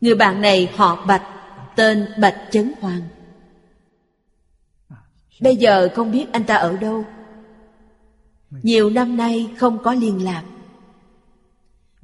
[0.00, 1.22] Người bạn này họ Bạch,
[1.76, 3.02] Tên Bạch Chấn Hoàng.
[5.40, 7.04] Bây giờ không biết anh ta ở đâu.
[8.50, 10.44] Nhiều năm nay không có liên lạc.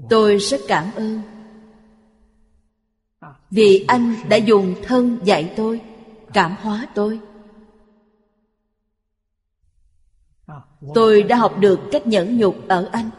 [0.09, 1.21] Tôi rất cảm ơn.
[3.51, 5.81] Vì anh đã dùng thân dạy tôi,
[6.33, 7.21] Cảm hóa tôi.
[10.95, 13.11] Tôi đã học được cách nhẫn nhục ở anh.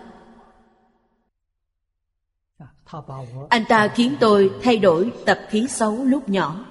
[3.50, 6.66] Anh ta khiến tôi thay đổi tập khí xấu lúc nhỏ.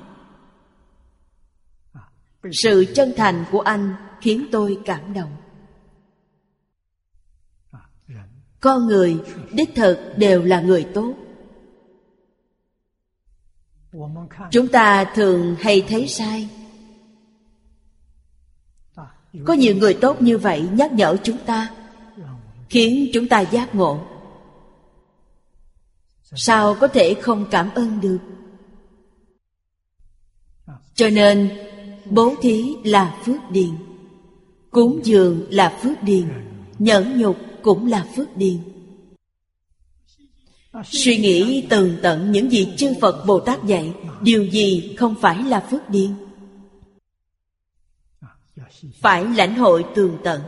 [2.53, 5.37] Sự chân thành của anh khiến tôi cảm động.
[8.61, 9.23] Con người,
[9.53, 11.15] đích thực đều là người tốt.
[14.51, 16.64] Chúng ta thường hay thấy sai.
[19.45, 21.71] Có nhiều người tốt như vậy nhắc nhở chúng ta,
[22.69, 24.01] Khiến chúng ta giác ngộ.
[26.37, 28.19] Sao có thể không cảm ơn được?
[30.95, 31.51] Cho nên,
[32.11, 33.71] bố thí là phước điền,
[34.71, 36.25] cúng dường là phước điền,
[36.79, 38.57] nhẫn nhục cũng là phước điền.
[40.85, 43.93] Suy nghĩ tường tận những gì chư phật bồ tát dạy,
[44.23, 46.11] điều gì không phải là phước điền?
[49.01, 50.41] Phải lãnh hội tường tận.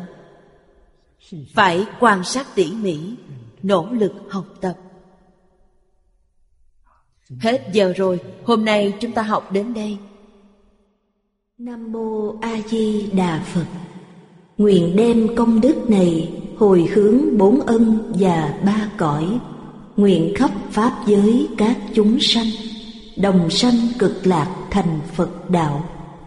[1.54, 2.98] Phải quan sát tỉ mỉ
[3.62, 4.74] nỗ lực học tập.
[7.40, 9.98] Hết giờ rồi, hôm nay chúng ta học đến đây.
[11.58, 13.66] Nam Mô A Di Đà Phật.
[14.58, 19.38] Nguyện đem công đức này hồi hướng bốn ân và ba cõi.
[19.96, 22.46] Nguyện khắp Pháp giới các chúng sanh
[23.16, 25.84] Đồng sanh cực lạc thành Phật đạo.